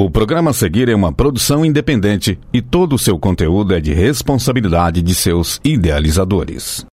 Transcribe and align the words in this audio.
O 0.00 0.08
programa 0.08 0.50
a 0.50 0.54
seguir 0.54 0.88
é 0.88 0.94
uma 0.94 1.12
produção 1.12 1.62
independente 1.62 2.38
e 2.54 2.62
todo 2.62 2.94
o 2.94 2.98
seu 2.98 3.18
conteúdo 3.18 3.74
é 3.74 3.80
de 3.80 3.92
responsabilidade 3.92 5.02
de 5.02 5.14
seus 5.14 5.60
idealizadores. 5.62 6.86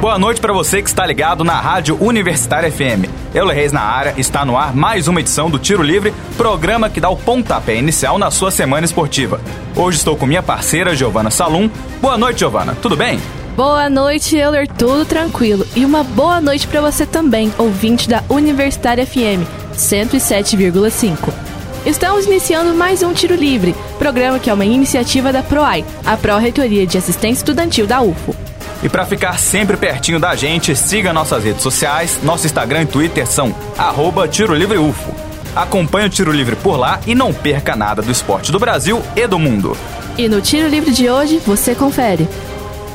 Boa 0.00 0.18
noite 0.18 0.40
para 0.40 0.52
você 0.52 0.82
que 0.82 0.88
está 0.88 1.06
ligado 1.06 1.44
na 1.44 1.60
Rádio 1.60 1.96
Universitária 2.02 2.68
FM. 2.68 3.06
Euler 3.32 3.54
Reis 3.54 3.70
na 3.70 3.82
área, 3.82 4.14
está 4.16 4.44
no 4.44 4.56
ar 4.56 4.74
mais 4.74 5.06
uma 5.06 5.20
edição 5.20 5.48
do 5.48 5.60
Tiro 5.60 5.80
Livre, 5.80 6.12
programa 6.36 6.90
que 6.90 7.00
dá 7.00 7.08
o 7.08 7.16
pontapé 7.16 7.76
inicial 7.76 8.18
na 8.18 8.32
sua 8.32 8.50
semana 8.50 8.84
esportiva. 8.84 9.40
Hoje 9.76 9.98
estou 9.98 10.16
com 10.16 10.26
minha 10.26 10.42
parceira 10.42 10.96
Giovana 10.96 11.30
Salum. 11.30 11.70
Boa 12.02 12.18
noite, 12.18 12.40
Giovana. 12.40 12.74
Tudo 12.82 12.96
bem? 12.96 13.20
Boa 13.54 13.88
noite, 13.88 14.36
Euler. 14.36 14.66
Tudo 14.66 15.04
tranquilo. 15.04 15.64
E 15.76 15.84
uma 15.84 16.02
boa 16.02 16.40
noite 16.40 16.66
para 16.66 16.80
você 16.80 17.06
também, 17.06 17.52
ouvinte 17.56 18.08
da 18.08 18.24
Universitária 18.28 19.06
FM 19.06 19.46
107,5. 19.72 21.59
Estamos 21.84 22.26
iniciando 22.26 22.74
mais 22.74 23.02
um 23.02 23.14
Tiro 23.14 23.34
Livre, 23.34 23.74
programa 23.98 24.38
que 24.38 24.50
é 24.50 24.54
uma 24.54 24.66
iniciativa 24.66 25.32
da 25.32 25.42
PROAI, 25.42 25.82
a 26.04 26.14
Pró-Reitoria 26.14 26.86
de 26.86 26.98
Assistência 26.98 27.40
Estudantil 27.40 27.86
da 27.86 28.02
UFO. 28.02 28.36
E 28.82 28.88
para 28.88 29.06
ficar 29.06 29.38
sempre 29.38 29.78
pertinho 29.78 30.20
da 30.20 30.36
gente, 30.36 30.76
siga 30.76 31.10
nossas 31.10 31.42
redes 31.42 31.62
sociais. 31.62 32.18
Nosso 32.22 32.44
Instagram 32.44 32.82
e 32.82 32.86
Twitter 32.86 33.26
são 33.26 33.54
arroba 33.78 34.28
Tiro 34.28 34.54
Livre 34.54 34.76
UFO. 34.76 35.14
Acompanhe 35.56 36.06
o 36.06 36.10
Tiro 36.10 36.30
Livre 36.30 36.54
por 36.54 36.76
lá 36.76 37.00
e 37.06 37.14
não 37.14 37.32
perca 37.32 37.74
nada 37.74 38.02
do 38.02 38.10
esporte 38.10 38.52
do 38.52 38.58
Brasil 38.58 39.02
e 39.16 39.26
do 39.26 39.38
mundo. 39.38 39.74
E 40.18 40.28
no 40.28 40.42
Tiro 40.42 40.68
Livre 40.68 40.92
de 40.92 41.08
hoje, 41.08 41.38
você 41.38 41.74
confere. 41.74 42.28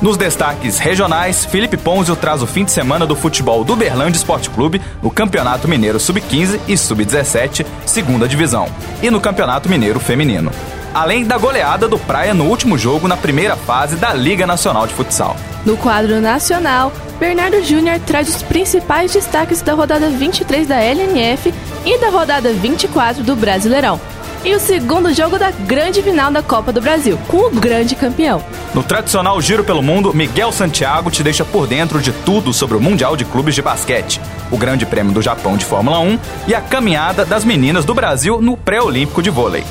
Nos 0.02 0.17
destaques 0.17 0.77
regionais, 0.77 1.45
Felipe 1.45 1.77
Ponzio 1.77 2.16
traz 2.16 2.41
o 2.41 2.48
fim 2.48 2.66
de 2.66 2.72
semana 2.72 3.05
do 3.05 3.16
futebol 3.16 3.63
do 3.63 3.76
Berlândia 3.76 4.17
Esporte 4.17 4.49
Clube 4.49 4.81
no 5.02 5.09
Campeonato 5.09 5.67
Mineiro 5.70 5.99
Sub-15 5.99 6.59
e 6.67 6.77
Sub-17, 6.77 7.66
segunda 7.86 8.27
divisão, 8.27 8.67
e 9.02 9.09
no 9.09 9.22
Campeonato 9.22 9.70
Mineiro 9.70 10.00
Feminino. 10.00 10.52
Além 10.94 11.26
da 11.26 11.38
goleada 11.38 11.88
do 11.88 11.98
Praia 11.98 12.34
no 12.34 12.45
último 12.45 12.77
jogo 12.77 13.08
na 13.08 13.17
primeira 13.17 13.55
fase 13.55 13.95
da 13.95 14.14
Liga 14.14 14.45
Nacional 14.45 14.86
de 14.86 14.94
Futsal. 14.94 15.36
No 15.66 15.78
quadro 15.78 16.22
nacional, 16.22 16.92
Bernardo 17.17 17.64
Júnior 17.64 18.00
traz 18.05 18.30
os 18.30 18.44
principais 18.44 19.14
destaques 19.14 19.61
da 19.61 19.73
rodada 19.73 20.09
23 20.09 20.67
da 20.67 20.80
LNF 20.80 21.53
e 21.86 21.98
da 22.00 22.09
rodada 22.09 22.52
24 22.52 23.23
do 23.23 23.36
Brasileirão 23.36 24.00
e 24.46 24.54
o 24.54 24.60
segundo 24.60 25.12
jogo 25.12 25.40
da 25.40 25.50
grande 25.50 26.04
final 26.04 26.32
da 26.32 26.44
Copa 26.44 26.72
do 26.72 26.80
Brasil, 26.80 27.18
com 27.28 27.48
o 27.48 27.50
grande 27.50 27.96
campeão. 27.96 28.44
No 28.76 28.84
tradicional 28.84 29.42
Giro 29.42 29.64
pelo 29.64 29.82
Mundo, 29.82 30.14
Miguel 30.14 30.52
Santiago 30.52 31.10
te 31.10 31.24
deixa 31.24 31.44
por 31.44 31.66
dentro 31.66 32.00
de 32.00 32.12
tudo 32.12 32.54
sobre 32.54 32.78
o 32.78 32.82
Mundial 32.82 33.18
de 33.18 33.26
Clubes 33.26 33.56
de 33.56 33.64
Basquete, 33.64 34.22
o 34.52 34.58
Grande 34.58 34.86
Prêmio 34.86 35.12
do 35.12 35.22
Japão 35.22 35.58
de 35.58 35.66
Fórmula 35.66 36.00
1 36.00 36.20
e 36.48 36.54
a 36.54 36.62
caminhada 36.62 37.26
das 37.26 37.44
meninas 37.44 37.86
do 37.86 37.96
Brasil 37.96 38.40
no 38.40 38.56
pré-olímpico 38.56 39.23
de 39.23 39.32
vôlei. 39.32 39.64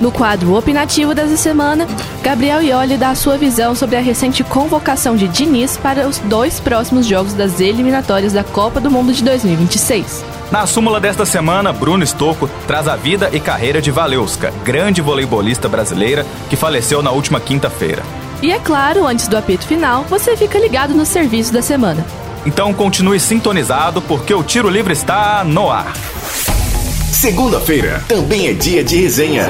No 0.00 0.10
quadro 0.10 0.54
opinativo 0.54 1.14
dessa 1.14 1.36
semana, 1.36 1.86
Gabriel 2.22 2.60
Ioli 2.62 2.96
dá 2.96 3.10
a 3.10 3.14
sua 3.14 3.38
visão 3.38 3.74
sobre 3.74 3.96
a 3.96 4.00
recente 4.00 4.42
convocação 4.42 5.14
de 5.14 5.28
Diniz 5.28 5.76
para 5.76 6.08
os 6.08 6.18
dois 6.18 6.58
próximos 6.58 7.06
jogos 7.06 7.32
das 7.32 7.60
eliminatórias 7.60 8.32
da 8.32 8.42
Copa 8.42 8.80
do 8.80 8.90
Mundo 8.90 9.12
de 9.12 9.22
2026. 9.22 10.24
Na 10.50 10.66
súmula 10.66 11.00
desta 11.00 11.24
semana, 11.24 11.72
Bruno 11.72 12.04
Stocco 12.04 12.50
traz 12.66 12.86
a 12.88 12.96
vida 12.96 13.30
e 13.32 13.40
carreira 13.40 13.80
de 13.80 13.90
Valeuska, 13.90 14.52
grande 14.64 15.00
voleibolista 15.00 15.68
brasileira 15.68 16.26
que 16.50 16.56
faleceu 16.56 17.02
na 17.02 17.10
última 17.10 17.40
quinta-feira. 17.40 18.02
E 18.42 18.52
é 18.52 18.58
claro, 18.58 19.06
antes 19.06 19.26
do 19.26 19.36
apito 19.36 19.66
final, 19.66 20.04
você 20.04 20.36
fica 20.36 20.58
ligado 20.58 20.92
no 20.92 21.06
serviço 21.06 21.52
da 21.52 21.62
semana. 21.62 22.04
Então 22.44 22.74
continue 22.74 23.18
sintonizado 23.18 24.02
porque 24.02 24.34
o 24.34 24.42
Tiro 24.42 24.68
Livre 24.68 24.92
está 24.92 25.42
no 25.44 25.70
ar. 25.70 25.94
Segunda-feira 27.14 28.04
também 28.08 28.48
é 28.48 28.52
dia 28.52 28.82
de 28.82 29.00
resenha. 29.00 29.48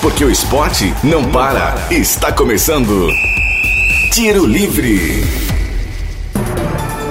Porque 0.00 0.24
o 0.24 0.30
esporte 0.30 0.94
não 1.02 1.24
para. 1.24 1.74
Está 1.90 2.32
começando. 2.32 3.10
Tiro 4.12 4.46
Livre. 4.46 5.24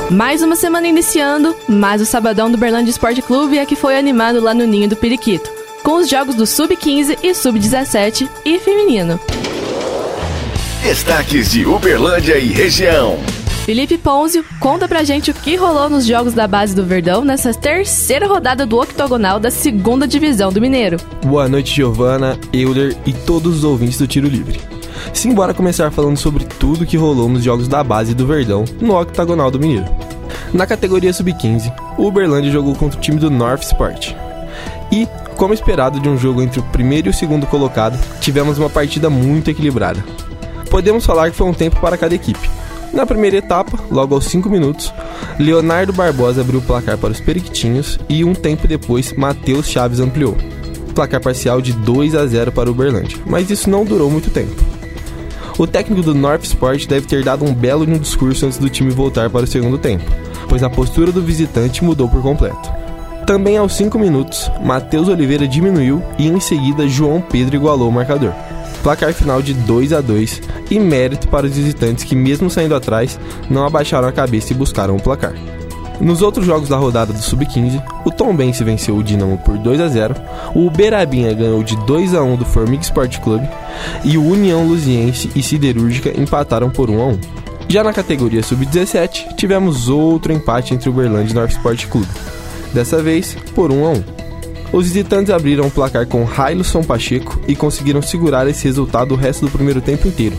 Mais 0.10 0.42
uma 0.42 0.56
semana 0.56 0.88
iniciando, 0.88 1.54
mais 1.68 2.02
o 2.02 2.06
Sabadão 2.06 2.50
do 2.50 2.58
Berlândia 2.58 2.92
Esporte 2.92 3.22
Clube 3.22 3.60
é 3.60 3.66
que 3.66 3.76
foi 3.76 3.98
animado 3.98 4.40
lá 4.40 4.54
no 4.54 4.66
Ninho 4.66 4.88
do 4.88 4.96
Periquito, 4.96 5.52
com 5.84 5.98
os 5.98 6.10
jogos 6.10 6.34
do 6.34 6.48
Sub-15 6.48 7.20
e 7.22 7.36
Sub-17 7.36 8.28
e 8.46 8.58
feminino. 8.58 9.20
Destaques 10.82 11.52
de 11.52 11.66
Uberlândia 11.68 12.38
e 12.38 12.48
região. 12.48 13.20
Felipe 13.64 13.98
Ponzio 13.98 14.44
conta 14.60 14.90
pra 14.90 15.06
gente 15.06 15.32
o 15.32 15.34
que 15.34 15.56
rolou 15.56 15.90
nos 15.90 16.06
jogos 16.06 16.34
da 16.34 16.46
base 16.46 16.76
do 16.76 16.86
Verdão 16.86 17.24
nessa 17.24 17.54
terceira 17.54 18.28
rodada 18.28 18.66
do 18.66 18.78
octogonal 18.78 19.40
da 19.40 19.50
segunda 19.50 20.06
divisão 20.06 20.52
do 20.52 20.60
Mineiro. 20.60 20.98
Boa 21.26 21.48
noite, 21.48 21.74
Giovana, 21.74 22.38
Euler 22.52 22.94
e 23.06 23.14
todos 23.14 23.60
os 23.60 23.64
ouvintes 23.64 23.98
do 23.98 24.06
Tiro 24.06 24.28
Livre. 24.28 24.60
Simbora 25.14 25.54
começar 25.54 25.90
falando 25.92 26.18
sobre 26.18 26.44
tudo 26.44 26.86
que 26.86 26.98
rolou 26.98 27.30
nos 27.30 27.42
jogos 27.42 27.70
da 27.70 27.82
base 27.82 28.14
do 28.14 28.28
Verdão 28.28 28.66
no 28.82 29.00
octagonal 29.00 29.50
do 29.50 29.62
Mineiro. 29.62 29.86
Na 30.54 30.68
categoria 30.68 31.14
sub-15, 31.14 31.74
o 31.98 32.08
Uberlândia 32.08 32.52
jogou 32.52 32.76
contra 32.76 33.00
o 33.00 33.02
time 33.02 33.18
do 33.18 33.32
North 33.32 33.64
Sport. 33.64 34.12
E, 34.92 35.08
como 35.38 35.54
esperado 35.54 36.02
de 36.02 36.10
um 36.10 36.18
jogo 36.18 36.42
entre 36.42 36.60
o 36.60 36.64
primeiro 36.64 37.08
e 37.08 37.12
o 37.12 37.14
segundo 37.14 37.48
colocado, 37.48 37.98
tivemos 38.20 38.58
uma 38.58 38.70
partida 38.70 39.10
muito 39.10 39.50
equilibrada. 39.50 40.04
Podemos 40.70 41.06
falar 41.06 41.32
que 41.32 41.38
foi 41.38 41.48
um 41.48 41.54
tempo 41.54 41.80
para 41.80 41.98
cada 41.98 42.14
equipe. 42.14 42.50
Na 42.94 43.08
primeira 43.08 43.38
etapa, 43.38 43.80
logo 43.90 44.14
aos 44.14 44.26
5 44.26 44.48
minutos, 44.48 44.94
Leonardo 45.40 45.92
Barbosa 45.92 46.42
abriu 46.42 46.60
o 46.60 46.62
placar 46.64 46.96
para 46.96 47.12
os 47.12 47.20
Periquitinhos 47.20 47.98
e 48.08 48.24
um 48.24 48.36
tempo 48.36 48.68
depois, 48.68 49.12
Matheus 49.14 49.68
Chaves 49.68 50.00
ampliou. 50.00 50.38
Placar 50.94 51.20
parcial 51.20 51.60
de 51.60 51.74
2 51.74 52.14
a 52.14 52.28
0 52.28 52.52
para 52.52 52.70
o 52.70 52.72
Uberlândia, 52.72 53.18
mas 53.26 53.50
isso 53.50 53.68
não 53.68 53.84
durou 53.84 54.12
muito 54.12 54.30
tempo. 54.30 54.54
O 55.58 55.66
técnico 55.66 56.04
do 56.04 56.14
North 56.14 56.44
Sport 56.44 56.86
deve 56.88 57.08
ter 57.08 57.24
dado 57.24 57.44
um 57.44 57.54
belo 57.54 57.86
discurso 57.98 58.46
antes 58.46 58.60
do 58.60 58.70
time 58.70 58.92
voltar 58.92 59.28
para 59.30 59.44
o 59.46 59.48
segundo 59.48 59.80
tempo, 59.80 60.06
pois 60.48 60.62
a 60.62 60.70
postura 60.70 61.12
do 61.12 61.22
visitante 61.22 61.84
mudou 61.84 62.08
por 62.08 62.22
completo. 62.22 62.72
Também 63.26 63.58
aos 63.58 63.74
5 63.76 63.98
minutos, 63.98 64.52
Matheus 64.64 65.08
Oliveira 65.08 65.48
diminuiu 65.48 66.04
e 66.20 66.28
em 66.28 66.40
seguida 66.40 66.88
João 66.88 67.22
Pedro 67.22 67.56
igualou 67.56 67.90
o 67.90 67.92
marcador. 67.92 68.34
Placar 68.84 69.14
final 69.14 69.42
de 69.42 69.54
2 69.54 69.94
a 69.94 70.02
2 70.02 70.42
e 70.70 70.78
mérito 70.78 71.30
para 71.30 71.46
os 71.46 71.56
visitantes 71.56 72.04
que, 72.04 72.16
mesmo 72.16 72.50
saindo 72.50 72.76
atrás, 72.76 73.18
não 73.50 73.66
abaixaram 73.66 74.10
a 74.10 74.12
cabeça 74.12 74.52
e 74.52 74.56
buscaram 74.56 74.98
o 74.98 75.02
placar. 75.02 75.34
Nos 76.02 76.22
outros 76.22 76.46
jogos 76.46 76.68
da 76.68 76.76
rodada 76.76 77.14
do 77.14 77.22
Sub-15, 77.22 77.82
o 78.04 78.12
Tombense 78.12 78.62
venceu 78.62 78.98
o 78.98 79.04
Dinamo 79.04 79.38
por 79.38 79.58
2 79.58 79.80
a 79.80 79.88
0, 79.88 80.16
o 80.54 80.68
Uberabinha 80.68 81.34
ganhou 81.34 81.64
de 81.64 81.78
2 81.86 82.14
a 82.14 82.22
1 82.22 82.36
do 82.36 82.46
Formiga 82.46 82.84
Sport 82.84 83.20
Clube 83.20 83.48
e 84.04 84.18
o 84.18 84.26
União 84.26 84.68
Luziense 84.68 85.32
e 85.34 85.42
Siderúrgica 85.42 86.12
empataram 86.20 86.70
por 86.70 86.90
1 86.90 87.02
a 87.02 87.06
1. 87.08 87.20
Já 87.70 87.84
na 87.84 87.94
categoria 87.94 88.44
Sub-17, 88.44 89.36
tivemos 89.36 89.88
outro 89.88 90.34
empate 90.34 90.74
entre 90.74 90.90
o 90.90 90.92
Uberlândia 90.92 91.32
e 91.32 91.36
North 91.36 91.52
Sport 91.52 91.88
Clube, 91.88 92.10
dessa 92.74 93.02
vez 93.02 93.38
por 93.56 93.72
1 93.72 93.86
a 93.86 93.90
1. 93.92 94.23
Os 94.74 94.88
visitantes 94.88 95.32
abriram 95.32 95.68
o 95.68 95.72
placar 95.72 96.08
com 96.08 96.28
Hailson 96.28 96.82
Pacheco 96.82 97.40
e 97.48 97.56
conseguiram 97.56 98.02
segurar 98.02 98.48
esse 98.48 98.64
resultado 98.64 99.14
o 99.14 99.18
resto 99.18 99.46
do 99.46 99.52
primeiro 99.52 99.80
tempo 99.80 100.08
inteiro, 100.08 100.36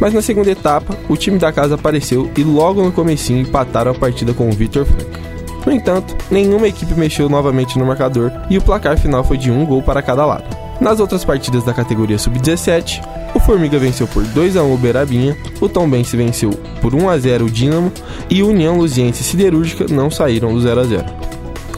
mas 0.00 0.12
na 0.12 0.20
segunda 0.20 0.50
etapa, 0.50 0.96
o 1.08 1.16
time 1.16 1.38
da 1.38 1.52
casa 1.52 1.76
apareceu 1.76 2.28
e 2.36 2.42
logo 2.42 2.82
no 2.82 2.90
comecinho 2.90 3.40
empataram 3.40 3.92
a 3.92 3.94
partida 3.94 4.34
com 4.34 4.48
o 4.48 4.52
Vitor 4.52 4.84
Franca. 4.84 5.20
No 5.64 5.72
entanto, 5.72 6.16
nenhuma 6.28 6.66
equipe 6.66 6.92
mexeu 6.94 7.28
novamente 7.28 7.78
no 7.78 7.86
marcador 7.86 8.32
e 8.50 8.58
o 8.58 8.62
placar 8.62 8.98
final 8.98 9.22
foi 9.22 9.36
de 9.36 9.50
um 9.50 9.64
gol 9.64 9.80
para 9.80 10.02
cada 10.02 10.26
lado. 10.26 10.56
Nas 10.80 10.98
outras 10.98 11.24
partidas 11.24 11.62
da 11.62 11.74
categoria 11.74 12.18
sub-17, 12.18 13.00
o 13.34 13.40
Formiga 13.40 13.78
venceu 13.78 14.08
por 14.08 14.24
2 14.24 14.56
a 14.56 14.62
1 14.62 14.74
o 14.74 14.76
Berabinha, 14.76 15.36
o 15.60 15.68
Tombense 15.68 16.16
venceu 16.16 16.50
por 16.80 16.94
1 16.94 17.08
a 17.08 17.18
0 17.18 17.46
o 17.46 17.50
Dinamo 17.50 17.92
e 18.28 18.42
o 18.42 18.48
União 18.48 18.76
Luziense 18.76 19.22
Siderúrgica 19.22 19.86
não 19.88 20.10
saíram 20.10 20.52
do 20.52 20.60
0 20.60 20.80
a 20.80 20.84
0. 20.84 21.27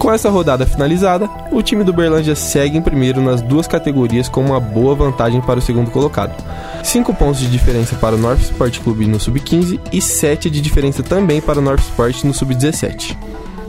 Com 0.01 0.11
essa 0.11 0.31
rodada 0.31 0.65
finalizada, 0.65 1.29
o 1.53 1.63
time 1.63 1.85
do 1.85 1.93
Berlândia 1.93 2.35
segue 2.35 2.79
em 2.79 2.81
primeiro 2.81 3.21
nas 3.21 3.43
duas 3.43 3.67
categorias 3.67 4.31
com 4.31 4.41
uma 4.41 4.59
boa 4.59 4.95
vantagem 4.95 5.43
para 5.43 5.59
o 5.59 5.63
segundo 5.63 5.91
colocado. 5.91 6.35
5 6.83 7.13
pontos 7.13 7.39
de 7.39 7.47
diferença 7.49 7.95
para 7.97 8.17
o 8.17 8.19
North 8.19 8.41
Sport 8.41 8.81
Clube 8.81 9.07
no 9.07 9.21
Sub-15 9.21 9.79
e 9.93 10.01
7 10.01 10.49
de 10.49 10.63
diferença 10.63 11.03
também 11.03 11.39
para 11.39 11.59
o 11.59 11.63
North 11.63 11.81
Sport 11.81 12.25
no 12.25 12.33
Sub-17. 12.33 13.15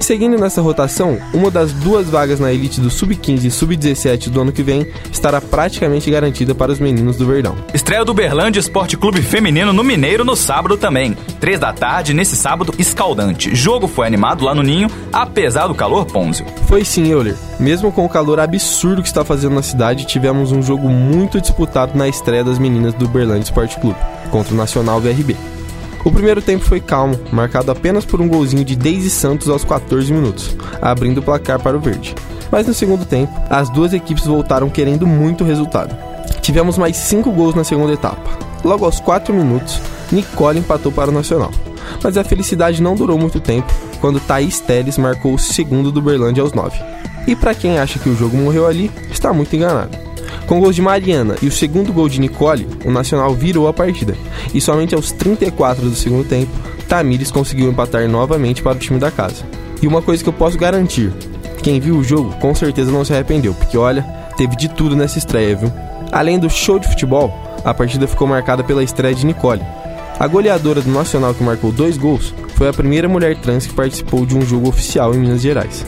Seguindo 0.02 0.38
nessa 0.38 0.62
rotação, 0.62 1.20
uma 1.32 1.52
das 1.52 1.72
duas 1.72 2.10
vagas 2.10 2.40
na 2.40 2.52
elite 2.52 2.82
do 2.82 2.90
Sub-15 2.90 3.46
e 3.46 3.52
Sub-17 3.52 4.30
do 4.30 4.42
ano 4.42 4.52
que 4.52 4.64
vem 4.64 4.88
estará 5.12 5.40
praticamente 5.40 6.10
garantida 6.10 6.56
para 6.56 6.72
os 6.72 6.80
meninos 6.80 7.18
do 7.18 7.26
Verdão. 7.26 7.56
Estreia 7.72 8.04
do 8.04 8.14
Berlândia 8.14 8.60
Esporte 8.60 8.98
Clube 8.98 9.22
Feminino 9.22 9.72
no 9.72 9.84
Mineiro 9.84 10.26
no 10.26 10.36
sábado 10.36 10.76
também. 10.76 11.16
Três 11.40 11.60
da 11.60 11.72
tarde, 11.72 12.16
nesse 12.16 12.36
sábado 12.36 12.74
escaldante. 12.80 13.56
Jogo 13.56 13.88
foi 13.88 14.08
animado 14.08 14.44
lá 14.44 14.56
no 14.56 14.64
Ninho, 14.64 14.90
apesar 15.14 15.68
do 15.68 15.76
calor, 15.76 16.06
Ponzio. 16.06 16.48
Foi 16.68 16.84
sim, 16.84 17.08
Euler. 17.08 17.38
Mesmo 17.60 17.92
com 17.92 18.04
o 18.04 18.10
calor 18.10 18.40
absurdo 18.40 19.04
que 19.04 19.08
está 19.08 19.24
fazendo 19.24 19.54
na 19.54 19.62
cidade, 19.62 20.06
tivemos 20.06 20.52
um 20.52 20.64
jogo 20.64 20.90
muito 20.90 21.40
disputado 21.40 21.96
na 21.96 22.08
estreia 22.08 22.44
das 22.44 22.58
meninas 22.58 22.96
do 22.96 23.08
Berlândia 23.08 23.44
Esporte 23.44 23.80
Clube, 23.80 24.00
contra 24.32 24.54
o 24.54 24.58
Nacional 24.58 25.00
VRB. 25.00 25.38
O 26.04 26.12
primeiro 26.12 26.42
tempo 26.42 26.66
foi 26.66 26.80
calmo, 26.80 27.20
marcado 27.32 27.72
apenas 27.72 28.06
por 28.06 28.20
um 28.22 28.28
golzinho 28.28 28.66
de 28.66 28.76
Daisy 28.76 29.10
Santos 29.10 29.48
aos 29.50 29.64
14 29.64 30.12
minutos, 30.12 30.56
abrindo 30.82 31.20
o 31.20 31.24
placar 31.24 31.60
para 31.60 31.78
o 31.78 31.80
verde. 31.80 32.16
Mas 32.52 32.66
no 32.66 32.74
segundo 32.74 33.06
tempo, 33.06 33.32
as 33.50 33.70
duas 33.70 33.94
equipes 33.94 34.26
voltaram 34.26 34.70
querendo 34.70 35.06
muito 35.06 35.44
resultado. 35.44 35.96
Tivemos 36.42 36.78
mais 36.78 36.98
cinco 36.98 37.32
gols 37.32 37.56
na 37.56 37.64
segunda 37.64 37.94
etapa. 37.94 38.22
Logo 38.64 38.84
aos 38.84 39.00
4 39.00 39.34
minutos, 39.34 39.80
Nicole 40.12 40.60
empatou 40.60 40.92
para 40.92 41.12
o 41.12 41.14
Nacional. 41.14 41.52
Mas 42.04 42.18
a 42.18 42.24
felicidade 42.24 42.82
não 42.82 42.96
durou 42.96 43.18
muito 43.18 43.40
tempo 43.40 43.72
quando 44.00 44.20
Thaís 44.20 44.60
Teles 44.60 44.98
marcou 44.98 45.36
o 45.36 45.40
segundo 45.40 45.92
do 45.92 46.02
Berlândia 46.02 46.42
aos 46.42 46.54
9. 46.54 46.78
E 47.28 47.36
para 47.36 47.54
quem 47.54 47.78
acha 47.78 48.00
que 48.00 48.10
o 48.10 48.16
jogo 48.16 48.36
morreu 48.36 48.68
ali, 48.68 48.92
está 49.12 49.32
muito 49.32 49.56
enganado. 49.56 50.11
Com 50.52 50.60
gols 50.60 50.76
de 50.76 50.82
Mariana 50.82 51.38
e 51.42 51.48
o 51.48 51.52
segundo 51.52 51.94
gol 51.94 52.10
de 52.10 52.20
Nicole, 52.20 52.68
o 52.84 52.92
Nacional 52.92 53.34
virou 53.34 53.70
a 53.70 53.74
partida. 53.74 54.18
E 54.54 54.60
somente 54.60 54.94
aos 54.94 55.10
34 55.14 55.90
do 55.90 55.96
segundo 55.96 56.28
tempo, 56.28 56.52
Tamires 56.90 57.32
conseguiu 57.32 57.70
empatar 57.70 58.06
novamente 58.10 58.62
para 58.62 58.76
o 58.76 58.78
time 58.78 59.00
da 59.00 59.10
casa. 59.10 59.46
E 59.82 59.88
uma 59.88 60.02
coisa 60.02 60.22
que 60.22 60.28
eu 60.28 60.34
posso 60.34 60.58
garantir: 60.58 61.10
quem 61.64 61.80
viu 61.80 61.96
o 61.96 62.04
jogo 62.04 62.36
com 62.42 62.54
certeza 62.54 62.92
não 62.92 63.06
se 63.06 63.14
arrependeu, 63.14 63.54
porque 63.54 63.78
olha, 63.78 64.02
teve 64.36 64.58
de 64.58 64.68
tudo 64.68 64.94
nessa 64.94 65.18
estreia, 65.18 65.56
viu? 65.56 65.72
Além 66.12 66.38
do 66.38 66.50
show 66.50 66.78
de 66.78 66.90
futebol, 66.90 67.34
a 67.64 67.74
partida 67.74 68.06
ficou 68.06 68.28
marcada 68.28 68.62
pela 68.62 68.84
estreia 68.84 69.16
de 69.16 69.26
Nicole. 69.26 69.62
A 70.20 70.28
goleadora 70.28 70.82
do 70.82 70.92
Nacional 70.92 71.34
que 71.34 71.46
marcou 71.46 71.72
dois 71.72 71.98
gols 71.98 72.34
foi 72.56 72.68
a 72.68 72.74
primeira 72.74 73.08
mulher 73.08 73.38
trans 73.38 73.68
que 73.68 73.74
participou 73.74 74.26
de 74.26 74.36
um 74.36 74.42
jogo 74.42 74.68
oficial 74.68 75.16
em 75.16 75.20
Minas 75.20 75.42
Gerais. 75.42 75.86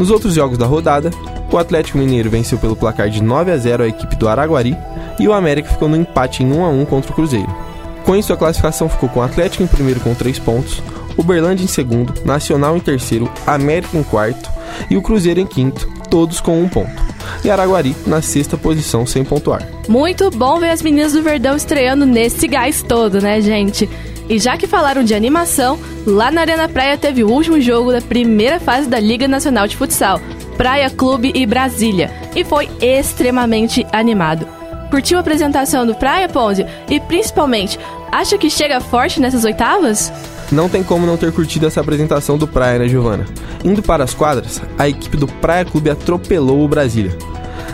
Nos 0.00 0.10
outros 0.10 0.32
jogos 0.32 0.56
da 0.56 0.64
rodada, 0.64 1.10
o 1.52 1.58
Atlético 1.58 1.98
Mineiro 1.98 2.30
venceu 2.30 2.56
pelo 2.56 2.74
placar 2.74 3.10
de 3.10 3.22
9 3.22 3.52
a 3.52 3.56
0 3.58 3.82
a 3.82 3.86
equipe 3.86 4.16
do 4.16 4.30
Araguari 4.30 4.74
e 5.18 5.28
o 5.28 5.32
América 5.34 5.68
ficou 5.68 5.90
no 5.90 5.96
empate 5.96 6.42
em 6.42 6.50
1 6.50 6.64
a 6.64 6.70
1 6.70 6.86
contra 6.86 7.12
o 7.12 7.14
Cruzeiro. 7.14 7.54
Com 8.02 8.16
isso, 8.16 8.32
a 8.32 8.36
classificação 8.36 8.88
ficou 8.88 9.10
com 9.10 9.20
o 9.20 9.22
Atlético 9.22 9.62
em 9.62 9.66
primeiro 9.66 10.00
com 10.00 10.14
3 10.14 10.38
pontos, 10.38 10.82
Uberlândia 11.18 11.64
em 11.64 11.66
segundo, 11.66 12.14
Nacional 12.24 12.78
em 12.78 12.80
terceiro, 12.80 13.30
América 13.46 13.98
em 13.98 14.02
quarto 14.02 14.48
e 14.88 14.96
o 14.96 15.02
Cruzeiro 15.02 15.38
em 15.38 15.46
quinto, 15.46 15.86
todos 16.08 16.40
com 16.40 16.62
um 16.62 16.66
ponto. 16.66 17.10
E 17.44 17.50
Araguari 17.50 17.94
na 18.06 18.22
sexta 18.22 18.56
posição 18.56 19.04
sem 19.04 19.22
pontuar. 19.22 19.68
Muito 19.86 20.30
bom 20.30 20.58
ver 20.58 20.70
as 20.70 20.80
meninas 20.80 21.12
do 21.12 21.22
Verdão 21.22 21.54
estreando 21.54 22.06
nesse 22.06 22.48
gás 22.48 22.82
todo, 22.82 23.20
né, 23.20 23.38
gente? 23.42 23.86
E 24.30 24.38
já 24.38 24.56
que 24.56 24.68
falaram 24.68 25.02
de 25.02 25.12
animação, 25.12 25.76
lá 26.06 26.30
na 26.30 26.42
Arena 26.42 26.68
Praia 26.68 26.96
teve 26.96 27.24
o 27.24 27.28
último 27.28 27.60
jogo 27.60 27.90
da 27.90 28.00
primeira 28.00 28.60
fase 28.60 28.88
da 28.88 29.00
Liga 29.00 29.26
Nacional 29.26 29.66
de 29.66 29.76
Futsal, 29.76 30.20
Praia 30.56 30.88
Clube 30.88 31.32
e 31.34 31.44
Brasília, 31.44 32.12
e 32.36 32.44
foi 32.44 32.70
extremamente 32.80 33.84
animado. 33.92 34.46
Curtiu 34.88 35.18
a 35.18 35.20
apresentação 35.20 35.84
do 35.84 35.96
Praia, 35.96 36.28
Ponzio? 36.28 36.64
E 36.88 37.00
principalmente, 37.00 37.76
acha 38.12 38.38
que 38.38 38.48
chega 38.48 38.80
forte 38.80 39.20
nessas 39.20 39.44
oitavas? 39.44 40.12
Não 40.52 40.68
tem 40.68 40.84
como 40.84 41.06
não 41.06 41.16
ter 41.16 41.32
curtido 41.32 41.66
essa 41.66 41.80
apresentação 41.80 42.38
do 42.38 42.46
Praia, 42.46 42.78
né, 42.78 42.88
Giovana? 42.88 43.26
Indo 43.64 43.82
para 43.82 44.04
as 44.04 44.14
quadras, 44.14 44.62
a 44.78 44.88
equipe 44.88 45.16
do 45.16 45.26
Praia 45.26 45.64
Clube 45.64 45.90
atropelou 45.90 46.64
o 46.64 46.68
Brasília. 46.68 47.16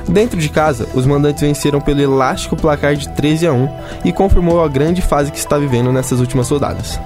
Dentro 0.09 0.39
de 0.39 0.49
casa, 0.49 0.89
os 0.95 1.07
mandantes 1.07 1.41
venceram 1.41 1.81
pelo 1.81 2.01
elástico 2.01 2.57
placar 2.57 2.95
de 2.97 3.09
13 3.11 3.47
a 3.47 3.53
1 3.53 3.69
e 4.05 4.13
confirmou 4.13 4.63
a 4.63 4.69
grande 4.69 5.03
fase 5.03 5.33
que 5.33 5.39
está 5.39 5.59
vivendo 5.59 5.93
nessas 5.93 6.21
últimas 6.21 6.49
rodadas. 6.49 6.99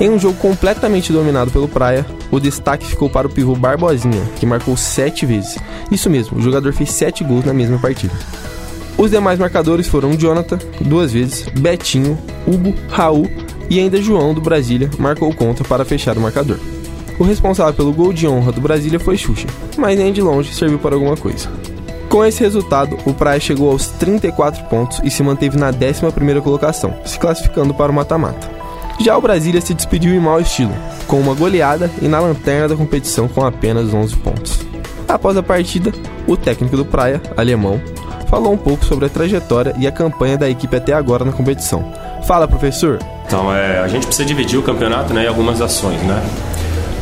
Em 0.00 0.08
um 0.08 0.18
jogo 0.18 0.38
completamente 0.38 1.12
dominado 1.12 1.50
pelo 1.50 1.66
Praia, 1.66 2.06
o 2.30 2.38
destaque 2.38 2.86
ficou 2.86 3.10
para 3.10 3.26
o 3.26 3.30
pivô 3.30 3.56
Barbosinha, 3.56 4.22
que 4.36 4.46
marcou 4.46 4.76
7 4.76 5.26
vezes. 5.26 5.58
Isso 5.90 6.08
mesmo, 6.08 6.38
o 6.38 6.42
jogador 6.42 6.72
fez 6.72 6.92
7 6.92 7.24
gols 7.24 7.44
na 7.44 7.52
mesma 7.52 7.78
partida. 7.78 8.14
Os 8.96 9.10
demais 9.10 9.38
marcadores 9.38 9.88
foram 9.88 10.16
Jonathan, 10.16 10.58
duas 10.80 11.12
vezes, 11.12 11.48
Betinho, 11.58 12.18
Hugo, 12.46 12.74
Raul 12.88 13.30
e 13.70 13.78
ainda 13.78 14.02
João 14.02 14.34
do 14.34 14.40
Brasília 14.40 14.90
marcou 14.98 15.32
contra 15.32 15.64
para 15.64 15.84
fechar 15.84 16.16
o 16.16 16.20
marcador. 16.20 16.58
O 17.18 17.24
responsável 17.24 17.74
pelo 17.74 17.92
gol 17.92 18.12
de 18.12 18.26
honra 18.28 18.52
do 18.52 18.60
Brasília 18.60 19.00
foi 19.00 19.16
Xuxa, 19.16 19.46
mas 19.76 19.98
nem 19.98 20.12
de 20.12 20.22
longe 20.22 20.54
serviu 20.54 20.78
para 20.78 20.94
alguma 20.94 21.16
coisa. 21.16 21.48
Com 22.08 22.24
esse 22.24 22.40
resultado, 22.40 22.96
o 23.04 23.12
Praia 23.12 23.38
chegou 23.38 23.70
aos 23.70 23.88
34 23.88 24.64
pontos 24.64 24.98
e 25.04 25.10
se 25.10 25.22
manteve 25.22 25.58
na 25.58 25.70
11ª 25.70 26.40
colocação, 26.40 26.94
se 27.04 27.18
classificando 27.18 27.74
para 27.74 27.92
o 27.92 27.94
mata-mata. 27.94 28.48
Já 28.98 29.16
o 29.16 29.20
Brasília 29.20 29.60
se 29.60 29.74
despediu 29.74 30.14
em 30.14 30.18
mau 30.18 30.40
estilo, 30.40 30.72
com 31.06 31.20
uma 31.20 31.34
goleada 31.34 31.90
e 32.00 32.08
na 32.08 32.18
lanterna 32.18 32.68
da 32.68 32.76
competição 32.76 33.28
com 33.28 33.44
apenas 33.44 33.92
11 33.92 34.16
pontos. 34.16 34.58
Após 35.06 35.36
a 35.36 35.42
partida, 35.42 35.92
o 36.26 36.36
técnico 36.36 36.76
do 36.76 36.84
Praia, 36.84 37.20
alemão, 37.36 37.80
falou 38.28 38.52
um 38.52 38.58
pouco 38.58 38.84
sobre 38.84 39.06
a 39.06 39.08
trajetória 39.08 39.74
e 39.78 39.86
a 39.86 39.92
campanha 39.92 40.38
da 40.38 40.48
equipe 40.48 40.76
até 40.76 40.94
agora 40.94 41.24
na 41.24 41.32
competição. 41.32 41.92
Fala, 42.26 42.48
professor! 42.48 42.98
Então, 43.26 43.54
é, 43.54 43.80
a 43.80 43.88
gente 43.88 44.06
precisa 44.06 44.26
dividir 44.26 44.58
o 44.58 44.62
campeonato 44.62 45.12
né, 45.12 45.24
em 45.24 45.28
algumas 45.28 45.60
ações, 45.60 46.00
né? 46.02 46.22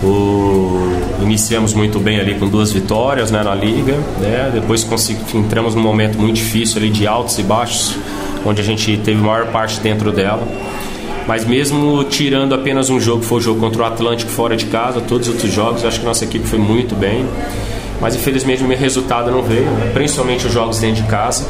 O, 0.02 1.22
iniciamos 1.22 1.72
muito 1.72 1.98
bem 1.98 2.20
ali 2.20 2.34
com 2.34 2.46
duas 2.46 2.70
vitórias 2.70 3.31
né, 3.31 3.43
na 3.43 3.54
liga, 3.54 3.94
né? 4.20 4.50
depois 4.52 4.87
entramos 5.34 5.75
num 5.75 5.82
momento 5.82 6.19
muito 6.19 6.37
difícil 6.37 6.78
ali 6.78 6.90
de 6.90 7.06
altos 7.06 7.38
e 7.38 7.43
baixos, 7.43 7.96
onde 8.44 8.60
a 8.60 8.64
gente 8.64 8.96
teve 8.98 9.20
maior 9.20 9.46
parte 9.46 9.81
dentro 9.81 10.12
dela. 10.12 10.46
Mas 11.26 11.44
mesmo 11.44 12.04
tirando 12.04 12.54
apenas 12.54 12.88
um 12.88 13.00
jogo, 13.00 13.20
que 13.20 13.26
foi 13.26 13.38
o 13.38 13.40
jogo 13.40 13.58
contra 13.58 13.82
o 13.82 13.84
Atlântico 13.84 14.31
fora 14.31 14.56
de 14.56 14.66
casa, 14.66 15.00
todos 15.00 15.26
os 15.26 15.34
outros 15.34 15.52
jogos, 15.52 15.84
acho 15.84 15.99
que 15.99 16.06
nossa 16.06 16.25
equipe 16.25 16.46
foi 16.46 16.58
muito 16.58 16.94
bem. 16.94 17.26
Mas 18.00 18.14
infelizmente 18.14 18.62
o 18.62 18.66
meu 18.66 18.78
resultado 18.78 19.31
não 19.31 19.42
veio, 19.42 19.64
né? 19.64 19.90
principalmente 19.92 20.46
os 20.46 20.52
jogos 20.52 20.78
dentro 20.78 21.02
de 21.02 21.08
casa. 21.08 21.46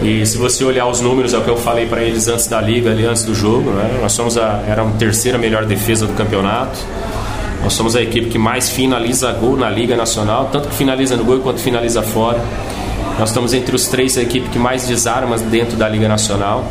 E 0.00 0.24
se 0.24 0.38
você 0.38 0.64
olhar 0.64 0.86
os 0.86 1.00
números, 1.00 1.34
é 1.34 1.38
o 1.38 1.42
que 1.42 1.50
eu 1.50 1.56
falei 1.56 1.86
para 1.86 2.02
eles 2.02 2.28
antes 2.28 2.46
da 2.46 2.60
liga, 2.60 2.90
ali 2.90 3.04
antes 3.04 3.24
do 3.24 3.34
jogo, 3.34 3.70
né? 3.70 3.98
nós 4.00 4.12
somos 4.12 4.38
a 4.38 4.62
era 4.66 4.82
a 4.82 4.90
terceira 4.92 5.36
melhor 5.36 5.66
defesa 5.66 6.06
do 6.06 6.14
campeonato. 6.14 6.78
Nós 7.62 7.72
somos 7.72 7.96
a 7.96 8.02
equipe 8.02 8.28
que 8.28 8.38
mais 8.38 8.70
finaliza 8.70 9.32
gol 9.32 9.56
na 9.56 9.68
Liga 9.68 9.96
Nacional, 9.96 10.48
tanto 10.52 10.68
que 10.68 10.74
finaliza 10.74 11.16
no 11.16 11.24
gol 11.24 11.40
quanto 11.40 11.60
finaliza 11.60 12.02
fora. 12.02 12.40
Nós 13.18 13.30
estamos 13.30 13.52
entre 13.52 13.74
os 13.74 13.88
três 13.88 14.16
a 14.16 14.22
equipe 14.22 14.48
que 14.48 14.58
mais 14.58 14.86
desarma 14.86 15.36
dentro 15.38 15.76
da 15.76 15.88
Liga 15.88 16.08
Nacional. 16.08 16.64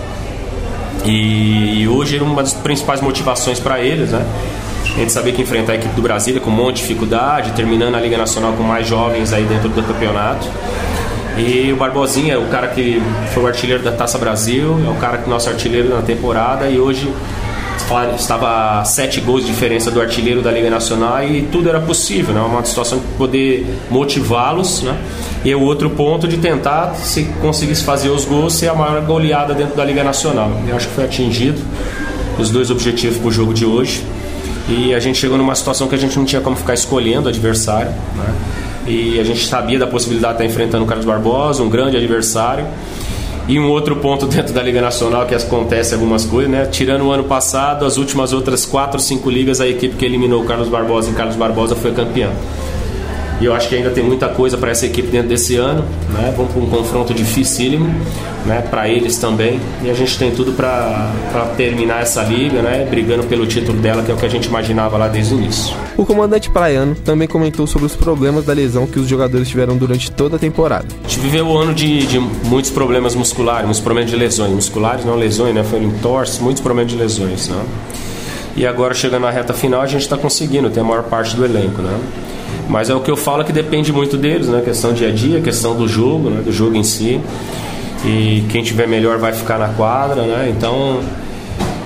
E, 1.04 1.81
e 1.81 1.88
hoje 1.88 2.19
uma 2.19 2.42
das 2.42 2.54
principais 2.54 3.01
motivações 3.01 3.60
para 3.60 3.80
eles, 3.80 4.12
né? 4.12 4.25
A 4.95 5.00
gente 5.00 5.12
saber 5.12 5.34
que 5.34 5.42
enfrentar 5.42 5.74
a 5.74 5.75
equipe 5.75 5.94
do 5.94 6.01
Brasília 6.01 6.39
com 6.39 6.50
um 6.50 6.54
monte 6.54 6.78
de 6.78 6.81
dificuldade, 6.81 7.51
terminando 7.51 7.95
a 7.95 8.00
Liga 8.00 8.18
Nacional 8.18 8.54
com 8.54 8.63
mais 8.63 8.88
jovens 8.88 9.31
aí 9.33 9.44
dentro 9.44 9.69
do 9.69 9.83
campeonato. 9.83 10.48
E 11.38 11.72
o 11.72 11.75
Barbosinha 11.75 12.33
é 12.33 12.38
o 12.38 12.48
cara 12.48 12.68
que 12.69 13.01
foi 13.31 13.44
o 13.44 13.48
artilheiro 13.48 13.83
da 13.83 13.92
Taça 13.92 14.18
Brasil, 14.18 14.81
é 14.86 14.90
o 14.90 14.95
cara 14.95 15.19
que 15.19 15.25
é 15.25 15.30
nosso 15.30 15.50
artilheiro 15.50 15.90
na 15.90 16.01
temporada 16.01 16.68
e 16.68 16.80
hoje 16.80 17.13
estava 18.16 18.84
sete 18.86 19.22
gols 19.22 19.46
de 19.46 19.52
diferença 19.52 19.90
do 19.90 20.02
artilheiro 20.02 20.42
da 20.42 20.52
Liga 20.52 20.70
Nacional 20.70 21.24
e 21.24 21.44
tudo 21.44 21.70
era 21.70 21.80
possível, 21.80 22.34
né? 22.34 22.42
Uma 22.42 22.64
situação 22.66 23.00
de 23.00 23.06
poder 23.18 23.66
motivá-los, 23.90 24.82
né? 24.82 24.98
E 25.46 25.54
o 25.56 25.62
outro 25.62 25.90
ponto 25.90 26.28
de 26.28 26.38
tentar, 26.38 26.96
se 26.96 27.24
conseguisse 27.42 27.84
fazer 27.84 28.10
os 28.10 28.26
gols, 28.26 28.54
ser 28.54 28.69
a 28.69 28.74
maior 28.74 29.02
goleada 29.02 29.54
dentro 29.54 29.76
da 29.76 29.86
Liga 29.86 30.04
Nacional. 30.04 30.52
Eu 30.68 30.76
acho 30.76 30.88
que 30.88 30.94
foi 30.96 31.06
atingido 31.06 31.62
os 32.38 32.50
dois 32.50 32.69
objetivos 32.69 33.18
para 33.18 33.28
o 33.28 33.31
jogo 33.31 33.54
de 33.54 33.66
hoje. 33.66 34.04
E 34.68 34.94
a 34.94 35.00
gente 35.00 35.18
chegou 35.18 35.38
numa 35.38 35.56
situação 35.56 35.88
que 35.88 35.96
a 35.96 35.98
gente 35.98 36.18
não 36.18 36.26
tinha 36.26 36.42
como 36.42 36.56
ficar 36.56 36.74
escolhendo 36.74 37.28
o 37.28 37.30
adversário, 37.30 37.92
né? 38.16 38.36
E 38.86 39.19
a 39.19 39.24
gente 39.24 39.46
sabia 39.46 39.78
da 39.78 39.88
possibilidade 39.88 40.38
de 40.38 40.44
estar 40.44 40.54
enfrentando 40.54 40.84
o 40.84 40.88
Carlos 40.88 41.06
Barbosa, 41.06 41.64
um 41.64 41.69
grande 41.69 41.96
adversário. 41.98 42.66
E 43.47 43.57
um 43.57 43.69
outro 43.69 43.95
ponto 43.95 44.27
dentro 44.27 44.54
da 44.54 44.61
Liga 44.61 44.81
Nacional 44.81 45.25
que 45.25 45.33
acontece 45.33 45.94
algumas 45.94 46.25
coisas, 46.25 46.51
né? 46.51 46.66
Tirando 46.66 47.06
o 47.06 47.11
ano 47.11 47.23
passado, 47.23 47.85
as 47.85 47.95
últimas 47.95 48.33
outras 48.33 48.66
quatro, 48.66 48.99
cinco 48.99 49.30
ligas, 49.30 49.61
a 49.61 49.68
equipe 49.68 49.95
que 49.95 50.04
eliminou 50.04 50.44
o 50.44 50.45
Carlos 50.45 50.68
Barbosa 50.68 51.11
e 51.11 51.13
Carlos 51.13 51.37
Barbosa 51.37 51.73
foi 51.73 51.94
campeã. 51.94 52.30
E 53.40 53.46
eu 53.46 53.54
acho 53.54 53.70
que 53.70 53.76
ainda 53.76 53.92
tem 53.92 54.04
muita 54.04 54.28
coisa 54.30 54.58
para 54.58 54.72
essa 54.72 54.86
equipe 54.86 55.10
dentro 55.10 55.30
desse 55.30 55.56
ano, 55.58 55.86
né? 56.10 56.34
Vamos 56.36 56.52
para 56.52 56.62
um 56.62 56.66
confronto 56.66 57.14
dificílimo, 57.14 57.88
né? 58.46 58.64
Para 58.68 58.90
eles 58.90 59.18
também. 59.18 59.60
E 59.84 59.92
a 59.92 59.94
gente 59.94 60.18
tem 60.18 60.32
tudo 60.32 60.54
para 60.54 61.12
terminar 61.56 62.02
essa 62.02 62.24
liga, 62.24 62.64
né? 62.64 62.88
Brigando 62.90 63.24
pelo 63.26 63.46
título 63.46 63.78
dela, 63.78 64.02
que 64.02 64.10
é 64.10 64.14
o 64.14 64.18
que 64.18 64.26
a 64.26 64.30
gente 64.30 64.46
imaginava 64.46 64.98
lá 64.98 65.08
desde 65.08 65.36
o 65.36 65.38
início. 65.38 65.76
O 65.96 66.04
comandante 66.04 66.50
praiano 66.50 66.96
também 66.96 67.28
comentou 67.28 67.68
sobre 67.68 67.86
os 67.86 67.96
problemas 67.96 68.44
da 68.44 68.54
lesão 68.54 68.88
que 68.88 69.00
os 69.00 69.08
jogadores 69.08 69.48
tiveram 69.48 69.78
durante 69.78 70.12
toda 70.12 70.38
a 70.38 70.40
temporada. 70.40 70.88
A 71.04 71.08
gente 71.08 71.20
viveu 71.20 71.46
o 71.48 71.58
ano 71.58 71.76
de, 71.76 72.08
de 72.08 72.20
muitos 72.20 72.72
problemas 72.72 73.14
musculares, 73.14 73.66
muitos 73.66 73.82
problemas 73.82 74.10
de 74.10 74.18
lesões. 74.18 74.52
Musculares, 74.52 75.06
não 75.06 75.16
lesões, 75.16 75.54
né? 75.54 75.64
Foi 75.64 75.80
entorse, 75.80 76.42
muitos 76.42 76.62
problemas 76.62 76.92
de 76.92 76.98
lesões, 76.98 77.50
né? 77.50 77.64
E 78.56 78.66
agora, 78.66 78.96
chegando 78.96 79.22
na 79.22 79.30
reta 79.30 79.54
final, 79.54 79.82
a 79.82 79.86
gente 79.86 80.02
está 80.02 80.18
conseguindo 80.18 80.72
ter 80.72 80.80
a 80.80 80.84
maior 80.84 81.04
parte 81.04 81.36
do 81.36 81.46
elenco, 81.46 81.80
né? 81.84 81.96
Mas 82.69 82.90
é 82.90 82.95
o 82.95 83.00
que 83.00 83.09
eu 83.09 83.16
falo 83.16 83.44
que 83.45 83.54
depende 83.54 83.94
muito 83.94 84.18
deles, 84.18 84.47
né? 84.47 84.62
Questão 84.64 84.92
dia 84.92 85.07
a 85.07 85.12
dia, 85.12 85.40
questão 85.40 85.76
do 85.76 85.88
jogo, 85.88 86.30
né? 86.30 86.42
Do 86.42 86.52
jogo 86.52 86.76
em 86.76 86.83
si. 86.83 87.19
E 88.06 88.44
quem 88.50 88.62
tiver 88.62 88.88
melhor 88.88 89.18
vai 89.18 89.31
ficar 89.33 89.57
na 89.57 89.69
quadra, 89.69 90.24
né? 90.24 90.54
Então 90.56 91.00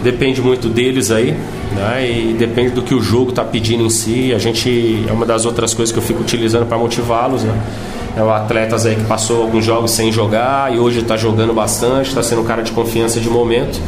depende 0.03 0.41
muito 0.41 0.67
deles 0.67 1.11
aí, 1.11 1.35
né? 1.75 2.09
E 2.09 2.35
depende 2.38 2.71
do 2.71 2.81
que 2.81 2.95
o 2.95 3.01
jogo 3.01 3.29
está 3.29 3.43
pedindo 3.43 3.83
em 3.83 3.89
si. 3.89 4.33
A 4.33 4.39
gente 4.39 5.05
é 5.07 5.11
uma 5.11 5.25
das 5.25 5.45
outras 5.45 5.73
coisas 5.73 5.93
que 5.93 6.00
eu 6.00 6.03
fico 6.03 6.21
utilizando 6.21 6.65
para 6.65 6.77
motivá-los, 6.77 7.43
né? 7.43 7.53
É 8.17 8.23
o 8.23 8.29
atletas 8.29 8.85
aí 8.85 8.95
que 8.95 9.05
passou 9.05 9.43
alguns 9.43 9.63
jogos 9.63 9.91
sem 9.91 10.11
jogar 10.11 10.73
e 10.73 10.79
hoje 10.79 11.00
está 11.00 11.15
jogando 11.15 11.53
bastante, 11.53 12.09
está 12.09 12.21
sendo 12.21 12.41
um 12.41 12.43
cara 12.43 12.61
de 12.61 12.71
confiança 12.71 13.21
de 13.21 13.29
momento 13.29 13.79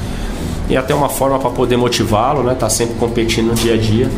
e 0.70 0.78
até 0.78 0.96
uma 0.96 1.10
forma 1.10 1.38
para 1.40 1.50
poder 1.50 1.76
motivá-lo, 1.76 2.44
né? 2.44 2.56
Tá 2.58 2.70
sempre 2.70 2.96
competindo 2.96 3.48
no 3.48 3.56
dia 3.56 3.74
a 3.74 3.78
dia 3.78 4.10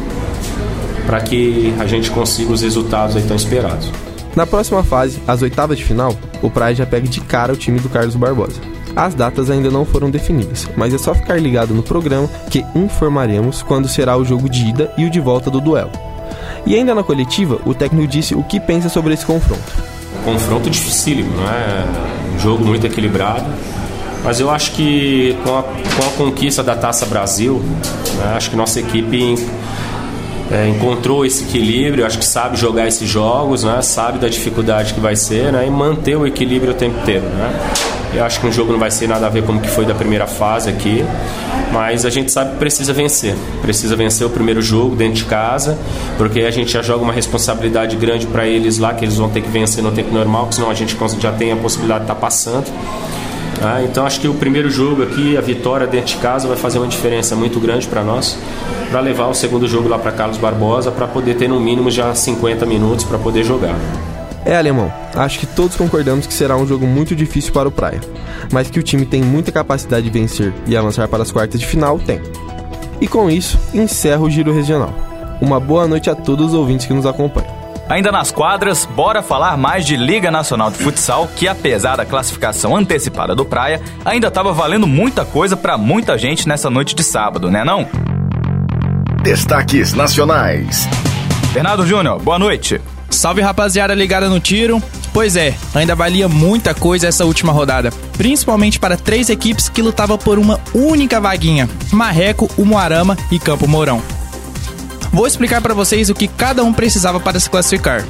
para 1.05 1.21
que 1.21 1.73
a 1.79 1.85
gente 1.85 2.09
consiga 2.11 2.51
os 2.51 2.61
resultados 2.61 3.15
aí 3.15 3.23
tão 3.23 3.35
esperados. 3.35 3.91
Na 4.35 4.45
próxima 4.45 4.83
fase, 4.83 5.21
as 5.27 5.41
oitavas 5.41 5.77
de 5.77 5.85
final, 5.85 6.13
o 6.41 6.49
Praia 6.49 6.75
já 6.75 6.85
pega 6.85 7.07
de 7.07 7.21
cara 7.21 7.53
o 7.53 7.55
time 7.55 7.79
do 7.79 7.89
Carlos 7.89 8.15
Barbosa. 8.15 8.59
As 8.95 9.13
datas 9.13 9.49
ainda 9.49 9.69
não 9.69 9.85
foram 9.85 10.09
definidas, 10.09 10.69
mas 10.75 10.93
é 10.93 10.97
só 10.97 11.13
ficar 11.13 11.39
ligado 11.39 11.73
no 11.73 11.83
programa 11.83 12.29
que 12.49 12.65
informaremos 12.75 13.61
quando 13.61 13.87
será 13.87 14.17
o 14.17 14.25
jogo 14.25 14.49
de 14.49 14.67
ida 14.67 14.91
e 14.97 15.05
o 15.05 15.09
de 15.09 15.19
volta 15.19 15.49
do 15.49 15.59
duelo. 15.61 15.91
E 16.65 16.75
ainda 16.75 16.95
na 16.95 17.03
coletiva, 17.03 17.59
o 17.65 17.73
técnico 17.73 18.07
disse 18.07 18.33
o 18.33 18.43
que 18.43 18.59
pensa 18.59 18.89
sobre 18.89 19.13
esse 19.13 19.25
confronto. 19.25 19.61
Confronto 20.23 20.69
dificílimo, 20.69 21.35
não 21.35 21.43
é? 21.43 21.85
Um 22.35 22.39
jogo 22.39 22.65
muito 22.65 22.87
equilibrado. 22.87 23.45
Mas 24.23 24.39
eu 24.39 24.49
acho 24.49 24.71
que 24.71 25.37
com 25.43 25.57
a, 25.57 25.61
com 25.61 26.07
a 26.07 26.11
conquista 26.17 26.63
da 26.63 26.75
Taça 26.75 27.05
Brasil, 27.05 27.61
né, 28.17 28.33
acho 28.35 28.49
que 28.49 28.55
nossa 28.55 28.79
equipe 28.79 29.35
é, 30.51 30.67
encontrou 30.67 31.25
esse 31.25 31.43
equilíbrio, 31.43 32.05
acho 32.05 32.19
que 32.19 32.25
sabe 32.25 32.57
jogar 32.57 32.87
esses 32.87 33.09
jogos, 33.09 33.63
né, 33.63 33.81
sabe 33.81 34.19
da 34.19 34.27
dificuldade 34.27 34.93
que 34.93 34.99
vai 34.99 35.15
ser 35.15 35.51
né, 35.51 35.65
e 35.65 35.69
manter 35.69 36.15
o 36.15 36.27
equilíbrio 36.27 36.71
o 36.71 36.75
tempo 36.75 36.99
inteiro. 36.99 37.25
Né. 37.25 37.59
Eu 38.13 38.23
acho 38.23 38.39
que 38.39 38.47
um 38.47 38.51
jogo 38.51 38.71
não 38.71 38.79
vai 38.79 38.91
ser 38.91 39.07
nada 39.07 39.25
a 39.25 39.29
ver 39.29 39.43
como 39.43 39.59
que 39.59 39.69
foi 39.69 39.85
da 39.85 39.93
primeira 39.93 40.25
fase 40.25 40.69
aqui, 40.69 41.03
mas 41.73 42.05
a 42.05 42.09
gente 42.09 42.31
sabe 42.31 42.51
que 42.51 42.57
precisa 42.57 42.93
vencer. 42.93 43.35
Precisa 43.61 43.95
vencer 43.95 44.25
o 44.25 44.29
primeiro 44.29 44.61
jogo 44.61 44.95
dentro 44.95 45.15
de 45.15 45.25
casa, 45.25 45.77
porque 46.17 46.41
a 46.41 46.51
gente 46.51 46.71
já 46.71 46.81
joga 46.81 47.03
uma 47.03 47.11
responsabilidade 47.11 47.97
grande 47.97 48.25
para 48.27 48.47
eles 48.47 48.77
lá, 48.77 48.93
que 48.93 49.03
eles 49.03 49.17
vão 49.17 49.29
ter 49.29 49.41
que 49.41 49.49
vencer 49.49 49.83
no 49.83 49.91
tempo 49.91 50.13
normal, 50.13 50.43
porque 50.43 50.55
senão 50.55 50.69
a 50.69 50.73
gente 50.73 50.95
já 51.19 51.33
tem 51.33 51.51
a 51.51 51.57
possibilidade 51.57 52.01
de 52.01 52.05
estar 52.05 52.15
tá 52.15 52.21
passando. 52.21 52.65
Ah, 53.61 53.81
então 53.83 54.05
acho 54.05 54.19
que 54.19 54.27
o 54.27 54.33
primeiro 54.33 54.69
jogo 54.69 55.03
aqui, 55.03 55.37
a 55.37 55.41
vitória 55.41 55.87
dentro 55.87 56.15
de 56.15 56.17
casa, 56.17 56.47
vai 56.47 56.57
fazer 56.57 56.77
uma 56.77 56.87
diferença 56.87 57.35
muito 57.35 57.59
grande 57.59 57.87
para 57.87 58.03
nós, 58.03 58.37
para 58.89 58.99
levar 58.99 59.27
o 59.27 59.33
segundo 59.33 59.67
jogo 59.67 59.87
lá 59.87 59.97
para 59.97 60.11
Carlos 60.11 60.37
Barbosa, 60.37 60.91
para 60.91 61.07
poder 61.07 61.35
ter 61.35 61.47
no 61.47 61.59
mínimo 61.59 61.89
já 61.89 62.13
50 62.13 62.65
minutos 62.65 63.05
para 63.05 63.17
poder 63.17 63.43
jogar. 63.43 63.75
É, 64.45 64.55
alemão, 64.55 64.93
acho 65.15 65.39
que 65.39 65.47
todos 65.47 65.75
concordamos 65.75 66.27
que 66.27 66.33
será 66.33 66.55
um 66.55 66.67
jogo 66.67 66.85
muito 66.85 67.15
difícil 67.15 67.51
para 67.51 67.67
o 67.67 67.71
Praia, 67.71 67.99
mas 68.51 68.69
que 68.69 68.79
o 68.79 68.83
time 68.83 69.03
tem 69.03 69.23
muita 69.23 69.51
capacidade 69.51 70.07
de 70.07 70.11
vencer 70.11 70.53
e 70.67 70.77
avançar 70.77 71.07
para 71.07 71.23
as 71.23 71.31
quartas 71.31 71.59
de 71.59 71.65
final, 71.65 71.97
tem. 71.97 72.21
E 73.01 73.07
com 73.07 73.29
isso, 73.29 73.59
encerro 73.73 74.25
o 74.25 74.29
giro 74.29 74.53
regional. 74.53 74.93
Uma 75.41 75.59
boa 75.59 75.87
noite 75.87 76.09
a 76.09 76.15
todos 76.15 76.47
os 76.47 76.53
ouvintes 76.53 76.85
que 76.85 76.93
nos 76.93 77.05
acompanham. 77.05 77.64
Ainda 77.87 78.11
nas 78.11 78.31
quadras, 78.31 78.83
bora 78.83 79.21
falar 79.21 79.55
mais 79.57 79.85
de 79.85 79.95
Liga 79.95 80.31
Nacional 80.31 80.71
de 80.71 80.77
Futsal, 80.77 81.29
que 81.35 81.47
apesar 81.47 81.95
da 81.95 82.05
classificação 82.05 82.75
antecipada 82.75 83.35
do 83.35 83.45
Praia, 83.45 83.79
ainda 84.03 84.27
estava 84.27 84.51
valendo 84.51 84.87
muita 84.87 85.23
coisa 85.23 85.55
para 85.55 85.77
muita 85.77 86.17
gente 86.17 86.47
nessa 86.47 86.67
noite 86.69 86.95
de 86.95 87.03
sábado, 87.03 87.51
né 87.51 87.63
não? 87.63 87.87
Destaques 89.21 89.93
nacionais. 89.93 90.87
Bernardo 91.53 91.85
Júnior, 91.85 92.19
boa 92.19 92.39
noite. 92.39 92.81
Salve 93.09 93.41
rapaziada 93.41 93.93
ligada 93.93 94.27
no 94.29 94.39
tiro. 94.39 94.81
Pois 95.13 95.35
é, 95.37 95.53
ainda 95.73 95.95
valia 95.95 96.27
muita 96.27 96.73
coisa 96.73 97.07
essa 97.07 97.23
última 97.23 97.53
rodada, 97.53 97.89
principalmente 98.17 98.79
para 98.79 98.97
três 98.97 99.29
equipes 99.29 99.69
que 99.69 99.81
lutavam 99.81 100.17
por 100.17 100.37
uma 100.37 100.59
única 100.73 101.21
vaguinha: 101.21 101.69
Marreco, 101.91 102.49
Umuarama 102.57 103.15
e 103.31 103.39
Campo 103.39 103.67
Mourão. 103.67 104.01
Vou 105.15 105.25
explicar 105.25 105.61
para 105.61 105.73
vocês 105.73 106.09
o 106.09 106.13
que 106.13 106.27
cada 106.27 106.61
um 106.61 106.73
precisava 106.73 107.21
para 107.21 107.39
se 107.39 107.49
classificar. 107.49 108.03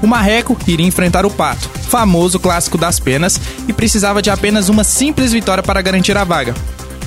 O 0.00 0.06
Marreco 0.06 0.56
iria 0.64 0.86
enfrentar 0.86 1.26
o 1.26 1.30
Pato, 1.30 1.68
famoso 1.68 2.38
clássico 2.38 2.78
das 2.78 3.00
penas, 3.00 3.40
e 3.66 3.72
precisava 3.72 4.22
de 4.22 4.30
apenas 4.30 4.68
uma 4.68 4.84
simples 4.84 5.32
vitória 5.32 5.60
para 5.60 5.82
garantir 5.82 6.16
a 6.16 6.22
vaga. 6.22 6.54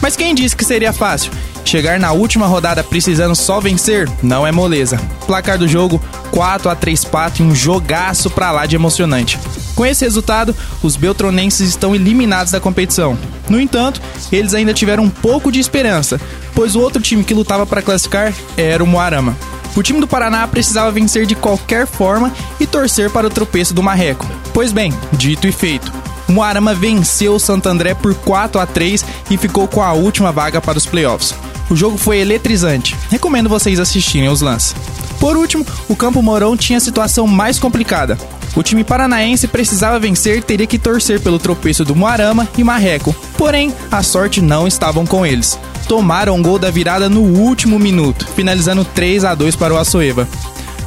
Mas 0.01 0.17
quem 0.17 0.35
disse 0.35 0.57
que 0.57 0.65
seria 0.65 0.91
fácil? 0.91 1.31
Chegar 1.63 1.97
na 1.97 2.11
última 2.11 2.47
rodada 2.47 2.83
precisando 2.83 3.33
só 3.33 3.61
vencer 3.61 4.09
não 4.21 4.45
é 4.45 4.51
moleza. 4.51 4.99
Placar 5.25 5.57
do 5.57 5.69
jogo: 5.69 6.03
4 6.31 6.69
a 6.69 6.75
3 6.75 7.05
Pato 7.05 7.41
e 7.41 7.45
um 7.45 7.55
jogaço 7.55 8.29
pra 8.29 8.51
lá 8.51 8.65
de 8.65 8.75
emocionante. 8.75 9.39
Com 9.75 9.85
esse 9.85 10.05
resultado, 10.05 10.55
os 10.81 10.95
beltronenses 10.95 11.69
estão 11.69 11.93
eliminados 11.93 12.51
da 12.51 12.59
competição. 12.59 13.17
No 13.49 13.59
entanto, 13.59 14.01
eles 14.31 14.53
ainda 14.53 14.73
tiveram 14.73 15.03
um 15.03 15.09
pouco 15.09 15.51
de 15.51 15.59
esperança, 15.59 16.19
pois 16.53 16.75
o 16.75 16.79
outro 16.79 17.01
time 17.01 17.23
que 17.23 17.33
lutava 17.33 17.65
para 17.65 17.81
classificar 17.81 18.33
era 18.55 18.83
o 18.83 18.87
Moarama. 18.87 19.37
O 19.75 19.83
time 19.83 19.99
do 19.99 20.07
Paraná 20.07 20.47
precisava 20.47 20.89
vencer 20.89 21.25
de 21.25 21.35
qualquer 21.35 21.85
forma 21.85 22.31
e 22.59 22.65
torcer 22.65 23.09
para 23.09 23.27
o 23.27 23.29
tropeço 23.29 23.73
do 23.73 23.83
Marreco. 23.83 24.25
Pois 24.53 24.71
bem, 24.71 24.93
dito 25.11 25.47
e 25.47 25.51
feito. 25.51 25.91
O 26.29 26.31
Moarama 26.31 26.73
venceu 26.73 27.35
o 27.35 27.39
Santo 27.39 27.67
André 27.67 27.93
por 27.93 28.15
4 28.15 28.59
a 28.59 28.65
3 28.65 29.05
e 29.29 29.37
ficou 29.37 29.67
com 29.67 29.83
a 29.83 29.91
última 29.91 30.31
vaga 30.31 30.61
para 30.61 30.77
os 30.77 30.85
playoffs. 30.85 31.35
O 31.69 31.75
jogo 31.75 31.97
foi 31.97 32.19
eletrizante. 32.19 32.95
Recomendo 33.09 33.49
vocês 33.49 33.79
assistirem 33.79 34.29
os 34.29 34.41
lances. 34.41 34.73
Por 35.19 35.35
último, 35.35 35.65
o 35.89 35.95
Campo 35.95 36.21
Mourão 36.21 36.55
tinha 36.55 36.77
a 36.77 36.81
situação 36.81 37.27
mais 37.27 37.59
complicada. 37.59 38.17
O 38.55 38.63
time 38.63 38.85
paranaense 38.85 39.47
precisava 39.47 39.99
vencer 39.99 40.41
teria 40.41 40.65
que 40.65 40.79
torcer 40.79 41.19
pelo 41.19 41.37
tropeço 41.37 41.83
do 41.83 41.95
Moarama 41.95 42.47
e 42.57 42.63
Marreco. 42.63 43.13
Porém, 43.37 43.73
a 43.91 44.01
sorte 44.01 44.41
não 44.41 44.65
estavam 44.65 45.05
com 45.05 45.25
eles. 45.25 45.59
Tomaram 45.89 46.35
um 46.35 46.41
gol 46.41 46.57
da 46.57 46.71
virada 46.71 47.09
no 47.09 47.21
último 47.21 47.77
minuto, 47.77 48.25
finalizando 48.33 48.85
3 48.85 49.25
a 49.25 49.35
2 49.35 49.57
para 49.57 49.73
o 49.73 49.77
Açoeva. 49.77 50.27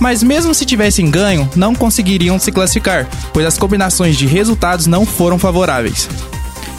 Mas 0.01 0.23
mesmo 0.23 0.55
se 0.55 0.65
tivessem 0.65 1.11
ganho, 1.11 1.49
não 1.55 1.75
conseguiriam 1.75 2.39
se 2.39 2.51
classificar, 2.51 3.07
pois 3.33 3.45
as 3.45 3.59
combinações 3.59 4.17
de 4.17 4.27
resultados 4.27 4.87
não 4.87 5.05
foram 5.05 5.39
favoráveis. 5.39 6.09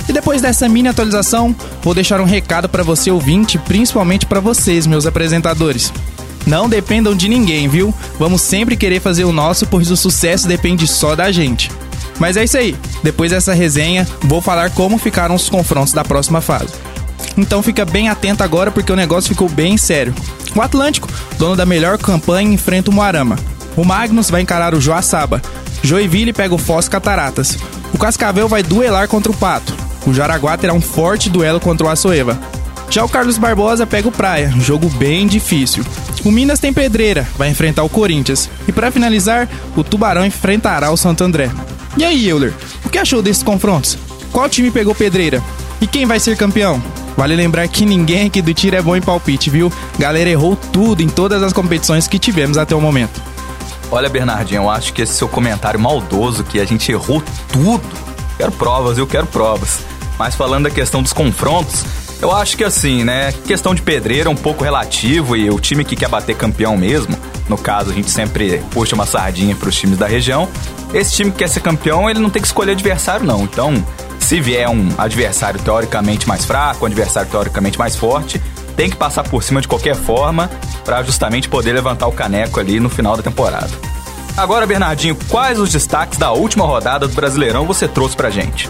E 0.08 0.13
depois 0.13 0.41
dessa 0.41 0.67
mini 0.67 0.88
atualização, 0.88 1.55
vou 1.84 1.93
deixar 1.93 2.19
um 2.19 2.25
recado 2.25 2.67
para 2.67 2.81
você 2.81 3.12
ouvinte, 3.12 3.60
principalmente 3.60 4.25
para 4.25 4.39
vocês, 4.39 4.88
meus 4.88 5.05
apresentadores. 5.05 5.93
Não 6.50 6.68
dependam 6.68 7.15
de 7.15 7.29
ninguém, 7.29 7.68
viu? 7.68 7.94
Vamos 8.18 8.41
sempre 8.41 8.75
querer 8.75 9.00
fazer 9.00 9.24
o 9.24 9.32
nosso, 9.32 9.68
pois 9.68 9.91
o 9.91 9.96
sucesso 9.96 10.48
depende 10.48 10.88
só 10.88 11.15
da 11.15 11.32
gente. 11.32 11.70
Mas 12.18 12.36
é 12.36 12.44
isso 12.44 12.58
aí. 12.58 12.75
Depois 13.03 13.29
dessa 13.29 13.53
resenha, 13.53 14.08
vou 14.22 14.41
falar 14.41 14.72
como 14.72 14.98
ficaram 14.98 15.36
os 15.36 15.48
confrontos 15.48 15.94
da 15.94 16.03
próxima 16.03 16.41
fase. 16.41 16.74
Então 17.38 17.62
fica 17.62 17.86
bem 17.86 18.10
atento 18.10 18.44
agora 18.44 18.72
porque 18.72 18.91
o 18.91 18.96
negócio 18.96 19.29
ficou 19.29 19.48
bem 19.48 19.77
sério. 19.77 20.12
O 20.56 20.62
Atlântico, 20.63 21.08
dono 21.38 21.56
da 21.56 21.68
melhor 21.68 22.00
campanha, 22.00 22.51
enfrenta 22.51 22.89
o 22.89 22.94
Moarama. 22.96 23.38
O 23.77 23.86
Magnus 23.86 24.32
vai 24.32 24.41
encarar 24.41 24.74
o 24.74 24.82
Joaçaba. 24.82 25.44
Joinville 25.84 26.34
pega 26.34 26.56
o 26.56 26.58
Foz 26.58 26.89
Cataratas. 26.89 27.60
O 27.94 27.98
Cascavel 28.00 28.48
vai 28.48 28.63
duelar 28.63 29.08
contra 29.08 29.32
o 29.32 29.38
Pato. 29.38 29.75
O 30.08 30.12
Jaraguá 30.15 30.58
terá 30.58 30.74
um 30.74 30.82
forte 30.82 31.29
duelo 31.29 31.60
contra 31.60 31.86
o 31.86 31.89
Açoeva. 31.91 32.39
Já 32.89 33.06
o 33.06 33.10
Carlos 33.10 33.38
Barbosa 33.38 33.86
pega 33.86 34.08
o 34.08 34.12
Praia, 34.12 34.51
jogo 34.58 34.89
bem 34.89 35.27
difícil. 35.27 35.86
O 36.26 36.32
Minas 36.32 36.60
tem 36.60 36.74
pedreira, 36.74 37.28
vai 37.38 37.50
enfrentar 37.50 37.84
o 37.84 37.90
Corinthians. 37.90 38.50
E 38.68 38.72
para 38.72 38.92
finalizar, 38.92 39.48
o 39.76 39.84
Tubarão 39.84 40.26
enfrentará 40.26 40.92
o 40.92 40.98
Santo 40.98 41.24
André. 41.24 41.50
E 41.98 42.04
aí, 42.04 42.28
Euler, 42.28 42.54
o 42.86 42.90
que 42.90 42.98
achou 42.98 43.22
desses 43.22 43.44
confrontos? 43.44 43.98
Qual 44.32 44.50
time 44.50 44.70
pegou 44.70 44.94
pedreira? 44.94 45.42
E 45.82 45.88
quem 45.88 46.06
vai 46.06 46.20
ser 46.20 46.36
campeão? 46.36 46.82
Vale 47.16 47.36
lembrar 47.36 47.68
que 47.68 47.86
ninguém 47.86 48.28
aqui 48.28 48.42
do 48.42 48.54
tiro 48.54 48.76
é 48.76 48.82
bom 48.82 48.96
em 48.96 49.02
palpite, 49.02 49.50
viu? 49.50 49.72
Galera 49.98 50.30
errou 50.30 50.56
tudo 50.56 51.02
em 51.02 51.10
todas 51.10 51.42
as 51.42 51.54
competições 51.54 52.08
que 52.08 52.20
tivemos 52.20 52.58
até 52.58 52.76
o 52.76 52.82
momento. 52.82 53.22
Olha, 53.92 54.08
Bernardinho, 54.08 54.64
eu 54.64 54.70
acho 54.70 54.94
que 54.94 55.02
esse 55.02 55.14
seu 55.14 55.28
comentário 55.28 55.80
maldoso 55.80 56.44
que 56.44 56.60
a 56.60 56.66
gente 56.66 56.92
errou 56.92 57.24
tudo. 57.52 57.82
Quero 58.38 58.52
provas, 58.52 58.98
eu 58.98 59.08
quero 59.08 59.26
provas. 59.26 59.80
Mas 60.18 60.36
falando 60.36 60.66
da 60.66 60.70
questão 60.70 61.02
dos 61.02 61.12
confrontos, 61.12 61.84
eu 62.22 62.32
acho 62.32 62.58
que 62.58 62.64
assim, 62.64 63.04
né? 63.04 63.34
Questão 63.46 63.74
de 63.74 63.82
pedreiro 63.82 64.30
é 64.30 64.32
um 64.32 64.36
pouco 64.36 64.64
relativo 64.64 65.36
e 65.36 65.50
o 65.50 65.60
time 65.60 65.86
que 65.86 65.96
quer 65.96 66.10
bater 66.10 66.36
campeão 66.36 66.76
mesmo, 66.78 67.18
no 67.48 67.58
caso 67.58 67.92
a 67.92 67.94
gente 67.94 68.12
sempre 68.12 68.62
puxa 68.72 68.96
uma 68.96 69.06
sardinha 69.06 69.56
para 69.56 69.70
os 69.70 69.76
times 69.76 69.98
da 69.98 70.08
região. 70.08 70.48
Esse 70.94 71.14
time 71.14 71.32
que 71.32 71.38
quer 71.38 71.50
ser 71.50 71.62
campeão, 71.62 72.10
ele 72.10 72.20
não 72.20 72.30
tem 72.30 72.42
que 72.42 72.48
escolher 72.48 72.74
adversário 72.74 73.26
não. 73.26 73.44
Então, 73.44 73.74
se 74.20 74.40
vier 74.42 74.70
um 74.70 74.90
adversário 74.98 75.60
teoricamente 75.62 76.28
mais 76.28 76.46
fraco, 76.46 76.84
um 76.84 76.88
adversário 76.88 77.30
teoricamente 77.30 77.80
mais 77.80 77.96
forte, 77.96 78.42
tem 78.76 78.90
que 78.90 78.96
passar 78.96 79.24
por 79.24 79.44
cima 79.44 79.62
de 79.62 79.68
qualquer 79.68 79.96
forma 79.96 80.50
para 80.84 81.02
justamente 81.04 81.50
poder 81.50 81.74
levantar 81.74 82.08
o 82.08 82.12
caneco 82.12 82.60
ali 82.60 82.80
no 82.80 82.90
final 82.90 83.16
da 83.16 83.24
temporada. 83.24 83.70
Agora, 84.38 84.66
Bernardinho, 84.66 85.18
quais 85.28 85.60
os 85.60 85.72
destaques 85.72 86.18
da 86.18 86.32
última 86.32 86.66
rodada 86.66 87.08
do 87.08 87.14
Brasileirão 87.14 87.66
você 87.66 87.88
trouxe 87.88 88.16
pra 88.16 88.30
gente? 88.30 88.70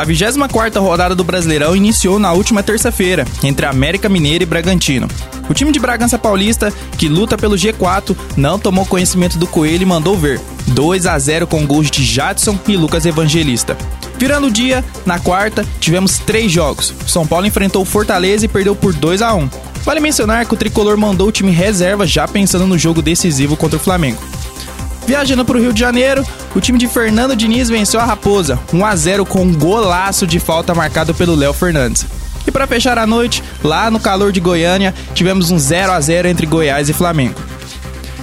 A 0.00 0.06
24ª 0.06 0.80
rodada 0.80 1.14
do 1.14 1.22
Brasileirão 1.22 1.76
iniciou 1.76 2.18
na 2.18 2.32
última 2.32 2.62
terça-feira, 2.62 3.26
entre 3.44 3.66
América 3.66 4.08
Mineira 4.08 4.42
e 4.42 4.46
Bragantino. 4.46 5.06
O 5.46 5.52
time 5.52 5.70
de 5.70 5.78
Bragança 5.78 6.18
Paulista, 6.18 6.72
que 6.96 7.06
luta 7.06 7.36
pelo 7.36 7.54
G4, 7.54 8.16
não 8.34 8.58
tomou 8.58 8.86
conhecimento 8.86 9.36
do 9.36 9.46
Coelho 9.46 9.82
e 9.82 9.84
mandou 9.86 10.16
ver. 10.16 10.40
2 10.68 11.04
a 11.04 11.18
0 11.18 11.46
com 11.46 11.66
gols 11.66 11.90
de 11.90 12.02
Jadson 12.02 12.58
e 12.66 12.78
Lucas 12.78 13.04
Evangelista. 13.04 13.76
Virando 14.16 14.46
o 14.46 14.50
dia, 14.50 14.82
na 15.04 15.18
quarta, 15.18 15.66
tivemos 15.78 16.18
três 16.18 16.50
jogos. 16.50 16.94
São 17.06 17.26
Paulo 17.26 17.44
enfrentou 17.44 17.82
o 17.82 17.84
Fortaleza 17.86 18.46
e 18.46 18.48
perdeu 18.48 18.74
por 18.74 18.94
2 18.94 19.20
a 19.20 19.34
1 19.34 19.50
Vale 19.84 20.00
mencionar 20.00 20.46
que 20.46 20.54
o 20.54 20.56
tricolor 20.56 20.96
mandou 20.96 21.28
o 21.28 21.32
time 21.32 21.50
reserva 21.50 22.06
já 22.06 22.26
pensando 22.26 22.66
no 22.66 22.78
jogo 22.78 23.02
decisivo 23.02 23.54
contra 23.54 23.76
o 23.76 23.80
Flamengo. 23.80 24.22
Viajando 25.10 25.44
para 25.44 25.56
o 25.56 25.60
Rio 25.60 25.72
de 25.72 25.80
Janeiro, 25.80 26.24
o 26.54 26.60
time 26.60 26.78
de 26.78 26.86
Fernando 26.86 27.34
Diniz 27.34 27.68
venceu 27.68 27.98
a 27.98 28.04
Raposa, 28.04 28.60
1 28.72 28.86
a 28.86 28.94
0 28.94 29.26
com 29.26 29.42
um 29.42 29.52
golaço 29.52 30.24
de 30.24 30.38
falta 30.38 30.72
marcado 30.72 31.12
pelo 31.12 31.34
Léo 31.34 31.52
Fernandes. 31.52 32.06
E 32.46 32.50
para 32.52 32.64
fechar 32.64 32.96
a 32.96 33.08
noite, 33.08 33.42
lá 33.60 33.90
no 33.90 33.98
calor 33.98 34.30
de 34.30 34.38
Goiânia, 34.38 34.94
tivemos 35.12 35.50
um 35.50 35.58
0 35.58 35.90
a 35.90 36.00
0 36.00 36.28
entre 36.28 36.46
Goiás 36.46 36.88
e 36.88 36.92
Flamengo. 36.92 37.40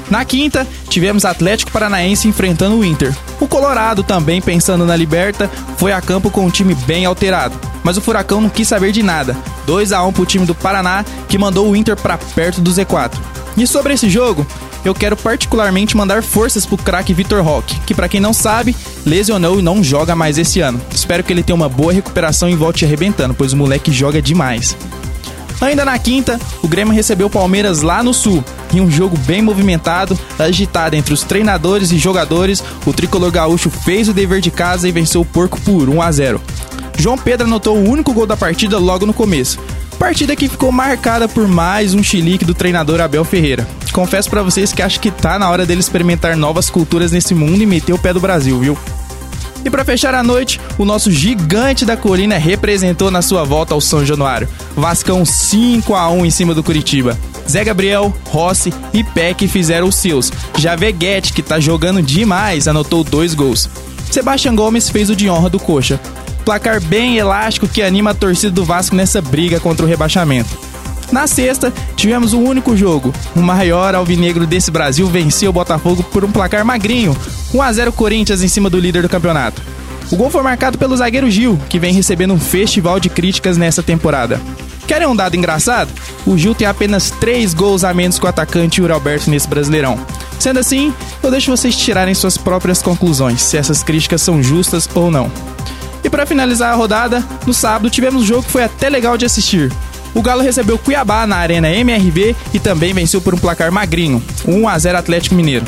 Na 0.09 0.23
quinta, 0.23 0.65
tivemos 0.87 1.25
Atlético 1.25 1.71
Paranaense 1.71 2.29
enfrentando 2.29 2.77
o 2.77 2.85
Inter. 2.85 3.13
O 3.41 3.49
Colorado, 3.49 4.01
também 4.01 4.41
pensando 4.41 4.85
na 4.85 4.95
Liberta, 4.95 5.51
foi 5.75 5.91
a 5.91 5.99
campo 5.99 6.31
com 6.31 6.45
um 6.45 6.49
time 6.49 6.73
bem 6.73 7.05
alterado. 7.05 7.59
Mas 7.83 7.97
o 7.97 8.01
Furacão 8.01 8.39
não 8.39 8.49
quis 8.49 8.65
saber 8.65 8.93
de 8.93 9.03
nada. 9.03 9.35
2 9.65 9.91
a 9.91 10.01
1 10.05 10.13
pro 10.13 10.25
time 10.25 10.45
do 10.45 10.55
Paraná, 10.55 11.03
que 11.27 11.37
mandou 11.37 11.69
o 11.69 11.75
Inter 11.75 11.97
para 11.97 12.17
perto 12.17 12.61
do 12.61 12.71
Z4. 12.71 13.17
E 13.57 13.67
sobre 13.67 13.93
esse 13.93 14.09
jogo, 14.09 14.47
eu 14.87 14.95
quero 14.95 15.17
particularmente 15.17 15.97
mandar 15.97 16.23
forças 16.23 16.65
pro 16.65 16.77
craque 16.77 17.13
Vitor 17.13 17.43
Roque, 17.43 17.79
que 17.81 17.93
para 17.93 18.07
quem 18.07 18.19
não 18.19 18.33
sabe, 18.33 18.75
lesionou 19.05 19.59
e 19.59 19.61
não 19.61 19.83
joga 19.83 20.15
mais 20.15 20.37
esse 20.37 20.59
ano. 20.59 20.81
Espero 20.93 21.23
que 21.23 21.33
ele 21.33 21.43
tenha 21.43 21.55
uma 21.55 21.69
boa 21.69 21.93
recuperação 21.93 22.49
e 22.49 22.55
volte 22.55 22.85
arrebentando, 22.85 23.33
pois 23.33 23.53
o 23.53 23.57
moleque 23.57 23.91
joga 23.91 24.21
demais. 24.21 24.75
Ainda 25.59 25.83
na 25.83 25.97
quinta, 25.97 26.39
o 26.61 26.67
Grêmio 26.67 26.93
recebeu 26.93 27.27
o 27.27 27.31
Palmeiras 27.31 27.81
lá 27.81 28.03
no 28.03 28.13
Sul. 28.13 28.43
Em 28.73 28.79
um 28.79 28.91
jogo 28.91 29.17
bem 29.19 29.41
movimentado, 29.41 30.17
agitado 30.37 30.95
entre 30.95 31.13
os 31.13 31.23
treinadores 31.23 31.91
e 31.91 31.97
jogadores, 31.97 32.63
o 32.85 32.93
tricolor 32.93 33.31
gaúcho 33.31 33.69
fez 33.69 34.07
o 34.07 34.13
dever 34.13 34.39
de 34.39 34.51
casa 34.51 34.87
e 34.87 34.91
venceu 34.91 35.21
o 35.21 35.25
Porco 35.25 35.59
por 35.61 35.89
1 35.89 36.01
a 36.01 36.11
0. 36.11 36.41
João 36.97 37.17
Pedro 37.17 37.47
anotou 37.47 37.77
o 37.77 37.89
único 37.89 38.13
gol 38.13 38.25
da 38.25 38.37
partida 38.37 38.77
logo 38.77 39.05
no 39.05 39.13
começo. 39.13 39.59
Partida 39.99 40.35
que 40.35 40.47
ficou 40.47 40.71
marcada 40.71 41.27
por 41.27 41.47
mais 41.47 41.95
um 41.95 42.03
chilique 42.03 42.45
do 42.45 42.53
treinador 42.53 43.01
Abel 43.01 43.25
Ferreira. 43.25 43.67
Confesso 43.91 44.29
para 44.29 44.43
vocês 44.43 44.71
que 44.71 44.83
acho 44.83 44.99
que 44.99 45.09
tá 45.09 45.39
na 45.39 45.49
hora 45.49 45.65
dele 45.65 45.79
experimentar 45.79 46.37
novas 46.37 46.69
culturas 46.69 47.11
nesse 47.11 47.33
mundo 47.33 47.61
e 47.63 47.65
meter 47.65 47.93
o 47.93 47.97
pé 47.97 48.13
do 48.13 48.19
Brasil, 48.19 48.59
viu? 48.59 48.77
E 49.65 49.69
para 49.71 49.83
fechar 49.83 50.13
a 50.13 50.21
noite, 50.21 50.61
o 50.77 50.85
nosso 50.85 51.11
gigante 51.11 51.83
da 51.83 51.97
colina 51.97 52.37
representou 52.37 53.09
na 53.09 53.23
sua 53.23 53.43
volta 53.43 53.73
ao 53.73 53.81
São 53.81 54.05
Januário. 54.05 54.47
Vascão 54.75 55.25
5 55.25 55.95
a 55.95 56.09
1 56.09 56.25
em 56.27 56.29
cima 56.29 56.53
do 56.53 56.63
Curitiba. 56.63 57.17
Zé 57.49 57.63
Gabriel, 57.63 58.15
Rossi 58.29 58.71
e 58.93 59.03
Peck 59.03 59.47
fizeram 59.47 59.87
os 59.87 59.95
seus. 59.95 60.31
Já 60.57 60.75
Veguete, 60.75 61.33
que 61.33 61.41
tá 61.41 61.59
jogando 61.59 62.03
demais, 62.03 62.67
anotou 62.67 63.03
dois 63.03 63.33
gols. 63.33 63.67
Sebastião 64.11 64.55
Gomes 64.55 64.89
fez 64.89 65.09
o 65.09 65.15
de 65.15 65.29
honra 65.29 65.49
do 65.49 65.59
Coxa. 65.59 65.99
Placar 66.47 66.79
bem 66.79 67.17
elástico 67.17 67.67
que 67.67 67.81
anima 67.81 68.11
a 68.11 68.13
torcida 68.13 68.49
do 68.49 68.63
Vasco 68.63 68.95
nessa 68.95 69.21
briga 69.21 69.59
contra 69.59 69.85
o 69.85 69.89
rebaixamento. 69.89 70.57
Na 71.11 71.27
sexta, 71.27 71.73
tivemos 71.97 72.31
um 72.31 72.41
único 72.41 72.77
jogo. 72.77 73.13
O 73.35 73.41
maior 73.41 73.93
alvinegro 73.93 74.47
desse 74.47 74.71
Brasil 74.71 75.05
venceu 75.07 75.49
o 75.49 75.53
Botafogo 75.53 76.03
por 76.03 76.23
um 76.23 76.31
placar 76.31 76.63
magrinho, 76.63 77.13
1 77.53 77.61
a 77.61 77.73
0 77.73 77.91
Corinthians 77.91 78.41
em 78.41 78.47
cima 78.47 78.69
do 78.69 78.79
líder 78.79 79.01
do 79.01 79.09
campeonato. 79.09 79.61
O 80.09 80.15
gol 80.15 80.29
foi 80.29 80.41
marcado 80.41 80.77
pelo 80.77 80.95
zagueiro 80.95 81.29
Gil, 81.29 81.59
que 81.67 81.79
vem 81.79 81.93
recebendo 81.93 82.33
um 82.33 82.39
festival 82.39 82.97
de 82.97 83.09
críticas 83.09 83.57
nessa 83.57 83.83
temporada. 83.83 84.39
Querem 84.87 85.05
um 85.05 85.17
dado 85.17 85.35
engraçado? 85.35 85.91
O 86.25 86.37
Gil 86.37 86.55
tem 86.55 86.65
apenas 86.65 87.11
3 87.11 87.53
gols 87.53 87.83
a 87.83 87.93
menos 87.93 88.17
que 88.17 88.25
o 88.25 88.29
atacante 88.29 88.81
Uri 88.81 88.93
Alberto 88.93 89.29
nesse 89.29 89.49
Brasileirão. 89.49 89.99
Sendo 90.39 90.61
assim, 90.61 90.93
eu 91.21 91.29
deixo 91.29 91.51
vocês 91.51 91.75
tirarem 91.75 92.13
suas 92.13 92.37
próprias 92.37 92.81
conclusões, 92.81 93.41
se 93.41 93.57
essas 93.57 93.83
críticas 93.83 94.21
são 94.21 94.41
justas 94.41 94.89
ou 94.95 95.11
não. 95.11 95.29
E 96.03 96.09
para 96.09 96.25
finalizar 96.25 96.71
a 96.71 96.75
rodada, 96.75 97.23
no 97.45 97.53
sábado 97.53 97.89
tivemos 97.89 98.23
um 98.23 98.25
jogo 98.25 98.43
que 98.43 98.51
foi 98.51 98.63
até 98.63 98.89
legal 98.89 99.17
de 99.17 99.25
assistir. 99.25 99.71
O 100.13 100.21
Galo 100.21 100.41
recebeu 100.41 100.77
Cuiabá 100.77 101.27
na 101.27 101.37
Arena 101.37 101.69
MRV 101.69 102.35
e 102.53 102.59
também 102.59 102.93
venceu 102.93 103.21
por 103.21 103.35
um 103.35 103.37
placar 103.37 103.71
magrinho, 103.71 104.23
1 104.47 104.67
a 104.67 104.79
0 104.79 104.97
Atlético 104.97 105.35
Mineiro. 105.35 105.65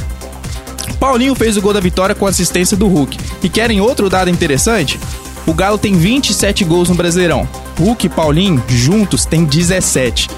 Paulinho 1.00 1.36
fez 1.36 1.56
o 1.56 1.62
gol 1.62 1.74
da 1.74 1.80
vitória 1.80 2.16
com 2.16 2.26
assistência 2.28 2.76
do 2.76 2.88
Hulk. 2.88 3.18
E 3.42 3.50
querem 3.50 3.80
outro 3.80 4.10
dado 4.10 4.30
interessante? 4.30 5.00
O 5.46 5.54
Galo 5.54 5.78
tem 5.78 5.94
27 5.94 6.66
gols 6.66 6.90
no 6.90 6.96
Brasileirão. 6.96 7.48
Hulk 7.80 8.06
e 8.06 8.10
Paulinho, 8.10 8.64
juntos, 8.68 9.26
têm 9.26 9.46
17. 9.46 10.30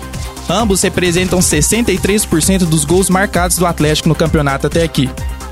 Ambos 0.50 0.82
representam 0.82 1.40
63% 1.40 2.60
dos 2.60 2.86
gols 2.86 3.10
marcados 3.10 3.58
do 3.58 3.66
Atlético 3.66 4.10
no 4.10 4.16
campeonato 4.16 4.68
até 4.68 4.84
aqui. 4.84 5.10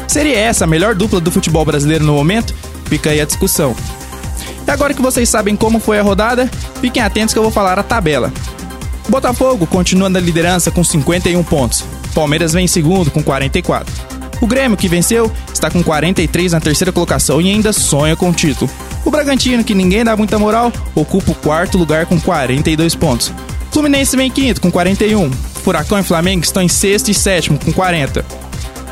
Seria 0.08 0.38
essa 0.38 0.66
a 0.66 0.68
melhor 0.68 0.96
dupla 0.96 1.20
do 1.20 1.32
futebol 1.32 1.66
brasileiro 1.66 2.06
no 2.06 2.14
momento? 2.14 2.54
Fica 2.86 3.10
aí 3.10 3.22
a 3.22 3.26
discussão. 3.26 3.76
E 4.68 4.72
agora 4.72 4.94
que 4.94 5.02
vocês 5.02 5.28
sabem 5.28 5.56
como 5.56 5.80
foi 5.80 6.00
a 6.00 6.04
rodada, 6.04 6.50
fiquem 6.80 7.02
atentos 7.02 7.34
que 7.34 7.40
eu 7.40 7.44
vou 7.44 7.52
falar 7.52 7.80
a 7.80 7.84
tabela. 7.84 8.32
Botafogo 9.08 9.66
continua 9.66 10.10
na 10.10 10.20
liderança 10.20 10.70
com 10.70 10.84
51 10.84 11.44
pontos. 11.44 11.84
Palmeiras 12.14 12.54
vem 12.54 12.66
em 12.66 12.68
segundo 12.68 13.10
com 13.10 13.24
44. 13.24 13.92
O 14.42 14.48
Grêmio, 14.48 14.78
que 14.78 14.88
venceu, 14.88 15.32
está 15.52 15.70
com 15.70 15.84
43 15.84 16.54
na 16.54 16.62
terceira 16.62 16.92
colocação 16.92 17.42
e 17.42 17.50
ainda 17.50 17.74
sonha 17.74 18.16
com 18.16 18.30
o 18.30 18.34
título. 18.34 18.70
O 19.04 19.12
Bragantino, 19.12 19.64
que 19.64 19.74
ninguém 19.74 20.04
dá 20.04 20.16
muita 20.16 20.40
moral, 20.40 20.72
ocupa 20.96 21.32
o 21.32 21.36
quarto 21.36 21.78
lugar 21.78 22.06
com 22.06 22.20
42 22.20 22.96
pontos. 22.96 23.34
Fluminense 23.72 24.16
vem 24.16 24.28
em 24.28 24.32
quinto 24.32 24.62
com 24.62 24.72
41. 24.72 25.32
Furacão 25.32 26.00
e 26.00 26.04
Flamengo 26.04 26.44
estão 26.44 26.64
em 26.64 26.70
sexto 26.70 27.10
e 27.10 27.14
sétimo 27.14 27.60
com 27.60 27.72
40. 27.72 28.26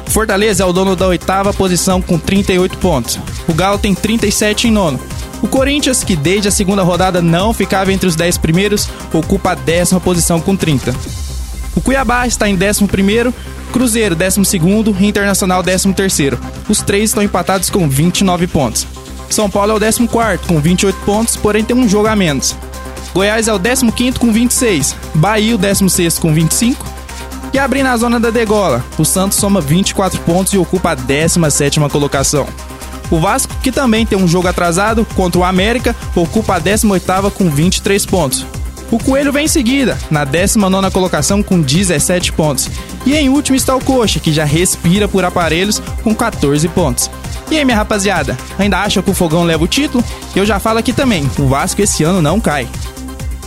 Fortaleza 0.08 0.64
é 0.64 0.66
o 0.66 0.74
dono 0.74 0.96
da 0.96 1.08
oitava 1.08 1.54
posição 1.54 2.02
com 2.02 2.18
38 2.18 2.78
pontos. 2.78 3.20
O 3.48 3.54
Galo 3.54 3.78
tem 3.78 3.94
37 3.94 4.68
em 4.68 4.72
nono. 4.72 5.00
O 5.42 5.48
Corinthians, 5.48 6.04
que 6.04 6.16
desde 6.16 6.48
a 6.48 6.52
segunda 6.52 6.84
rodada 6.84 7.22
não 7.22 7.54
ficava 7.54 7.94
entre 7.94 8.08
os 8.08 8.16
10 8.16 8.38
primeiros, 8.38 8.90
ocupa 9.14 9.52
a 9.52 9.56
décima 9.56 10.00
posição 10.00 10.40
com 10.40 10.56
30. 10.56 10.94
O 11.76 11.82
Cuiabá 11.82 12.26
está 12.26 12.50
em 12.50 12.56
décimo 12.56 12.88
primeiro, 12.88 13.34
Cruzeiro 13.72 14.16
12 14.16 14.44
segundo 14.46 14.96
e 15.00 15.06
Internacional 15.06 15.62
13 15.62 15.94
terceiro. 15.94 16.40
Os 16.68 16.82
três 16.82 17.12
estão 17.12 17.22
empatados 17.22 17.70
com 17.70 17.88
29 17.88 18.48
pontos. 18.48 18.88
São 19.30 19.50
Paulo 19.50 19.74
é 19.74 19.76
o 19.76 19.80
14 19.80 20.08
quarto 20.08 20.48
com 20.48 20.60
28 20.60 20.98
pontos, 21.06 21.36
porém 21.36 21.64
tem 21.64 21.76
um 21.76 21.88
jogo 21.88 22.08
a 22.08 22.16
menos. 22.16 22.56
Goiás 23.14 23.48
é 23.48 23.54
o 23.54 23.60
15 23.60 23.92
quinto 23.92 24.20
com 24.20 24.32
26, 24.32 24.96
Bahia 25.16 25.56
o 25.56 25.58
16 25.58 25.92
sexto 25.92 26.22
com 26.22 26.34
25 26.34 26.98
e 27.54 27.60
abrindo 27.60 27.88
a 27.88 27.98
zona 27.98 28.20
da 28.20 28.30
degola, 28.30 28.84
o 28.98 29.06
Santos 29.06 29.38
soma 29.38 29.62
24 29.62 30.20
pontos 30.22 30.54
e 30.54 30.58
ocupa 30.58 30.92
a 30.92 30.96
17 30.96 31.52
sétima 31.52 31.90
colocação. 31.90 32.48
O 33.10 33.20
Vasco, 33.20 33.56
que 33.62 33.72
também 33.72 34.06
tem 34.06 34.18
um 34.18 34.28
jogo 34.28 34.48
atrasado 34.48 35.06
contra 35.16 35.40
o 35.40 35.44
América, 35.44 35.96
ocupa 36.16 36.56
a 36.56 36.62
18ª 36.62 37.32
com 37.32 37.50
23 37.50 38.06
pontos. 38.06 38.46
O 38.90 38.98
Coelho 38.98 39.34
vem 39.34 39.46
em 39.46 39.50
seguida, 39.50 39.98
na 40.10 40.26
19ª 40.26 40.92
colocação 40.92 41.44
com 41.44 41.62
17 41.62 42.32
pontos. 42.32 42.70
E 43.06 43.16
em 43.16 43.28
último 43.28 43.56
está 43.56 43.76
o 43.76 43.84
Coxa, 43.84 44.20
que 44.20 44.32
já 44.32 44.46
respira 44.46 45.08
por 45.08 45.26
aparelhos 45.26 45.82
com 46.04 46.16
14 46.16 46.68
pontos. 46.70 47.10
E 47.52 47.58
aí, 47.58 47.66
minha 47.66 47.78
rapaziada, 47.78 48.38
ainda 48.58 48.80
acha 48.80 49.02
que 49.02 49.10
o 49.10 49.14
Fogão 49.14 49.44
leva 49.44 49.64
o 49.64 49.68
título? 49.68 50.04
Eu 50.36 50.46
já 50.46 50.60
falo 50.60 50.80
aqui 50.80 50.94
também, 50.94 51.30
o 51.38 51.48
Vasco 51.48 51.82
esse 51.82 52.04
ano 52.04 52.22
não 52.22 52.40
cai. 52.40 52.68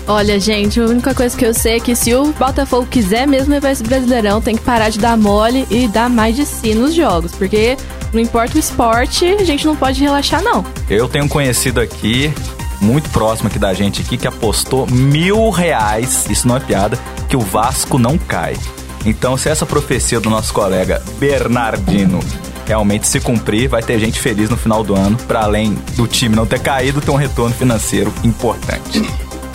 Olha, 0.07 0.41
gente, 0.41 0.81
a 0.81 0.87
única 0.87 1.15
coisa 1.15 1.37
que 1.37 1.45
eu 1.45 1.55
sei 1.55 1.77
é 1.77 1.81
que 1.81 1.95
se 1.95 2.15
o 2.15 2.33
Botafogo 2.33 2.87
quiser 2.91 3.29
mesmo 3.29 3.53
levar 3.53 3.71
esse 3.71 3.83
Brasileirão, 3.83 4.41
tem 4.41 4.57
que 4.57 4.63
parar 4.63 4.89
de 4.89 4.99
dar 4.99 5.17
mole 5.17 5.67
e 5.71 5.87
dar 5.87 6.11
mais 6.11 6.35
de 6.35 6.45
si 6.45 6.75
nos 6.75 6.95
jogos, 6.95 7.33
porque 7.33 7.77
não 8.13 8.21
importa 8.21 8.57
o 8.57 8.59
esporte, 8.59 9.27
a 9.27 9.45
gente 9.45 9.67
não 9.67 9.77
pode 9.77 10.01
relaxar, 10.01 10.43
não. 10.43 10.65
Eu 10.89 11.09
tenho 11.09 11.25
um 11.25 11.29
conhecido 11.29 11.81
aqui, 11.81 12.33
muito 12.81 13.09
próximo 13.11 13.49
aqui 13.49 13.59
da 13.59 13.73
gente 13.73 14.03
aqui, 14.03 14.17
que 14.17 14.27
apostou 14.27 14.87
mil 14.87 15.51
reais, 15.51 16.27
isso 16.29 16.49
não 16.49 16.57
é 16.57 16.61
piada, 16.61 16.99
que 17.29 17.37
o 17.37 17.41
Vasco 17.41 17.99
não 17.99 18.19
cai. 18.19 18.57
Então, 19.05 19.37
se 19.37 19.49
essa 19.49 19.65
profecia 19.65 20.21
do 20.21 20.29
nosso 20.29 20.53
colega 20.53 21.03
Bernardino 21.19 22.21
realmente 22.67 23.09
se 23.09 23.19
cumprir, 23.19 23.69
vai 23.69 23.83
ter 23.83 23.99
gente 23.99 24.21
feliz 24.21 24.51
no 24.51 24.57
final 24.57 24.85
do 24.85 24.95
ano, 24.95 25.17
para 25.27 25.43
além 25.43 25.75
do 25.97 26.07
time 26.07 26.37
não 26.37 26.47
ter 26.47 26.61
caído, 26.61 27.01
ter 27.01 27.11
um 27.11 27.17
retorno 27.17 27.55
financeiro 27.55 28.13
importante. 28.23 29.03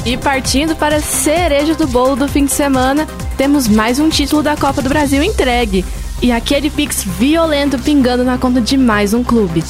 E 0.05 0.17
partindo 0.17 0.75
para 0.75 0.97
a 0.97 1.01
cereja 1.01 1.75
do 1.75 1.87
bolo 1.87 2.15
do 2.15 2.27
fim 2.27 2.45
de 2.45 2.51
semana, 2.51 3.07
temos 3.37 3.67
mais 3.67 3.99
um 3.99 4.09
título 4.09 4.43
da 4.43 4.55
Copa 4.55 4.81
do 4.81 4.89
Brasil 4.89 5.23
entregue 5.23 5.83
e 6.25 6.31
aquele 6.31 6.71
pix 6.71 7.03
violento 7.03 7.77
pingando 7.77 8.23
na 8.23 8.35
conta 8.35 8.59
de 8.59 8.75
mais 8.75 9.13
um 9.13 9.23
clube. 9.23 9.63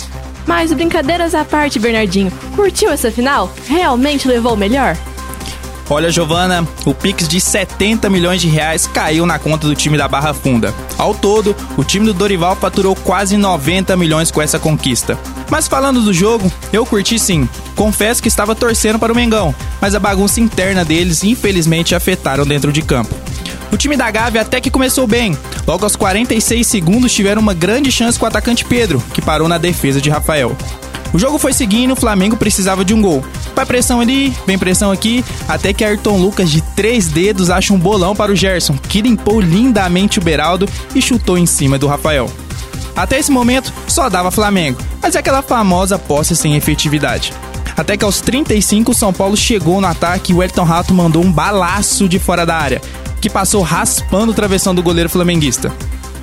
Mas 0.47 0.71
brincadeiras 0.71 1.35
à 1.35 1.43
parte, 1.43 1.77
Bernardinho, 1.77 2.31
curtiu 2.55 2.91
essa 2.91 3.11
final? 3.11 3.51
Realmente 3.67 4.25
levou 4.25 4.53
o 4.53 4.57
melhor? 4.57 4.95
Olha, 5.89 6.09
Giovana, 6.09 6.65
o 6.85 6.93
Pix 6.93 7.27
de 7.27 7.41
70 7.41 8.09
milhões 8.09 8.39
de 8.39 8.47
reais 8.47 8.87
caiu 8.87 9.25
na 9.25 9.37
conta 9.37 9.67
do 9.67 9.75
time 9.75 9.97
da 9.97 10.07
Barra 10.07 10.33
Funda. 10.33 10.73
Ao 10.97 11.13
todo, 11.13 11.53
o 11.75 11.83
time 11.83 12.05
do 12.05 12.13
Dorival 12.13 12.55
faturou 12.55 12.95
quase 12.95 13.35
90 13.35 13.97
milhões 13.97 14.31
com 14.31 14.41
essa 14.41 14.57
conquista. 14.57 15.19
Mas 15.49 15.67
falando 15.67 16.01
do 16.01 16.13
jogo, 16.13 16.49
eu 16.71 16.85
curti 16.85 17.19
sim. 17.19 17.49
Confesso 17.75 18.21
que 18.21 18.29
estava 18.29 18.55
torcendo 18.55 18.97
para 18.97 19.11
o 19.11 19.15
Mengão, 19.15 19.53
mas 19.81 19.93
a 19.93 19.99
bagunça 19.99 20.39
interna 20.39 20.85
deles 20.85 21.21
infelizmente 21.21 21.93
afetaram 21.93 22.45
dentro 22.45 22.71
de 22.71 22.81
campo. 22.81 23.13
O 23.75 23.77
time 23.77 23.97
da 23.97 24.09
Gávea 24.09 24.39
até 24.39 24.61
que 24.61 24.71
começou 24.71 25.05
bem. 25.05 25.38
Logo 25.67 25.83
aos 25.83 25.97
46 25.97 26.65
segundos 26.65 27.11
tiveram 27.11 27.41
uma 27.41 27.53
grande 27.53 27.91
chance 27.91 28.17
com 28.17 28.23
o 28.23 28.27
atacante 28.29 28.63
Pedro, 28.63 29.03
que 29.13 29.21
parou 29.21 29.49
na 29.49 29.57
defesa 29.57 29.99
de 29.99 30.09
Rafael. 30.09 30.55
O 31.11 31.19
jogo 31.19 31.38
foi 31.38 31.51
seguindo, 31.51 31.91
o 31.91 31.95
Flamengo 31.95 32.38
precisava 32.38 32.85
de 32.85 32.93
um 32.93 33.01
gol. 33.01 33.21
Vai 33.53 33.65
pressão 33.65 33.99
ali, 33.99 34.33
vem 34.47 34.57
pressão 34.57 34.93
aqui, 34.93 35.25
até 35.45 35.73
que 35.73 35.83
Ayrton 35.83 36.17
Lucas 36.17 36.49
de 36.49 36.61
três 36.61 37.09
dedos 37.09 37.49
acha 37.49 37.73
um 37.73 37.77
bolão 37.77 38.15
para 38.15 38.31
o 38.31 38.35
Gerson, 38.35 38.77
que 38.77 39.01
limpou 39.01 39.41
lindamente 39.41 40.19
o 40.19 40.23
Beraldo 40.23 40.69
e 40.95 41.01
chutou 41.01 41.38
em 41.38 41.45
cima 41.45 41.77
do 41.77 41.85
Rafael. 41.85 42.31
Até 42.95 43.19
esse 43.19 43.29
momento, 43.29 43.73
só 43.89 44.07
dava 44.07 44.31
Flamengo, 44.31 44.79
mas 45.01 45.15
é 45.15 45.19
aquela 45.19 45.41
famosa 45.41 45.99
posse 45.99 46.33
sem 46.33 46.55
efetividade. 46.55 47.33
Até 47.75 47.97
que 47.97 48.05
aos 48.05 48.21
35, 48.21 48.91
o 48.91 48.95
São 48.95 49.11
Paulo 49.11 49.35
chegou 49.35 49.81
no 49.81 49.88
ataque 49.88 50.31
e 50.31 50.35
o 50.35 50.41
Elton 50.41 50.63
Rato 50.63 50.93
mandou 50.93 51.21
um 51.21 51.29
balaço 51.29 52.07
de 52.07 52.19
fora 52.19 52.45
da 52.45 52.55
área, 52.55 52.81
que 53.25 53.29
passou 53.29 53.63
raspando 53.63 54.31
o 54.31 54.35
travessão 54.35 54.75
do 54.75 54.83
goleiro 54.83 55.09
flamenguista. 55.09 55.73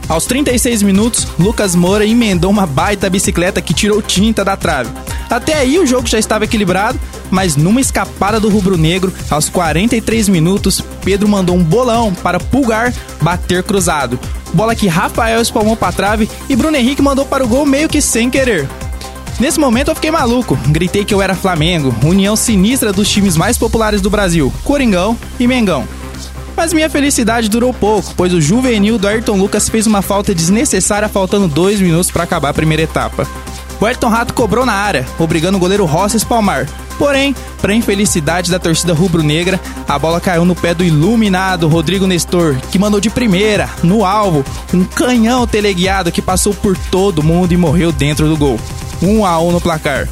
Aos 0.09 0.25
36 0.25 0.85
minutos, 0.85 1.27
Lucas 1.37 1.75
Moura 1.75 2.07
emendou 2.07 2.49
uma 2.49 2.65
baita 2.65 3.11
bicicleta 3.11 3.61
que 3.61 3.75
tirou 3.75 4.01
tinta 4.01 4.45
da 4.45 4.57
trave. 4.57 4.89
Até 5.29 5.55
aí 5.55 5.81
o 5.81 5.87
jogo 5.87 6.07
já 6.07 6.17
estava 6.17 6.45
equilibrado, 6.45 7.01
mas 7.29 7.57
numa 7.57 7.81
escapada 7.81 8.39
do 8.39 8.49
rubro-negro, 8.49 9.13
aos 9.29 9.49
43 9.49 10.29
minutos, 10.29 10.81
Pedro 11.05 11.27
mandou 11.27 11.57
um 11.57 11.65
bolão 11.65 12.15
para 12.15 12.39
Pulgar 12.39 12.95
bater 13.21 13.65
cruzado. 13.65 14.17
Bola 14.55 14.77
que 14.77 14.87
Rafael 14.87 15.43
espalmou 15.43 15.75
para 15.75 15.93
trave 15.93 16.31
e 16.49 16.55
Bruno 16.55 16.77
Henrique 16.77 17.03
mandou 17.03 17.25
para 17.27 17.43
o 17.43 17.49
gol 17.49 17.67
meio 17.67 17.89
que 17.89 18.01
sem 18.01 18.31
querer. 18.31 18.69
Nesse 19.41 19.59
momento 19.59 19.89
eu 19.89 19.97
fiquei 19.97 20.13
maluco, 20.13 20.57
gritei 20.69 21.05
que 21.05 21.13
eu 21.13 21.21
era 21.21 21.35
Flamengo, 21.35 21.93
união 22.05 22.37
sinistra 22.37 22.93
dos 22.93 23.09
times 23.09 23.37
mais 23.37 23.59
populares 23.59 24.01
do 24.01 24.09
Brasil, 24.09 24.53
Coringão 24.63 25.19
e 25.41 25.49
Mengão. 25.49 25.89
Mas 26.63 26.73
minha 26.73 26.89
felicidade 26.89 27.49
durou 27.49 27.75
pouco, 27.75 28.15
pois 28.17 28.33
o 28.33 28.41
juvenil 28.41 28.97
do 28.97 29.09
Ayrton 29.09 29.37
Lucas 29.37 29.69
fez 29.69 29.85
uma 29.85 30.01
falta 30.01 30.33
desnecessária 30.33 31.09
faltando 31.09 31.49
dois 31.49 31.81
minutos 31.81 32.09
para 32.09 32.23
acabar 32.23 32.51
a 32.51 32.55
primeira 32.55 32.85
etapa. 32.85 33.27
O 33.81 33.85
Ayrton 33.85 34.09
Rato 34.09 34.33
cobrou 34.33 34.65
na 34.65 34.73
área, 34.73 35.05
obrigando 35.19 35.57
o 35.57 35.61
goleiro 35.61 35.85
Rossi 35.85 36.15
a 36.15 36.19
espalmar. 36.19 36.69
Porém, 36.97 37.35
para 37.61 37.75
infelicidade 37.75 38.49
da 38.49 38.61
torcida 38.61 38.95
rubro-negra, 38.95 39.61
a 39.89 39.99
bola 39.99 40.21
caiu 40.21 40.45
no 40.45 40.55
pé 40.55 40.73
do 40.73 40.85
iluminado 40.85 41.67
Rodrigo 41.67 42.07
Nestor, 42.07 42.55
que 42.71 42.79
mandou 42.79 43.01
de 43.01 43.11
primeira, 43.11 43.69
no 43.83 44.05
alvo, 44.05 44.45
um 44.73 44.85
canhão 44.85 45.49
teleguiado 45.49 46.13
que 46.13 46.23
passou 46.23 46.55
por 46.55 46.79
todo 46.93 47.25
mundo 47.25 47.51
e 47.51 47.57
morreu 47.57 47.91
dentro 47.91 48.29
do 48.29 48.37
gol. 48.37 48.61
1 49.03 49.27
a 49.27 49.41
1 49.41 49.51
no 49.51 49.61
placar. 49.61 50.09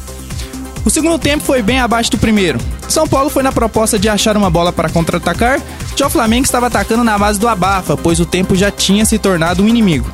O 0.83 0.89
segundo 0.89 1.19
tempo 1.19 1.43
foi 1.43 1.61
bem 1.61 1.79
abaixo 1.79 2.11
do 2.11 2.17
primeiro. 2.17 2.59
São 2.89 3.07
Paulo 3.07 3.29
foi 3.29 3.43
na 3.43 3.51
proposta 3.51 3.99
de 3.99 4.09
achar 4.09 4.35
uma 4.35 4.49
bola 4.49 4.73
para 4.73 4.89
contra-atacar, 4.89 5.61
já 5.95 6.07
o 6.07 6.09
Flamengo 6.09 6.45
estava 6.45 6.67
atacando 6.67 7.03
na 7.03 7.17
base 7.17 7.39
do 7.39 7.47
abafa, 7.47 7.95
pois 7.95 8.19
o 8.19 8.25
tempo 8.25 8.55
já 8.55 8.71
tinha 8.71 9.05
se 9.05 9.19
tornado 9.19 9.63
um 9.63 9.67
inimigo. 9.67 10.11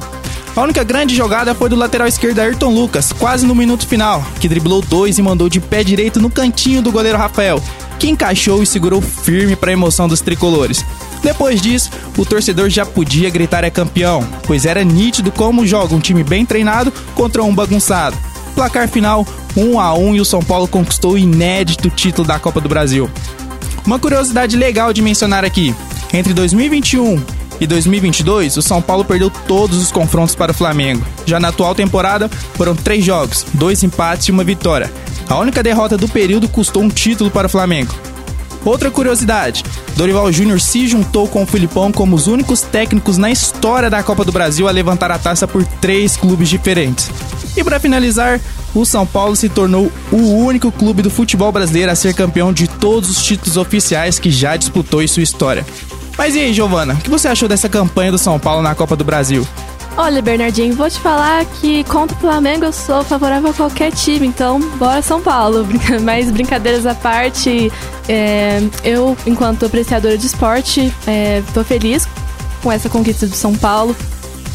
A 0.56 0.62
única 0.62 0.84
grande 0.84 1.16
jogada 1.16 1.54
foi 1.54 1.70
do 1.70 1.76
lateral 1.76 2.08
esquerdo 2.08 2.40
Ayrton 2.40 2.74
Lucas, 2.74 3.14
quase 3.14 3.46
no 3.46 3.54
minuto 3.54 3.88
final, 3.88 4.26
que 4.40 4.50
driblou 4.50 4.82
dois 4.82 5.18
e 5.18 5.22
mandou 5.22 5.48
de 5.48 5.60
pé 5.60 5.84
direito 5.84 6.20
no 6.20 6.32
cantinho 6.32 6.82
do 6.82 6.92
goleiro 6.92 7.18
Rafael, 7.18 7.62
que 8.00 8.10
encaixou 8.10 8.62
e 8.62 8.66
segurou 8.66 9.00
firme 9.00 9.56
para 9.56 9.70
a 9.70 9.74
emoção 9.74 10.08
dos 10.08 10.20
tricolores. 10.20 10.84
Depois 11.22 11.62
disso, 11.62 11.92
o 12.18 12.26
torcedor 12.26 12.70
já 12.70 12.86
podia 12.86 13.30
gritar 13.30 13.64
é 13.64 13.70
campeão, 13.70 14.28
pois 14.44 14.66
era 14.66 14.84
nítido 14.84 15.32
como 15.32 15.66
joga 15.66 15.96
um 15.96 16.00
time 16.00 16.24
bem 16.24 16.46
treinado 16.46 16.92
contra 17.16 17.44
um 17.44 17.54
bagunçado. 17.54 18.18
Placar 18.56 18.88
final 18.88 19.26
1 19.58 19.80
a 19.80 19.94
1 19.96 20.16
e 20.16 20.22
o 20.22 20.26
São 20.26 20.42
Paulo 20.42 20.68
conquistou 20.68 21.14
o 21.14 21.18
inédito 21.18 21.90
título 21.90 22.28
da 22.28 22.38
Copa 22.38 22.62
do 22.62 22.70
Brasil. 22.70 23.10
Uma 23.84 23.98
curiosidade 23.98 24.56
legal 24.56 24.94
de 24.94 25.02
mencionar 25.02 25.44
aqui: 25.44 25.74
entre 26.14 26.34
2021 26.34 27.22
e 27.60 27.66
2022, 27.66 28.58
o 28.58 28.62
São 28.62 28.82
Paulo 28.82 29.04
perdeu 29.04 29.32
todos 29.32 29.82
os 29.82 29.92
confrontos 29.92 30.36
para 30.36 30.52
o 30.52 30.56
Flamengo. 30.56 31.04
Já 31.26 31.40
na 31.40 31.48
atual 31.48 31.74
temporada, 31.74 32.30
foram 32.54 32.76
três 32.76 33.04
jogos, 33.04 33.46
dois 33.54 33.82
empates 33.84 34.28
e 34.28 34.32
uma 34.32 34.44
vitória. 34.44 34.92
A 35.28 35.38
única 35.40 35.64
derrota 35.64 35.98
do 35.98 36.08
período 36.08 36.48
custou 36.48 36.84
um 36.84 36.90
título 36.90 37.32
para 37.32 37.48
o 37.48 37.50
Flamengo. 37.50 37.96
Outra 38.64 38.92
curiosidade: 38.92 39.64
Dorival 39.96 40.32
Júnior 40.32 40.60
se 40.62 40.88
juntou 40.88 41.28
com 41.28 41.42
o 41.42 41.48
Filipão 41.48 41.92
como 41.92 42.16
os 42.16 42.28
únicos 42.28 42.62
técnicos 42.62 43.18
na 43.18 43.32
história 43.32 43.90
da 43.90 44.04
Copa 44.04 44.24
do 44.24 44.32
Brasil 44.32 44.68
a 44.68 44.72
levantar 44.72 45.10
a 45.10 45.18
taça 45.18 45.48
por 45.48 45.66
três 45.66 46.16
clubes 46.16 46.48
diferentes. 46.48 47.10
E 47.58 47.64
para 47.64 47.80
finalizar, 47.80 48.40
o 48.76 48.86
São 48.86 49.04
Paulo 49.04 49.36
se 49.36 49.50
tornou 49.50 49.92
o 50.12 50.18
único 50.18 50.72
clube 50.72 51.02
do 51.02 51.10
futebol 51.10 51.52
brasileiro 51.52 51.92
a 51.92 51.96
ser 51.96 52.14
campeão 52.14 52.54
de 52.54 52.68
todos 52.68 53.10
os 53.10 53.24
títulos 53.24 53.58
oficiais 53.58 54.20
que 54.20 54.30
já 54.30 54.56
disputou 54.56 55.02
em 55.02 55.08
sua 55.08 55.24
história. 55.24 55.66
Mas 56.16 56.36
e 56.36 56.40
aí, 56.40 56.54
Giovana, 56.54 56.94
o 56.94 56.98
que 56.98 57.10
você 57.10 57.28
achou 57.28 57.50
dessa 57.50 57.68
campanha 57.68 58.12
do 58.12 58.18
São 58.20 58.40
Paulo 58.40 58.62
na 58.62 58.76
Copa 58.76 58.96
do 58.96 59.04
Brasil? 59.04 59.46
Olha, 59.98 60.22
Bernardinho, 60.22 60.76
vou 60.76 60.88
te 60.88 61.00
falar 61.00 61.44
que 61.46 61.84
contra 61.86 62.16
o 62.16 62.20
Flamengo 62.20 62.66
eu 62.66 62.72
sou 62.72 63.04
favorável 63.04 63.50
a 63.50 63.54
qualquer 63.54 63.92
time, 63.92 64.28
então 64.28 64.60
bora 64.78 65.02
São 65.02 65.20
Paulo. 65.20 65.68
Mas 66.04 66.30
brincadeiras 66.30 66.86
à 66.86 66.94
parte, 66.94 67.72
é, 68.08 68.62
eu, 68.84 69.18
enquanto 69.26 69.66
apreciadora 69.66 70.16
de 70.16 70.28
esporte, 70.28 70.94
estou 71.48 71.64
é, 71.64 71.66
feliz 71.66 72.08
com 72.62 72.72
essa 72.72 72.88
conquista 72.88 73.26
do 73.26 73.36
São 73.36 73.56
Paulo. 73.56 73.96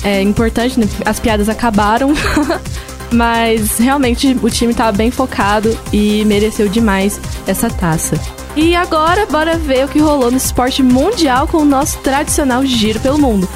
É 0.04 0.22
importante, 0.22 0.78
né? 0.78 0.88
as 1.04 1.18
piadas 1.18 1.48
acabaram. 1.48 2.12
Mas 3.12 3.78
realmente 3.78 4.36
o 4.42 4.48
time 4.48 4.72
estava 4.72 4.90
bem 4.90 5.10
focado 5.10 5.78
e 5.92 6.24
mereceu 6.24 6.68
demais 6.68 7.20
essa 7.46 7.68
taça. 7.68 8.18
E 8.56 8.74
agora, 8.74 9.26
bora 9.26 9.56
ver 9.56 9.84
o 9.84 9.88
que 9.88 9.98
rolou 9.98 10.30
no 10.30 10.36
esporte 10.36 10.82
mundial 10.82 11.46
com 11.46 11.58
o 11.58 11.64
nosso 11.64 11.98
tradicional 11.98 12.64
giro 12.64 13.00
pelo 13.00 13.18
mundo. 13.18 13.48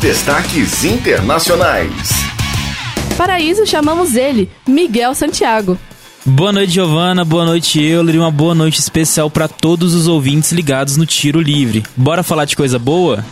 Destaques 0.00 0.84
internacionais. 0.84 2.10
Para 3.16 3.38
isso, 3.40 3.66
chamamos 3.66 4.14
ele, 4.16 4.50
Miguel 4.66 5.14
Santiago. 5.14 5.78
Boa 6.24 6.52
noite, 6.52 6.72
Giovana. 6.72 7.24
Boa 7.24 7.44
noite, 7.44 7.82
Euler. 7.82 8.14
E 8.14 8.18
uma 8.18 8.30
boa 8.30 8.54
noite 8.54 8.78
especial 8.78 9.30
para 9.30 9.48
todos 9.48 9.94
os 9.94 10.06
ouvintes 10.06 10.52
ligados 10.52 10.96
no 10.96 11.06
Tiro 11.06 11.40
Livre. 11.40 11.82
Bora 11.96 12.22
falar 12.22 12.44
de 12.44 12.56
coisa 12.56 12.78
boa? 12.78 13.24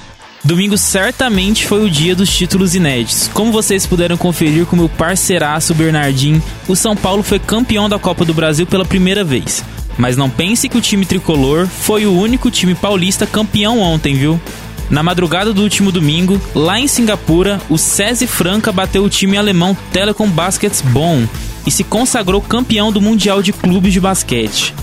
Domingo 0.48 0.78
certamente 0.78 1.66
foi 1.66 1.84
o 1.84 1.90
dia 1.90 2.16
dos 2.16 2.34
títulos 2.34 2.74
inéditos. 2.74 3.28
Como 3.34 3.52
vocês 3.52 3.84
puderam 3.84 4.16
conferir 4.16 4.64
com 4.64 4.76
meu 4.76 4.88
parceiraço 4.88 5.74
Bernardinho, 5.74 6.42
o 6.66 6.74
São 6.74 6.96
Paulo 6.96 7.22
foi 7.22 7.38
campeão 7.38 7.86
da 7.86 7.98
Copa 7.98 8.24
do 8.24 8.32
Brasil 8.32 8.66
pela 8.66 8.82
primeira 8.82 9.22
vez. 9.22 9.62
Mas 9.98 10.16
não 10.16 10.30
pense 10.30 10.66
que 10.66 10.78
o 10.78 10.80
time 10.80 11.04
tricolor 11.04 11.66
foi 11.66 12.06
o 12.06 12.18
único 12.18 12.50
time 12.50 12.74
paulista 12.74 13.26
campeão 13.26 13.78
ontem, 13.78 14.14
viu? 14.14 14.40
Na 14.88 15.02
madrugada 15.02 15.52
do 15.52 15.62
último 15.62 15.92
domingo, 15.92 16.40
lá 16.54 16.80
em 16.80 16.88
Singapura, 16.88 17.60
o 17.68 17.76
SESI 17.76 18.26
Franca 18.26 18.72
bateu 18.72 19.04
o 19.04 19.10
time 19.10 19.36
alemão 19.36 19.76
Telecom 19.92 20.30
Baskets 20.30 20.80
Bonn 20.80 21.26
e 21.66 21.70
se 21.70 21.84
consagrou 21.84 22.40
campeão 22.40 22.90
do 22.90 23.02
Mundial 23.02 23.42
de 23.42 23.52
Clubes 23.52 23.92
de 23.92 24.00
Basquete. 24.00 24.74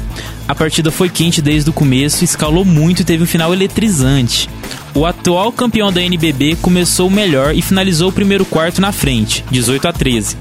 A 0.47 0.53
partida 0.53 0.91
foi 0.91 1.09
quente 1.09 1.41
desde 1.41 1.69
o 1.71 1.73
começo, 1.73 2.23
escalou 2.23 2.63
muito 2.63 3.01
e 3.01 3.05
teve 3.05 3.23
um 3.23 3.27
final 3.27 3.51
eletrizante. 3.51 4.47
O 4.93 5.05
atual 5.05 5.51
campeão 5.51 5.91
da 5.91 6.01
NBB 6.01 6.55
começou 6.61 7.09
melhor 7.09 7.55
e 7.55 7.61
finalizou 7.61 8.09
o 8.09 8.13
primeiro 8.13 8.45
quarto 8.45 8.79
na 8.79 8.91
frente, 8.91 9.43
18 9.49 9.87
a 9.87 9.93
13. 9.93 10.37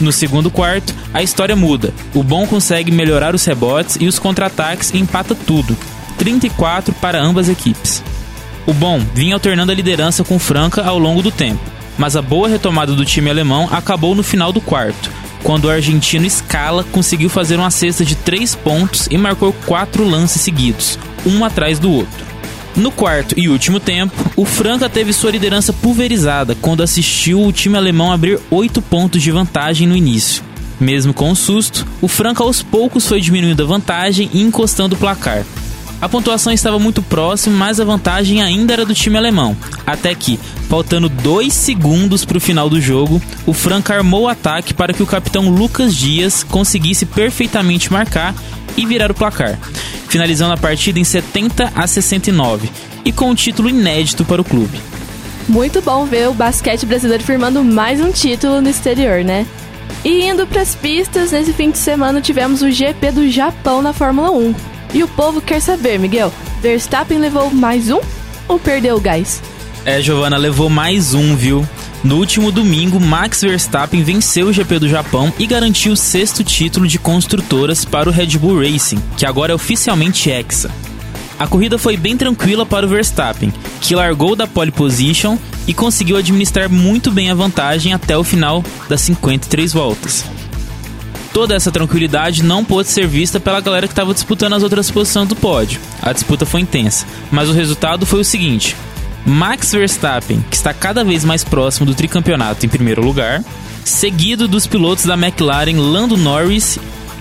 No 0.00 0.12
segundo 0.12 0.50
quarto, 0.50 0.94
a 1.12 1.22
história 1.22 1.56
muda. 1.56 1.92
O 2.14 2.22
bom 2.22 2.46
consegue 2.46 2.92
melhorar 2.92 3.34
os 3.34 3.44
rebotes 3.44 3.96
e 4.00 4.06
os 4.06 4.18
contra-ataques 4.18 4.90
e 4.94 4.98
empata 4.98 5.34
tudo, 5.34 5.76
34 6.16 6.94
para 6.94 7.20
ambas 7.20 7.48
equipes. 7.48 8.02
O 8.66 8.72
bom 8.72 9.00
vinha 9.14 9.34
alternando 9.34 9.72
a 9.72 9.74
liderança 9.74 10.22
com 10.22 10.38
Franca 10.38 10.82
ao 10.82 10.98
longo 10.98 11.22
do 11.22 11.32
tempo, 11.32 11.60
mas 11.98 12.14
a 12.14 12.22
boa 12.22 12.48
retomada 12.48 12.94
do 12.94 13.04
time 13.04 13.28
alemão 13.28 13.68
acabou 13.72 14.14
no 14.14 14.22
final 14.22 14.52
do 14.52 14.60
quarto, 14.60 15.10
quando 15.42 15.64
o 15.66 15.70
argentino 15.70 16.28
Scala 16.28 16.84
conseguiu 16.84 17.28
fazer 17.28 17.56
uma 17.56 17.70
cesta 17.70 18.04
de 18.04 18.14
três 18.14 18.54
pontos 18.54 19.08
e 19.10 19.18
marcou 19.18 19.52
quatro 19.66 20.04
lances 20.04 20.42
seguidos, 20.42 20.98
um 21.26 21.44
atrás 21.44 21.78
do 21.78 21.90
outro. 21.90 22.30
No 22.76 22.90
quarto 22.90 23.34
e 23.38 23.48
último 23.48 23.80
tempo, 23.80 24.14
o 24.36 24.44
Franca 24.44 24.88
teve 24.88 25.12
sua 25.12 25.30
liderança 25.30 25.72
pulverizada 25.72 26.56
quando 26.60 26.82
assistiu 26.82 27.44
o 27.44 27.52
time 27.52 27.76
alemão 27.76 28.12
abrir 28.12 28.38
oito 28.50 28.80
pontos 28.80 29.20
de 29.20 29.30
vantagem 29.30 29.86
no 29.86 29.96
início. 29.96 30.42
Mesmo 30.78 31.12
com 31.12 31.30
o 31.30 31.36
susto, 31.36 31.86
o 32.00 32.08
Franca 32.08 32.42
aos 32.42 32.62
poucos 32.62 33.06
foi 33.06 33.20
diminuindo 33.20 33.62
a 33.62 33.66
vantagem 33.66 34.30
e 34.32 34.40
encostando 34.40 34.94
o 34.94 34.98
placar, 34.98 35.44
a 36.00 36.08
pontuação 36.08 36.52
estava 36.52 36.78
muito 36.78 37.02
próxima, 37.02 37.56
mas 37.56 37.78
a 37.78 37.84
vantagem 37.84 38.42
ainda 38.42 38.72
era 38.72 38.84
do 38.84 38.94
time 38.94 39.16
alemão. 39.16 39.56
Até 39.86 40.14
que, 40.14 40.38
faltando 40.68 41.08
dois 41.08 41.52
segundos 41.52 42.24
para 42.24 42.38
o 42.38 42.40
final 42.40 42.70
do 42.70 42.80
jogo, 42.80 43.20
o 43.46 43.52
Franca 43.52 43.94
armou 43.94 44.22
o 44.22 44.28
ataque 44.28 44.72
para 44.72 44.92
que 44.92 45.02
o 45.02 45.06
capitão 45.06 45.50
Lucas 45.50 45.94
Dias 45.94 46.42
conseguisse 46.42 47.04
perfeitamente 47.04 47.92
marcar 47.92 48.34
e 48.76 48.86
virar 48.86 49.10
o 49.10 49.14
placar, 49.14 49.58
finalizando 50.08 50.54
a 50.54 50.56
partida 50.56 50.98
em 50.98 51.04
70 51.04 51.72
a 51.74 51.86
69 51.86 52.70
e 53.04 53.12
com 53.12 53.30
um 53.30 53.34
título 53.34 53.68
inédito 53.68 54.24
para 54.24 54.40
o 54.40 54.44
clube. 54.44 54.80
Muito 55.48 55.82
bom 55.82 56.04
ver 56.06 56.28
o 56.28 56.34
basquete 56.34 56.86
brasileiro 56.86 57.24
firmando 57.24 57.64
mais 57.64 58.00
um 58.00 58.12
título 58.12 58.60
no 58.60 58.68
exterior, 58.68 59.24
né? 59.24 59.46
E 60.04 60.24
indo 60.24 60.46
para 60.46 60.62
as 60.62 60.74
pistas, 60.74 61.32
nesse 61.32 61.52
fim 61.52 61.70
de 61.70 61.78
semana 61.78 62.20
tivemos 62.20 62.62
o 62.62 62.70
GP 62.70 63.12
do 63.12 63.30
Japão 63.30 63.82
na 63.82 63.92
Fórmula 63.92 64.30
1. 64.30 64.54
E 64.92 65.02
o 65.02 65.08
povo 65.08 65.40
quer 65.40 65.60
saber, 65.60 65.98
Miguel, 65.98 66.32
Verstappen 66.60 67.18
levou 67.18 67.50
mais 67.50 67.90
um 67.90 68.00
ou 68.48 68.58
perdeu 68.58 68.96
o 68.96 69.00
gás? 69.00 69.40
É, 69.84 70.02
Giovana, 70.02 70.36
levou 70.36 70.68
mais 70.68 71.14
um, 71.14 71.36
viu? 71.36 71.66
No 72.02 72.16
último 72.16 72.50
domingo, 72.50 72.98
Max 72.98 73.42
Verstappen 73.42 74.02
venceu 74.02 74.48
o 74.48 74.52
GP 74.52 74.78
do 74.78 74.88
Japão 74.88 75.32
e 75.38 75.46
garantiu 75.46 75.92
o 75.92 75.96
sexto 75.96 76.42
título 76.42 76.88
de 76.88 76.98
construtoras 76.98 77.84
para 77.84 78.08
o 78.08 78.12
Red 78.12 78.38
Bull 78.38 78.60
Racing, 78.60 78.98
que 79.16 79.26
agora 79.26 79.52
é 79.52 79.54
oficialmente 79.54 80.30
Hexa. 80.30 80.70
A 81.38 81.46
corrida 81.46 81.78
foi 81.78 81.96
bem 81.96 82.16
tranquila 82.16 82.66
para 82.66 82.84
o 82.84 82.88
Verstappen, 82.88 83.52
que 83.80 83.94
largou 83.94 84.34
da 84.34 84.46
pole 84.46 84.70
position 84.70 85.38
e 85.66 85.72
conseguiu 85.72 86.16
administrar 86.16 86.68
muito 86.68 87.10
bem 87.10 87.30
a 87.30 87.34
vantagem 87.34 87.92
até 87.92 88.16
o 88.16 88.24
final 88.24 88.64
das 88.88 89.00
53 89.02 89.72
voltas. 89.72 90.24
Toda 91.32 91.54
essa 91.54 91.70
tranquilidade 91.70 92.42
não 92.42 92.64
pôde 92.64 92.88
ser 92.88 93.06
vista 93.06 93.38
pela 93.38 93.60
galera 93.60 93.86
que 93.86 93.92
estava 93.92 94.12
disputando 94.12 94.54
as 94.54 94.62
outras 94.62 94.90
posições 94.90 95.28
do 95.28 95.36
pódio. 95.36 95.80
A 96.02 96.12
disputa 96.12 96.44
foi 96.44 96.60
intensa, 96.60 97.06
mas 97.30 97.48
o 97.48 97.52
resultado 97.52 98.04
foi 98.04 98.20
o 98.20 98.24
seguinte: 98.24 98.76
Max 99.24 99.72
Verstappen, 99.72 100.44
que 100.50 100.56
está 100.56 100.74
cada 100.74 101.04
vez 101.04 101.24
mais 101.24 101.44
próximo 101.44 101.86
do 101.86 101.94
tricampeonato 101.94 102.66
em 102.66 102.68
primeiro 102.68 103.02
lugar, 103.02 103.44
seguido 103.84 104.48
dos 104.48 104.66
pilotos 104.66 105.04
da 105.04 105.14
McLaren 105.14 105.78
Lando 105.78 106.16
Norris 106.16 106.78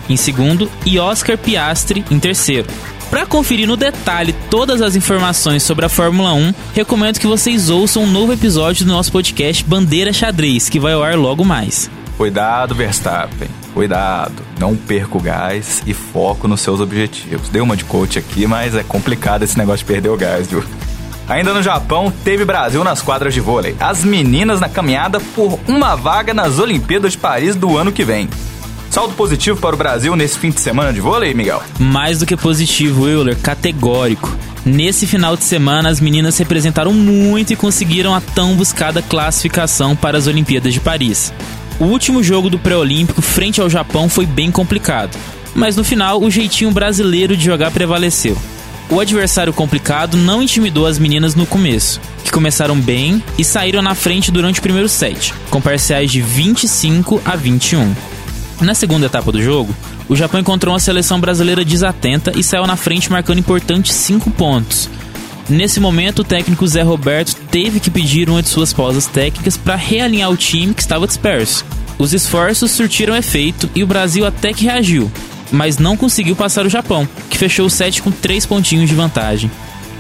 em 0.10 0.18
segundo 0.18 0.70
e 0.86 0.98
Oscar 0.98 1.38
Piastri 1.38 2.04
em 2.10 2.20
terceiro. 2.20 2.68
Para 3.10 3.26
conferir 3.26 3.68
no 3.68 3.76
detalhe 3.76 4.34
todas 4.50 4.82
as 4.82 4.96
informações 4.96 5.64
sobre 5.64 5.86
a 5.86 5.90
Fórmula 5.90 6.34
1, 6.34 6.54
recomendo 6.76 7.20
que 7.20 7.26
vocês 7.26 7.70
ouçam 7.70 8.04
um 8.04 8.12
novo 8.12 8.34
episódio 8.34 8.86
do 8.86 8.92
nosso 8.92 9.12
podcast 9.12 9.64
Bandeira 9.64 10.14
Xadrez, 10.14 10.70
que 10.70 10.80
vai 10.80 10.94
ao 10.94 11.04
ar 11.04 11.16
logo 11.16 11.44
mais. 11.44 11.90
Cuidado, 12.18 12.76
Verstappen. 12.76 13.50
Cuidado. 13.74 14.44
Não 14.60 14.76
perca 14.76 15.18
o 15.18 15.22
gás 15.22 15.82
e 15.86 15.94
foco 15.94 16.48
nos 16.48 16.62
seus 16.62 16.80
objetivos. 16.80 17.50
Deu 17.50 17.64
uma 17.64 17.78
de 17.78 17.86
coach 17.86 18.20
aqui, 18.20 18.46
mas 18.46 18.76
é 18.76 18.84
complicado 18.84 19.44
esse 19.44 19.58
negócio 19.58 19.80
de 19.80 19.86
perder 19.86 20.10
o 20.10 20.18
gás, 20.18 20.48
viu? 20.48 20.64
Ainda 21.28 21.54
no 21.54 21.62
Japão, 21.62 22.12
teve 22.24 22.44
Brasil 22.44 22.84
nas 22.84 23.04
quadras 23.04 23.34
de 23.34 23.40
vôlei. 23.40 23.76
As 23.80 24.04
meninas 24.04 24.60
na 24.60 24.68
caminhada 24.68 25.20
por 25.20 25.60
uma 25.68 25.96
vaga 25.96 26.34
nas 26.34 26.58
Olimpíadas 26.58 27.12
de 27.12 27.20
Paris 27.20 27.56
do 27.56 27.78
ano 27.78 27.92
que 27.92 28.04
vem. 28.04 28.28
Saldo 28.90 29.14
positivo 29.14 29.60
para 29.60 29.76
o 29.76 29.78
Brasil 29.78 30.16
nesse 30.16 30.40
fim 30.40 30.50
de 30.50 30.60
semana 30.60 30.92
de 30.92 31.00
vôlei, 31.00 31.36
Miguel? 31.36 31.62
Mais 31.78 32.20
do 32.20 32.26
que 32.26 32.36
positivo, 32.36 33.08
Euler, 33.08 33.38
categórico. 33.38 34.36
Nesse 34.66 35.06
final 35.06 35.38
de 35.38 35.44
semana, 35.44 35.90
as 35.90 36.00
meninas 36.00 36.38
representaram 36.38 36.92
muito 36.92 37.54
e 37.54 37.56
conseguiram 37.56 38.16
a 38.16 38.20
tão 38.22 38.56
buscada 38.56 39.02
classificação 39.02 39.96
para 39.96 40.18
as 40.18 40.26
Olimpíadas 40.26 40.74
de 40.74 40.80
Paris. 40.80 41.32
O 41.80 41.86
último 41.86 42.22
jogo 42.22 42.50
do 42.50 42.60
pré-olímpico 42.60 43.22
frente 43.22 43.62
ao 43.62 43.70
Japão 43.70 44.10
foi 44.10 44.26
bem 44.26 44.52
complicado, 44.52 45.18
mas 45.56 45.78
no 45.78 45.84
final 45.84 46.22
o 46.22 46.30
jeitinho 46.30 46.72
brasileiro 46.72 47.38
de 47.38 47.46
jogar 47.46 47.72
prevaleceu. 47.72 48.38
O 48.90 49.00
adversário 49.00 49.54
complicado 49.54 50.18
não 50.18 50.44
intimidou 50.44 50.86
as 50.86 51.00
meninas 51.00 51.36
no 51.36 51.46
começo, 51.46 52.02
que 52.24 52.32
começaram 52.32 52.76
bem 52.76 53.24
e 53.38 53.46
saíram 53.46 53.82
na 53.82 53.96
frente 53.96 54.30
durante 54.30 54.60
o 54.60 54.64
primeiro 54.64 54.90
set, 54.90 55.34
com 55.50 55.62
parciais 55.62 56.12
de 56.12 56.22
25 56.22 57.22
a 57.24 57.38
21. 57.38 57.96
Na 58.60 58.74
segunda 58.74 59.06
etapa 59.06 59.32
do 59.32 59.42
jogo, 59.42 59.74
o 60.10 60.18
Japão 60.18 60.42
encontrou 60.42 60.74
uma 60.74 60.80
seleção 60.82 61.18
brasileira 61.18 61.64
desatenta 61.64 62.34
e 62.36 62.44
saiu 62.44 62.68
na 62.68 62.76
frente 62.76 63.10
marcando 63.10 63.40
importantes 63.40 63.96
5 63.96 64.30
pontos. 64.32 64.90
Nesse 65.50 65.80
momento, 65.80 66.20
o 66.20 66.24
técnico 66.24 66.68
Zé 66.68 66.84
Roberto 66.84 67.36
teve 67.50 67.80
que 67.80 67.90
pedir 67.90 68.30
uma 68.30 68.44
de 68.44 68.50
suas 68.50 68.72
pausas 68.72 69.08
técnicas 69.08 69.58
para 69.58 69.76
realinhar 69.76 70.30
o 70.30 70.38
time 70.38 70.76
que 70.76 70.82
estava 70.82 71.08
disperso. 71.08 71.66
Os 71.98 72.14
esforços 72.14 72.70
surtiram 72.70 73.16
efeito 73.16 73.68
e 73.74 73.84
o 73.84 73.88
Brasil 73.88 74.26
até 74.28 74.54
que 74.54 74.66
reagiu, 74.66 75.12
mas 75.52 75.80
não 75.80 75.98
conseguiu 75.98 76.36
passar 76.36 76.68
o 76.68 76.70
Japão, 76.70 77.08
que 77.32 77.38
fechou 77.38 77.66
o 77.66 77.70
set 77.70 78.02
com 78.02 78.12
3 78.12 78.46
pontinhos 78.46 78.88
de 78.88 78.96
vantagem. 78.96 79.50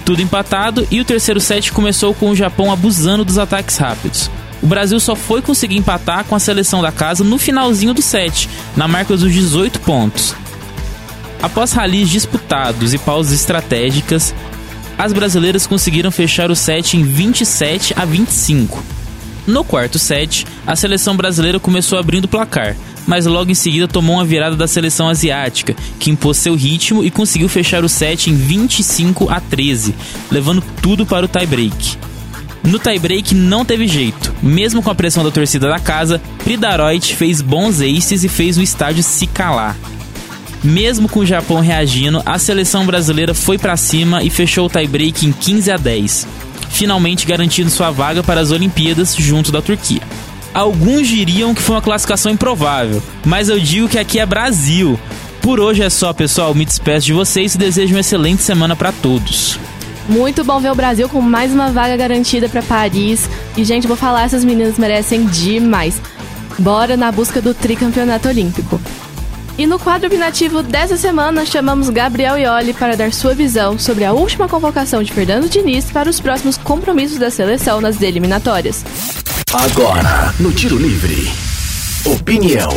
Tudo 0.06 0.22
empatado 0.22 0.88
e 0.92 1.02
o 1.02 1.06
terceiro 1.06 1.40
set 1.40 1.72
começou 1.72 2.14
com 2.14 2.30
o 2.30 2.36
Japão 2.36 2.72
abusando 2.72 3.26
dos 3.26 3.40
ataques 3.40 3.78
rápidos. 3.78 4.30
O 4.62 4.68
Brasil 4.68 5.00
só 5.00 5.16
foi 5.16 5.42
conseguir 5.42 5.78
empatar 5.78 6.26
com 6.26 6.36
a 6.36 6.40
seleção 6.40 6.82
da 6.82 6.92
casa 6.92 7.24
no 7.24 7.40
finalzinho 7.40 7.94
do 7.94 8.02
set, 8.02 8.48
na 8.78 8.88
marca 8.88 9.18
dos 9.18 9.34
18 9.34 9.80
pontos. 9.80 10.36
Após 11.42 11.72
ralis 11.72 12.10
disputados 12.10 12.94
e 12.94 12.98
pausas 12.98 13.34
estratégicas, 13.34 14.34
as 15.00 15.14
brasileiras 15.14 15.66
conseguiram 15.66 16.12
fechar 16.12 16.52
o 16.52 16.56
set 16.56 16.98
em 16.98 17.04
27 17.04 17.94
a 17.96 18.04
25. 18.04 18.84
No 19.48 19.64
quarto 19.64 19.98
set, 19.98 20.46
a 20.68 20.76
seleção 20.76 21.16
brasileira 21.16 21.58
começou 21.58 21.98
abrindo 21.98 22.26
o 22.26 22.28
placar, 22.28 22.76
mas 23.08 23.26
logo 23.26 23.50
em 23.50 23.56
seguida 23.56 23.88
tomou 23.88 24.18
uma 24.18 24.26
virada 24.26 24.58
da 24.58 24.68
seleção 24.68 25.08
asiática, 25.08 25.74
que 25.98 26.12
impôs 26.12 26.36
seu 26.36 26.54
ritmo 26.54 27.02
e 27.02 27.10
conseguiu 27.10 27.48
fechar 27.48 27.82
o 27.86 27.90
set 27.90 28.30
em 28.30 28.36
25 28.36 29.30
a 29.32 29.40
13, 29.40 29.96
levando 30.30 30.62
tudo 30.82 31.06
para 31.06 31.26
o 31.26 31.30
tie-break. 31.30 31.98
No 32.62 32.78
tie-break 32.78 33.34
não 33.34 33.64
teve 33.64 33.88
jeito. 33.88 34.36
Mesmo 34.44 34.84
com 34.84 34.92
a 34.92 34.96
pressão 34.96 35.24
da 35.24 35.32
torcida 35.32 35.70
da 35.70 35.80
casa, 35.80 36.22
Pridaroit 36.44 37.16
fez 37.16 37.42
bons 37.42 37.80
aces 37.80 38.26
e 38.26 38.28
fez 38.28 38.58
o 38.58 38.62
estádio 38.62 39.02
se 39.02 39.26
calar. 39.28 39.78
Mesmo 40.64 41.08
com 41.08 41.22
o 41.22 41.26
Japão 41.26 41.60
reagindo, 41.60 42.22
a 42.26 42.38
seleção 42.38 42.86
brasileira 42.86 43.34
foi 43.34 43.58
para 43.58 43.78
cima 43.78 44.24
e 44.24 44.30
fechou 44.30 44.66
o 44.66 44.70
tie-break 44.70 45.26
em 45.26 45.32
15 45.32 45.72
a 45.72 45.78
10, 45.78 46.28
finalmente 46.70 47.26
garantindo 47.26 47.70
sua 47.70 47.92
vaga 47.92 48.22
para 48.22 48.42
as 48.42 48.52
Olimpíadas 48.52 49.16
junto 49.16 49.52
da 49.52 49.62
Turquia. 49.62 50.02
Alguns 50.54 51.08
diriam 51.08 51.54
que 51.54 51.62
foi 51.62 51.76
uma 51.76 51.82
classificação 51.82 52.32
improvável, 52.32 53.02
mas 53.26 53.50
eu 53.50 53.60
digo 53.60 53.88
que 53.88 54.00
aqui 54.00 54.20
é 54.20 54.26
Brasil. 54.26 55.00
Por 55.42 55.60
hoje 55.60 55.82
é 55.82 55.90
só, 55.90 56.12
pessoal. 56.12 56.54
Me 56.54 56.66
despeço 56.66 57.06
de 57.06 57.14
vocês 57.14 57.56
e 57.56 57.58
desejo 57.58 57.94
uma 57.94 58.02
excelente 58.02 58.42
semana 58.44 58.76
para 58.76 58.92
todos. 58.92 59.58
Muito 60.10 60.44
bom 60.44 60.60
ver 60.60 60.72
o 60.72 60.76
Brasil 60.76 61.08
com 61.08 61.22
mais 61.22 61.54
uma 61.54 61.70
vaga 61.72 61.96
garantida 61.96 62.50
para 62.50 62.64
Paris. 62.64 63.30
E, 63.56 63.64
gente, 63.64 63.88
vou 63.88 63.96
falar, 63.96 64.24
essas 64.24 64.44
meninas 64.44 64.78
merecem 64.78 65.26
demais. 65.28 66.02
Bora 66.58 66.98
na 66.98 67.12
busca 67.12 67.42
do 67.42 67.54
tricampeonato 67.54 68.28
olímpico. 68.28 68.79
E 69.60 69.68
no 69.68 69.78
quadro 69.78 70.08
opinativo 70.08 70.64
dessa 70.64 70.96
semana, 70.96 71.46
chamamos 71.46 71.90
Gabriel 71.90 72.38
Ioli 72.38 72.72
para 72.72 72.96
dar 72.96 73.12
sua 73.12 73.34
visão 73.34 73.78
sobre 73.78 74.06
a 74.06 74.14
última 74.14 74.48
convocação 74.48 75.04
de 75.04 75.12
Fernando 75.12 75.50
Diniz 75.50 75.92
para 75.92 76.10
os 76.10 76.18
próximos 76.22 76.58
compromissos 76.58 77.18
da 77.20 77.30
seleção 77.30 77.82
nas 77.82 78.02
eliminatórias. 78.02 78.86
Agora, 79.52 80.34
no 80.40 80.54
Tiro 80.54 80.78
Livre. 80.78 81.30
Opinião. 82.06 82.70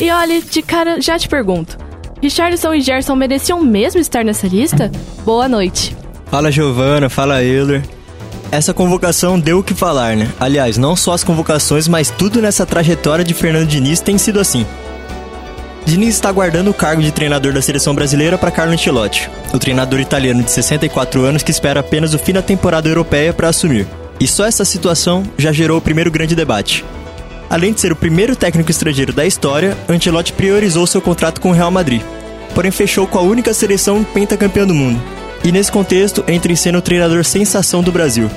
E 0.00 0.10
olha, 0.10 0.42
de 0.42 0.60
cara, 0.60 1.00
já 1.00 1.16
te 1.16 1.28
pergunto: 1.28 1.78
Richardson 2.20 2.74
e 2.74 2.80
Gerson 2.80 3.14
mereciam 3.14 3.62
mesmo 3.62 4.00
estar 4.00 4.24
nessa 4.24 4.48
lista? 4.48 4.90
Boa 5.24 5.48
noite. 5.48 5.96
Fala 6.26 6.50
Giovana, 6.50 7.08
fala 7.08 7.44
Euler. 7.44 7.80
Essa 8.50 8.74
convocação 8.74 9.38
deu 9.38 9.60
o 9.60 9.62
que 9.62 9.72
falar, 9.72 10.16
né? 10.16 10.28
Aliás, 10.40 10.76
não 10.76 10.96
só 10.96 11.12
as 11.12 11.22
convocações, 11.22 11.86
mas 11.86 12.10
tudo 12.10 12.42
nessa 12.42 12.66
trajetória 12.66 13.24
de 13.24 13.34
Fernando 13.34 13.68
Diniz 13.68 14.00
tem 14.00 14.18
sido 14.18 14.40
assim. 14.40 14.66
Diniz 15.86 16.14
está 16.14 16.32
guardando 16.32 16.70
o 16.70 16.74
cargo 16.74 17.02
de 17.02 17.12
treinador 17.12 17.52
da 17.52 17.60
seleção 17.60 17.94
brasileira 17.94 18.38
para 18.38 18.50
Carlo 18.50 18.72
Ancelotti, 18.72 19.30
o 19.52 19.58
treinador 19.58 20.00
italiano 20.00 20.42
de 20.42 20.50
64 20.50 21.22
anos 21.22 21.42
que 21.42 21.50
espera 21.50 21.80
apenas 21.80 22.14
o 22.14 22.18
fim 22.18 22.32
da 22.32 22.40
temporada 22.40 22.88
europeia 22.88 23.34
para 23.34 23.48
assumir. 23.48 23.86
E 24.18 24.26
só 24.26 24.46
essa 24.46 24.64
situação 24.64 25.22
já 25.36 25.52
gerou 25.52 25.76
o 25.76 25.82
primeiro 25.82 26.10
grande 26.10 26.34
debate. 26.34 26.82
Além 27.50 27.74
de 27.74 27.82
ser 27.82 27.92
o 27.92 27.96
primeiro 27.96 28.34
técnico 28.34 28.70
estrangeiro 28.70 29.12
da 29.12 29.26
história, 29.26 29.76
Ancelotti 29.86 30.32
priorizou 30.32 30.86
seu 30.86 31.02
contrato 31.02 31.38
com 31.38 31.50
o 31.50 31.52
Real 31.52 31.70
Madrid, 31.70 32.00
porém 32.54 32.70
fechou 32.70 33.06
com 33.06 33.18
a 33.18 33.22
única 33.22 33.52
seleção 33.52 34.02
pentacampeã 34.02 34.66
do 34.66 34.74
mundo. 34.74 35.00
E 35.44 35.52
nesse 35.52 35.70
contexto 35.70 36.24
entra 36.26 36.50
em 36.50 36.56
cena 36.56 36.78
o 36.78 36.82
treinador 36.82 37.22
sensação 37.26 37.82
do 37.82 37.92
Brasil. 37.92 38.30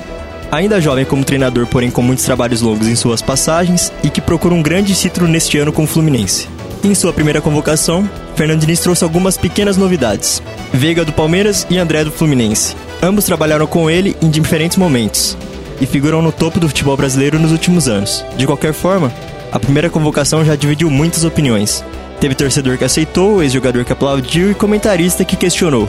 Ainda 0.52 0.82
jovem 0.82 1.06
como 1.06 1.24
treinador, 1.24 1.66
porém 1.66 1.90
com 1.90 2.02
muitos 2.02 2.26
trabalhos 2.26 2.60
longos 2.60 2.88
em 2.88 2.94
suas 2.94 3.22
passagens 3.22 3.90
e 4.02 4.10
que 4.10 4.20
procura 4.20 4.54
um 4.54 4.62
grande 4.62 4.94
título 4.94 5.26
neste 5.26 5.56
ano 5.56 5.72
com 5.72 5.84
o 5.84 5.86
Fluminense. 5.86 6.57
Em 6.84 6.94
sua 6.94 7.12
primeira 7.12 7.40
convocação, 7.40 8.08
Fernando 8.36 8.60
Diniz 8.60 8.78
trouxe 8.80 9.02
algumas 9.02 9.36
pequenas 9.36 9.76
novidades. 9.76 10.40
Veiga 10.72 11.04
do 11.04 11.12
Palmeiras 11.12 11.66
e 11.68 11.76
André 11.76 12.04
do 12.04 12.12
Fluminense. 12.12 12.76
Ambos 13.02 13.24
trabalharam 13.24 13.66
com 13.66 13.90
ele 13.90 14.16
em 14.22 14.30
diferentes 14.30 14.76
momentos, 14.76 15.36
e 15.80 15.86
figuram 15.86 16.22
no 16.22 16.30
topo 16.30 16.60
do 16.60 16.68
futebol 16.68 16.96
brasileiro 16.96 17.38
nos 17.38 17.50
últimos 17.50 17.88
anos. 17.88 18.24
De 18.36 18.46
qualquer 18.46 18.72
forma, 18.72 19.12
a 19.50 19.58
primeira 19.58 19.90
convocação 19.90 20.44
já 20.44 20.54
dividiu 20.54 20.88
muitas 20.88 21.24
opiniões. 21.24 21.84
Teve 22.20 22.34
torcedor 22.34 22.78
que 22.78 22.84
aceitou, 22.84 23.42
ex-jogador 23.42 23.84
que 23.84 23.92
aplaudiu 23.92 24.50
e 24.50 24.54
comentarista 24.54 25.24
que 25.24 25.36
questionou. 25.36 25.88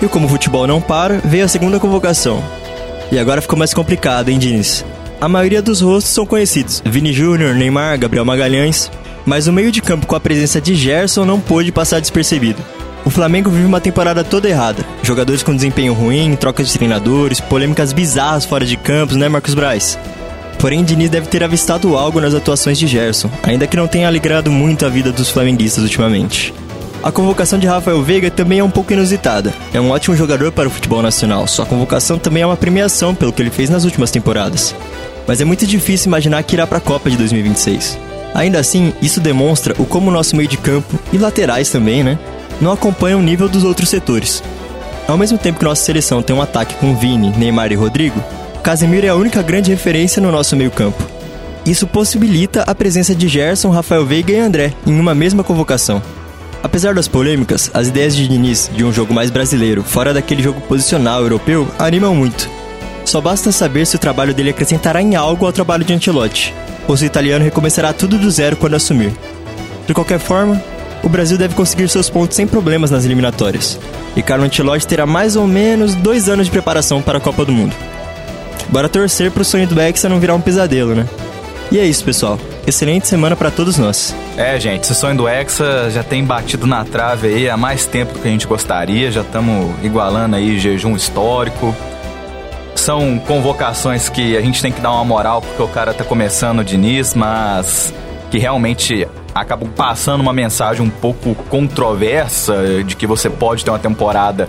E 0.00 0.08
como 0.08 0.26
o 0.26 0.28
futebol 0.28 0.66
não 0.66 0.80
para, 0.80 1.20
veio 1.24 1.44
a 1.44 1.48
segunda 1.48 1.78
convocação. 1.78 2.42
E 3.12 3.18
agora 3.18 3.42
ficou 3.42 3.58
mais 3.58 3.74
complicado, 3.74 4.30
hein, 4.30 4.38
Diniz? 4.38 4.84
A 5.24 5.28
maioria 5.28 5.62
dos 5.62 5.80
rostos 5.80 6.12
são 6.12 6.26
conhecidos: 6.26 6.82
Vini 6.84 7.10
Júnior, 7.10 7.54
Neymar, 7.54 7.98
Gabriel 7.98 8.26
Magalhães. 8.26 8.90
Mas 9.24 9.46
o 9.46 9.52
meio 9.54 9.72
de 9.72 9.80
campo 9.80 10.06
com 10.06 10.14
a 10.14 10.20
presença 10.20 10.60
de 10.60 10.74
Gerson 10.74 11.24
não 11.24 11.40
pôde 11.40 11.72
passar 11.72 11.98
despercebido. 11.98 12.62
O 13.06 13.10
Flamengo 13.10 13.48
vive 13.48 13.64
uma 13.64 13.80
temporada 13.80 14.22
toda 14.22 14.50
errada. 14.50 14.84
Jogadores 15.02 15.42
com 15.42 15.56
desempenho 15.56 15.94
ruim, 15.94 16.36
trocas 16.36 16.66
de 16.66 16.74
treinadores, 16.74 17.40
polêmicas 17.40 17.94
bizarras 17.94 18.44
fora 18.44 18.66
de 18.66 18.76
campos, 18.76 19.16
né, 19.16 19.26
Marcos 19.26 19.54
Braz? 19.54 19.98
Porém, 20.58 20.84
Diniz 20.84 21.08
deve 21.08 21.26
ter 21.26 21.42
avistado 21.42 21.96
algo 21.96 22.20
nas 22.20 22.34
atuações 22.34 22.78
de 22.78 22.86
Gerson, 22.86 23.30
ainda 23.44 23.66
que 23.66 23.78
não 23.78 23.88
tenha 23.88 24.08
alegrado 24.08 24.50
muito 24.50 24.84
a 24.84 24.90
vida 24.90 25.10
dos 25.10 25.30
flamenguistas 25.30 25.84
ultimamente. 25.84 26.52
A 27.02 27.10
convocação 27.10 27.58
de 27.58 27.66
Rafael 27.66 28.02
Veiga 28.02 28.30
também 28.30 28.58
é 28.58 28.64
um 28.64 28.70
pouco 28.70 28.92
inusitada. 28.92 29.54
É 29.72 29.80
um 29.80 29.90
ótimo 29.90 30.16
jogador 30.16 30.52
para 30.52 30.68
o 30.68 30.70
futebol 30.70 31.00
nacional. 31.00 31.46
Sua 31.46 31.64
convocação 31.64 32.18
também 32.18 32.42
é 32.42 32.46
uma 32.46 32.58
premiação 32.58 33.14
pelo 33.14 33.32
que 33.32 33.40
ele 33.40 33.50
fez 33.50 33.70
nas 33.70 33.84
últimas 33.84 34.10
temporadas. 34.10 34.74
Mas 35.26 35.40
é 35.40 35.44
muito 35.44 35.66
difícil 35.66 36.08
imaginar 36.08 36.42
que 36.42 36.54
irá 36.54 36.66
para 36.66 36.78
a 36.78 36.80
Copa 36.80 37.10
de 37.10 37.16
2026. 37.16 37.98
Ainda 38.34 38.58
assim, 38.58 38.92
isso 39.00 39.20
demonstra 39.20 39.74
o 39.78 39.86
como 39.86 40.10
nosso 40.10 40.36
meio 40.36 40.48
de 40.48 40.56
campo 40.56 40.98
e 41.12 41.18
laterais 41.18 41.70
também, 41.70 42.02
né, 42.02 42.18
não 42.60 42.72
acompanham 42.72 43.20
o 43.20 43.22
nível 43.22 43.48
dos 43.48 43.64
outros 43.64 43.88
setores. 43.88 44.42
Ao 45.06 45.16
mesmo 45.16 45.38
tempo 45.38 45.58
que 45.58 45.64
nossa 45.64 45.84
seleção 45.84 46.22
tem 46.22 46.34
um 46.34 46.42
ataque 46.42 46.74
com 46.76 46.96
Vini, 46.96 47.30
Neymar 47.36 47.70
e 47.70 47.74
Rodrigo, 47.76 48.22
Casemiro 48.62 49.06
é 49.06 49.10
a 49.10 49.14
única 49.14 49.42
grande 49.42 49.70
referência 49.70 50.22
no 50.22 50.32
nosso 50.32 50.56
meio-campo. 50.56 51.04
Isso 51.66 51.86
possibilita 51.86 52.62
a 52.62 52.74
presença 52.74 53.14
de 53.14 53.28
Gerson, 53.28 53.70
Rafael 53.70 54.04
Veiga 54.04 54.32
e 54.32 54.38
André 54.38 54.72
em 54.86 54.98
uma 54.98 55.14
mesma 55.14 55.44
convocação. 55.44 56.02
Apesar 56.62 56.94
das 56.94 57.06
polêmicas, 57.06 57.70
as 57.74 57.88
ideias 57.88 58.16
de 58.16 58.26
Diniz 58.26 58.70
de 58.74 58.82
um 58.82 58.92
jogo 58.92 59.12
mais 59.12 59.30
brasileiro, 59.30 59.82
fora 59.82 60.14
daquele 60.14 60.42
jogo 60.42 60.62
posicional 60.62 61.20
europeu, 61.20 61.68
animam 61.78 62.14
muito. 62.14 62.48
Só 63.04 63.20
basta 63.20 63.52
saber 63.52 63.86
se 63.86 63.96
o 63.96 63.98
trabalho 63.98 64.34
dele 64.34 64.50
acrescentará 64.50 65.00
em 65.02 65.14
algo 65.14 65.44
ao 65.46 65.52
trabalho 65.52 65.84
de 65.84 65.92
Ancelotti, 65.92 66.54
ou 66.88 66.96
se 66.96 67.04
o 67.04 67.06
italiano 67.06 67.44
recomeçará 67.44 67.92
tudo 67.92 68.18
do 68.18 68.30
zero 68.30 68.56
quando 68.56 68.74
assumir. 68.74 69.12
De 69.86 69.92
qualquer 69.92 70.18
forma, 70.18 70.62
o 71.02 71.08
Brasil 71.08 71.36
deve 71.36 71.54
conseguir 71.54 71.88
seus 71.88 72.08
pontos 72.08 72.36
sem 72.36 72.46
problemas 72.46 72.90
nas 72.90 73.04
eliminatórias, 73.04 73.78
e 74.16 74.22
Carlo 74.22 74.44
Ancelotti 74.44 74.86
terá 74.86 75.04
mais 75.04 75.36
ou 75.36 75.46
menos 75.46 75.94
dois 75.94 76.28
anos 76.28 76.46
de 76.46 76.52
preparação 76.52 77.02
para 77.02 77.18
a 77.18 77.20
Copa 77.20 77.44
do 77.44 77.52
Mundo. 77.52 77.74
Bora 78.68 78.88
torcer 78.88 79.30
pro 79.30 79.44
sonho 79.44 79.66
do 79.66 79.78
Hexa 79.78 80.08
não 80.08 80.18
virar 80.18 80.34
um 80.34 80.40
pesadelo, 80.40 80.94
né? 80.94 81.06
E 81.70 81.78
é 81.78 81.84
isso, 81.84 82.04
pessoal. 82.04 82.38
Excelente 82.66 83.06
semana 83.06 83.36
para 83.36 83.50
todos 83.50 83.76
nós. 83.76 84.14
É, 84.36 84.58
gente, 84.58 84.84
esse 84.84 84.94
sonho 84.94 85.16
do 85.16 85.28
Hexa 85.28 85.90
já 85.90 86.02
tem 86.02 86.24
batido 86.24 86.66
na 86.66 86.84
trave 86.84 87.28
aí 87.28 87.50
há 87.50 87.56
mais 87.56 87.86
tempo 87.86 88.14
do 88.14 88.20
que 88.20 88.28
a 88.28 88.30
gente 88.30 88.46
gostaria. 88.46 89.10
Já 89.10 89.20
estamos 89.20 89.74
igualando 89.82 90.36
aí 90.36 90.58
jejum 90.58 90.96
histórico. 90.96 91.74
São 92.84 93.18
convocações 93.18 94.10
que 94.10 94.36
a 94.36 94.42
gente 94.42 94.60
tem 94.60 94.70
que 94.70 94.78
dar 94.78 94.92
uma 94.92 95.06
moral 95.06 95.40
porque 95.40 95.62
o 95.62 95.66
cara 95.66 95.94
tá 95.94 96.04
começando 96.04 96.58
o 96.58 96.64
Diniz, 96.64 97.14
mas 97.14 97.94
que 98.30 98.36
realmente 98.36 99.08
acabam 99.34 99.70
passando 99.70 100.20
uma 100.20 100.34
mensagem 100.34 100.84
um 100.84 100.90
pouco 100.90 101.34
controversa 101.48 102.84
de 102.84 102.94
que 102.94 103.06
você 103.06 103.30
pode 103.30 103.64
ter 103.64 103.70
uma 103.70 103.78
temporada 103.78 104.46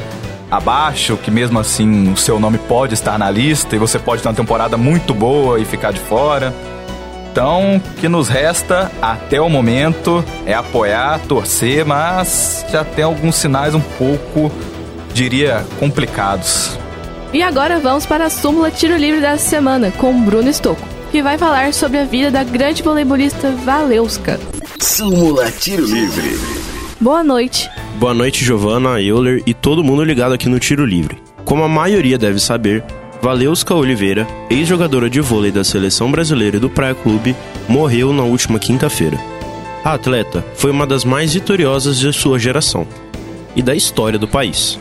abaixo, 0.52 1.15
que 1.15 1.32
mesmo 1.32 1.58
assim 1.60 2.12
o 2.12 2.17
seu 2.17 2.38
nome 2.38 2.58
pode 2.58 2.93
estar 2.93 3.17
na 3.17 3.32
lista 3.32 3.74
e 3.74 3.80
você 3.80 3.98
pode 3.98 4.21
ter 4.21 4.28
uma 4.28 4.36
temporada 4.36 4.76
muito 4.76 5.13
boa 5.13 5.58
e 5.58 5.63
ficar 5.63 5.93
de 5.93 6.02
fora. 6.02 6.54
Então, 7.32 7.78
o 7.78 7.80
que 8.02 8.10
nos 8.10 8.28
resta 8.28 8.91
até 9.02 9.39
o 9.39 9.48
momento 9.48 10.21
é 10.45 10.54
apoiar, 10.54 11.21
torcer, 11.26 11.86
mas 11.86 12.65
já 12.69 12.84
tem 12.84 13.06
alguns 13.06 13.38
sinais 13.38 13.74
um 13.74 13.80
pouco, 13.80 14.52
diria, 15.13 15.65
complicados. 15.80 16.78
E 17.36 17.43
agora 17.43 17.82
vamos 17.82 18.06
para 18.06 18.28
a 18.28 18.30
súmula 18.30 18.71
tiro 18.71 18.95
livre 18.95 19.19
da 19.19 19.38
semana 19.38 19.91
com 19.91 20.21
Bruno 20.21 20.50
Stocco, 20.54 20.88
que 21.12 21.21
vai 21.21 21.38
falar 21.38 21.74
sobre 21.74 21.98
a 21.98 22.06
vida 22.06 22.32
da 22.32 22.45
grande 22.45 22.82
voleibolista 22.82 23.52
Valeuska. 23.52 24.39
Súmula 24.80 25.52
tiro 25.52 25.86
livre. 25.86 26.39
Boa 26.98 27.26
noite. 27.26 27.69
Boa 28.00 28.13
noite, 28.13 28.45
Giovana, 28.45 29.02
Euler 29.02 29.43
e 29.45 29.54
todo 29.54 29.84
mundo 29.84 30.02
ligado 30.02 30.34
aqui 30.34 30.48
no 30.48 30.62
Tiro 30.62 30.86
Livre. 30.86 31.21
Como 31.43 31.62
a 31.62 31.67
maioria 31.67 32.17
deve 32.17 32.39
saber, 32.39 32.82
Valeuska 33.21 33.76
Oliveira, 33.76 34.26
ex-jogadora 34.50 35.10
de 35.10 35.19
vôlei 35.19 35.52
da 35.52 35.65
seleção 35.65 36.10
brasileira 36.10 36.56
e 36.56 36.62
do 36.62 36.69
Praia 36.69 36.95
Clube, 36.95 37.36
morreu 37.67 38.13
na 38.13 38.24
última 38.24 38.60
quinta-feira. 38.60 39.19
A 39.84 39.91
atleta 39.91 40.41
foi 40.56 40.71
uma 40.71 40.88
das 40.88 41.04
mais 41.04 41.34
vitoriosas 41.34 42.00
de 42.00 42.13
sua 42.13 42.39
geração 42.39 42.88
e 43.54 43.62
da 43.62 43.76
história 43.76 44.17
do 44.17 44.26
país. 44.26 44.80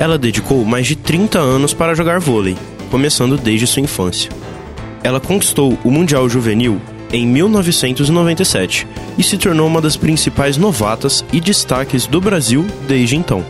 Ela 0.00 0.16
dedicou 0.16 0.64
mais 0.64 0.86
de 0.86 0.96
30 0.96 1.38
anos 1.38 1.74
para 1.74 1.94
jogar 1.94 2.20
vôlei, 2.20 2.56
começando 2.90 3.36
desde 3.36 3.66
sua 3.66 3.82
infância. 3.82 4.30
Ela 5.04 5.20
conquistou 5.20 5.78
o 5.84 5.90
Mundial 5.90 6.26
Juvenil 6.26 6.80
em 7.12 7.26
1997 7.26 8.86
e 9.18 9.22
se 9.22 9.36
tornou 9.36 9.66
uma 9.66 9.78
das 9.78 9.98
principais 9.98 10.56
novatas 10.56 11.22
e 11.34 11.38
destaques 11.38 12.06
do 12.06 12.18
Brasil 12.18 12.66
desde 12.88 13.14
então, 13.14 13.44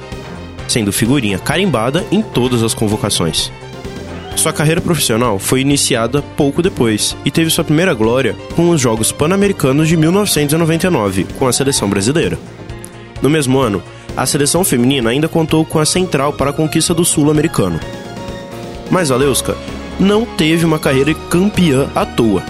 sendo 0.67 0.93
figurinha 0.93 1.39
carimbada 1.39 2.05
em 2.11 2.21
todas 2.21 2.65
as 2.65 2.75
convocações. 2.75 3.53
Sua 4.35 4.53
carreira 4.53 4.81
profissional 4.81 5.39
foi 5.39 5.61
iniciada 5.61 6.21
pouco 6.37 6.61
depois 6.61 7.17
e 7.25 7.31
teve 7.31 7.49
sua 7.49 7.63
primeira 7.63 7.95
glória 7.95 8.35
com 8.57 8.71
os 8.71 8.81
Jogos 8.81 9.13
Pan-Americanos 9.13 9.87
de 9.87 9.97
1999 9.97 11.29
com 11.39 11.47
a 11.47 11.53
seleção 11.53 11.89
brasileira. 11.89 12.37
No 13.23 13.31
mesmo 13.31 13.61
ano, 13.61 13.81
a 14.21 14.27
seleção 14.27 14.63
feminina 14.63 15.09
ainda 15.09 15.31
contou 15.31 15.65
com 15.65 15.79
a 15.79 15.87
central 15.87 16.35
para 16.35 16.51
a 16.51 16.53
conquista 16.53 16.93
do 16.93 17.07
Sul-Americano. 17.07 17.81
Mas 18.91 19.11
a 19.11 19.17
Leuska 19.17 19.57
não 19.99 20.27
teve 20.27 20.63
uma 20.67 20.79
carreira 20.79 21.15
campeã 21.31 21.89
à 21.95 22.05
toa. 22.05 22.45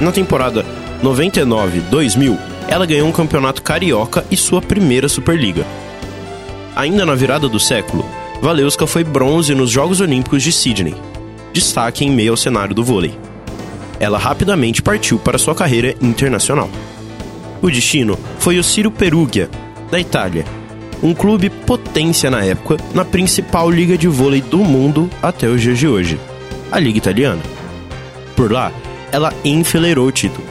Na 0.00 0.10
temporada 0.12 0.64
99-2000, 1.04 2.38
ela 2.66 2.86
ganhou 2.86 3.06
um 3.06 3.12
campeonato 3.12 3.60
carioca 3.60 4.24
e 4.30 4.36
sua 4.36 4.62
primeira 4.62 5.10
Superliga. 5.10 5.66
Ainda 6.74 7.04
na 7.04 7.14
virada 7.14 7.50
do 7.50 7.60
século, 7.60 8.02
Valeuska 8.40 8.86
foi 8.86 9.04
bronze 9.04 9.54
nos 9.54 9.68
Jogos 9.68 10.00
Olímpicos 10.00 10.42
de 10.42 10.50
Sydney, 10.50 10.94
destaque 11.52 12.02
em 12.02 12.10
meio 12.10 12.30
ao 12.30 12.36
cenário 12.38 12.74
do 12.74 12.82
vôlei. 12.82 13.14
Ela 13.98 14.16
rapidamente 14.16 14.80
partiu 14.80 15.18
para 15.18 15.36
sua 15.36 15.54
carreira 15.54 15.94
internacional. 16.00 16.70
O 17.60 17.70
destino 17.70 18.18
foi 18.38 18.58
o 18.58 18.64
Ciro 18.64 18.90
Perugia, 18.90 19.50
da 19.90 20.00
Itália, 20.00 20.46
um 21.02 21.14
clube 21.14 21.50
potência 21.50 22.30
na 22.30 22.44
época 22.44 22.76
na 22.94 23.04
principal 23.04 23.70
liga 23.70 23.96
de 23.96 24.08
vôlei 24.08 24.40
do 24.40 24.58
mundo 24.58 25.08
até 25.22 25.48
os 25.48 25.60
dias 25.60 25.78
de 25.78 25.88
hoje, 25.88 26.20
a 26.70 26.78
Liga 26.78 26.98
Italiana. 26.98 27.42
Por 28.36 28.52
lá, 28.52 28.72
ela 29.12 29.32
enfileirou 29.44 30.10
títulos. 30.12 30.50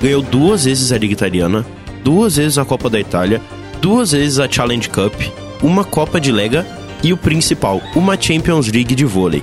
Ganhou 0.00 0.22
duas 0.22 0.64
vezes 0.64 0.92
a 0.92 0.98
Liga 0.98 1.12
Italiana, 1.12 1.64
duas 2.02 2.36
vezes 2.36 2.58
a 2.58 2.64
Copa 2.64 2.90
da 2.90 3.00
Itália, 3.00 3.40
duas 3.80 4.12
vezes 4.12 4.38
a 4.38 4.48
Challenge 4.48 4.88
Cup, 4.88 5.14
uma 5.62 5.84
Copa 5.84 6.20
de 6.20 6.32
Lega 6.32 6.66
e 7.02 7.12
o 7.12 7.16
principal, 7.16 7.80
uma 7.94 8.20
Champions 8.20 8.70
League 8.70 8.94
de 8.94 9.04
vôlei 9.04 9.42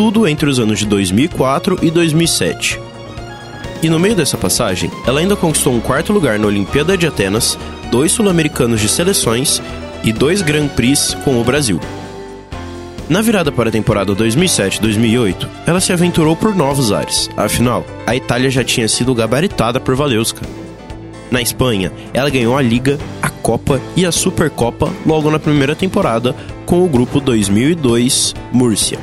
tudo 0.00 0.26
entre 0.26 0.48
os 0.48 0.58
anos 0.58 0.78
de 0.78 0.86
2004 0.86 1.78
e 1.82 1.90
2007. 1.90 2.80
E 3.82 3.88
no 3.90 3.98
meio 3.98 4.14
dessa 4.14 4.38
passagem, 4.38 4.90
ela 5.06 5.20
ainda 5.20 5.36
conquistou 5.36 5.74
um 5.74 5.80
quarto 5.80 6.10
lugar 6.10 6.38
na 6.38 6.46
Olimpíada 6.46 6.96
de 6.96 7.06
Atenas, 7.06 7.58
dois 7.90 8.12
sul-americanos 8.12 8.80
de 8.80 8.88
seleções 8.88 9.60
e 10.04 10.12
dois 10.12 10.42
Grand 10.42 10.68
Prix 10.68 11.16
com 11.24 11.40
o 11.40 11.44
Brasil. 11.44 11.80
Na 13.08 13.20
virada 13.20 13.50
para 13.50 13.68
a 13.68 13.72
temporada 13.72 14.14
2007-2008, 14.14 15.48
ela 15.66 15.80
se 15.80 15.92
aventurou 15.92 16.36
por 16.36 16.54
novos 16.54 16.92
ares. 16.92 17.28
Afinal, 17.36 17.84
a 18.06 18.14
Itália 18.14 18.50
já 18.50 18.62
tinha 18.62 18.86
sido 18.86 19.14
gabaritada 19.14 19.80
por 19.80 19.96
Valeuska. 19.96 20.46
Na 21.30 21.42
Espanha, 21.42 21.92
ela 22.14 22.30
ganhou 22.30 22.56
a 22.56 22.62
Liga, 22.62 22.98
a 23.20 23.28
Copa 23.28 23.80
e 23.96 24.06
a 24.06 24.12
Supercopa 24.12 24.92
logo 25.04 25.30
na 25.30 25.38
primeira 25.38 25.74
temporada 25.74 26.34
com 26.64 26.84
o 26.84 26.88
grupo 26.88 27.20
2002 27.20 28.34
Múrcia 28.52 28.98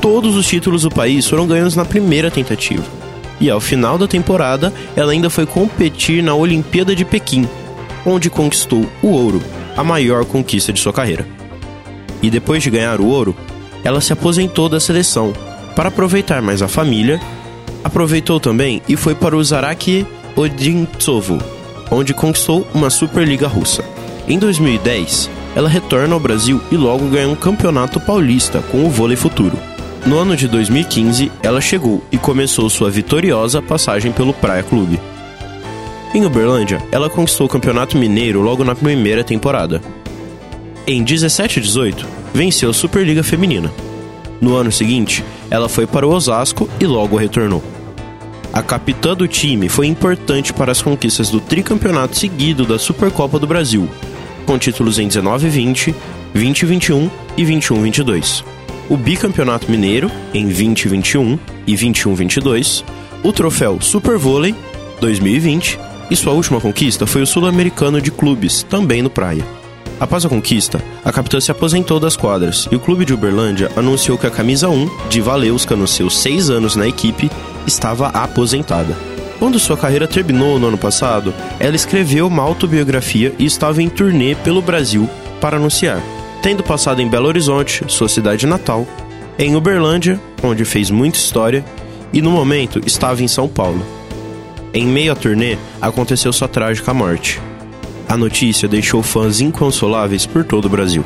todos 0.00 0.34
os 0.34 0.46
títulos 0.46 0.82
do 0.82 0.90
país 0.90 1.26
foram 1.26 1.46
ganhos 1.46 1.76
na 1.76 1.84
primeira 1.84 2.30
tentativa. 2.30 2.99
E 3.40 3.48
ao 3.48 3.60
final 3.60 3.96
da 3.96 4.06
temporada, 4.06 4.72
ela 4.94 5.12
ainda 5.12 5.30
foi 5.30 5.46
competir 5.46 6.22
na 6.22 6.34
Olimpíada 6.34 6.94
de 6.94 7.04
Pequim, 7.04 7.48
onde 8.04 8.28
conquistou 8.28 8.86
o 9.02 9.08
ouro, 9.08 9.42
a 9.76 9.82
maior 9.82 10.24
conquista 10.26 10.72
de 10.72 10.80
sua 10.80 10.92
carreira. 10.92 11.26
E 12.22 12.30
depois 12.30 12.62
de 12.62 12.70
ganhar 12.70 13.00
o 13.00 13.06
ouro, 13.06 13.34
ela 13.82 14.00
se 14.00 14.12
aposentou 14.12 14.68
da 14.68 14.78
seleção 14.78 15.32
para 15.74 15.88
aproveitar 15.88 16.42
mais 16.42 16.60
a 16.60 16.68
família. 16.68 17.20
Aproveitou 17.82 18.38
também 18.38 18.82
e 18.86 18.96
foi 18.96 19.14
para 19.14 19.34
o 19.34 19.42
Zaraki 19.42 20.06
Odintsovo, 20.36 21.38
onde 21.90 22.12
conquistou 22.12 22.66
uma 22.74 22.90
Superliga 22.90 23.48
russa. 23.48 23.82
Em 24.28 24.38
2010, 24.38 25.30
ela 25.56 25.68
retorna 25.68 26.14
ao 26.14 26.20
Brasil 26.20 26.60
e 26.70 26.76
logo 26.76 27.08
ganha 27.08 27.28
um 27.28 27.34
campeonato 27.34 27.98
paulista 27.98 28.62
com 28.70 28.84
o 28.84 28.90
vôlei 28.90 29.16
futuro. 29.16 29.69
No 30.06 30.18
ano 30.18 30.34
de 30.34 30.48
2015, 30.48 31.30
ela 31.42 31.60
chegou 31.60 32.02
e 32.10 32.16
começou 32.16 32.70
sua 32.70 32.90
vitoriosa 32.90 33.60
passagem 33.60 34.10
pelo 34.10 34.32
Praia 34.32 34.62
Clube. 34.62 34.98
Em 36.14 36.24
Uberlândia, 36.24 36.82
ela 36.90 37.10
conquistou 37.10 37.46
o 37.46 37.50
Campeonato 37.50 37.98
Mineiro 37.98 38.40
logo 38.40 38.64
na 38.64 38.74
primeira 38.74 39.22
temporada. 39.22 39.80
Em 40.86 41.04
17 41.04 41.58
e 41.58 41.62
18, 41.62 42.06
venceu 42.32 42.70
a 42.70 42.74
Superliga 42.74 43.22
Feminina. 43.22 43.70
No 44.40 44.56
ano 44.56 44.72
seguinte, 44.72 45.22
ela 45.50 45.68
foi 45.68 45.86
para 45.86 46.06
o 46.06 46.10
Osasco 46.10 46.68
e 46.80 46.86
logo 46.86 47.16
retornou. 47.16 47.62
A 48.52 48.62
capitã 48.62 49.14
do 49.14 49.28
time 49.28 49.68
foi 49.68 49.86
importante 49.86 50.52
para 50.52 50.72
as 50.72 50.80
conquistas 50.82 51.28
do 51.28 51.40
tricampeonato 51.40 52.16
seguido 52.16 52.64
da 52.64 52.78
Supercopa 52.78 53.38
do 53.38 53.46
Brasil, 53.46 53.88
com 54.46 54.58
títulos 54.58 54.98
em 54.98 55.06
19 55.06 55.46
e 55.46 55.50
20, 55.50 55.94
20 56.34 56.62
e 56.62 56.66
21 56.66 57.10
e 57.36 57.44
21 57.44 57.76
e 57.76 57.82
22 57.82 58.59
o 58.90 58.96
Bicampeonato 58.96 59.70
Mineiro 59.70 60.10
em 60.34 60.46
2021 60.46 61.38
e 61.64 61.74
21-22, 61.74 62.84
o 63.22 63.32
troféu 63.32 63.80
Super 63.80 64.18
Vôlei 64.18 64.52
2020 65.00 65.78
e 66.10 66.16
sua 66.16 66.32
última 66.32 66.60
conquista 66.60 67.06
foi 67.06 67.22
o 67.22 67.26
Sul-Americano 67.26 68.02
de 68.02 68.10
Clubes, 68.10 68.64
também 68.64 69.00
no 69.00 69.08
Praia. 69.08 69.46
Após 70.00 70.24
a 70.26 70.28
conquista, 70.28 70.82
a 71.04 71.12
capitã 71.12 71.40
se 71.40 71.52
aposentou 71.52 72.00
das 72.00 72.16
quadras 72.16 72.66
e 72.72 72.74
o 72.74 72.80
clube 72.80 73.04
de 73.04 73.14
Uberlândia 73.14 73.70
anunciou 73.76 74.18
que 74.18 74.26
a 74.26 74.30
camisa 74.30 74.68
1 74.68 75.08
de 75.08 75.20
Valeuska 75.20 75.76
nos 75.76 75.92
seus 75.92 76.18
seis 76.18 76.50
anos 76.50 76.74
na 76.74 76.88
equipe 76.88 77.30
estava 77.66 78.08
aposentada. 78.08 78.96
Quando 79.38 79.60
sua 79.60 79.76
carreira 79.76 80.08
terminou 80.08 80.58
no 80.58 80.66
ano 80.66 80.78
passado, 80.78 81.32
ela 81.60 81.76
escreveu 81.76 82.26
uma 82.26 82.42
autobiografia 82.42 83.32
e 83.38 83.44
estava 83.44 83.80
em 83.80 83.88
turnê 83.88 84.34
pelo 84.34 84.60
Brasil 84.60 85.08
para 85.40 85.58
anunciar 85.58 86.02
tendo 86.42 86.62
passado 86.62 87.00
em 87.00 87.08
Belo 87.08 87.28
Horizonte, 87.28 87.84
sua 87.88 88.08
cidade 88.08 88.46
natal, 88.46 88.86
em 89.38 89.56
Uberlândia, 89.56 90.20
onde 90.42 90.64
fez 90.64 90.90
muita 90.90 91.18
história, 91.18 91.64
e 92.12 92.20
no 92.20 92.30
momento 92.30 92.80
estava 92.84 93.22
em 93.22 93.28
São 93.28 93.48
Paulo. 93.48 93.84
Em 94.72 94.86
meio 94.86 95.12
à 95.12 95.14
turnê, 95.16 95.56
aconteceu 95.80 96.32
sua 96.32 96.48
trágica 96.48 96.94
morte. 96.94 97.40
A 98.08 98.16
notícia 98.16 98.68
deixou 98.68 99.02
fãs 99.02 99.40
inconsoláveis 99.40 100.26
por 100.26 100.44
todo 100.44 100.64
o 100.64 100.68
Brasil. 100.68 101.04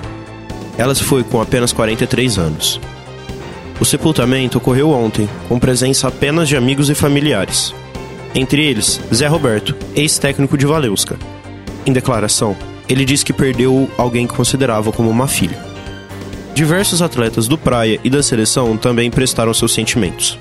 Ela 0.78 0.94
se 0.94 1.04
foi 1.04 1.22
com 1.22 1.40
apenas 1.40 1.72
43 1.72 2.38
anos. 2.38 2.80
O 3.80 3.84
sepultamento 3.84 4.58
ocorreu 4.58 4.90
ontem, 4.90 5.28
com 5.48 5.58
presença 5.58 6.08
apenas 6.08 6.48
de 6.48 6.56
amigos 6.56 6.88
e 6.88 6.94
familiares. 6.94 7.74
Entre 8.34 8.64
eles, 8.64 9.00
Zé 9.12 9.26
Roberto, 9.26 9.74
ex-técnico 9.94 10.56
de 10.56 10.66
Valeuska. 10.66 11.16
Em 11.86 11.92
declaração, 11.92 12.56
ele 12.88 13.04
disse 13.04 13.24
que 13.24 13.32
perdeu 13.32 13.90
alguém 13.96 14.26
que 14.26 14.34
considerava 14.34 14.92
como 14.92 15.10
uma 15.10 15.28
filha. 15.28 15.58
Diversos 16.54 17.02
atletas 17.02 17.48
do 17.48 17.58
Praia 17.58 17.98
e 18.04 18.10
da 18.10 18.22
seleção 18.22 18.76
também 18.76 19.10
prestaram 19.10 19.52
seus 19.52 19.74
sentimentos. 19.74 20.38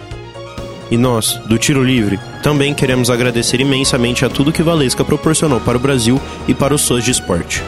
E 0.91 0.97
nós, 0.97 1.39
do 1.47 1.57
Tiro 1.57 1.83
Livre, 1.83 2.19
também 2.43 2.73
queremos 2.73 3.09
agradecer 3.09 3.59
imensamente 3.59 4.23
a 4.23 4.29
tudo 4.29 4.51
que 4.51 4.61
Valesca 4.61 5.03
proporcionou 5.03 5.59
para 5.59 5.77
o 5.77 5.81
Brasil 5.81 6.21
e 6.47 6.53
para 6.53 6.75
os 6.75 6.87
fãs 6.87 7.03
de 7.03 7.09
esporte. 7.09 7.63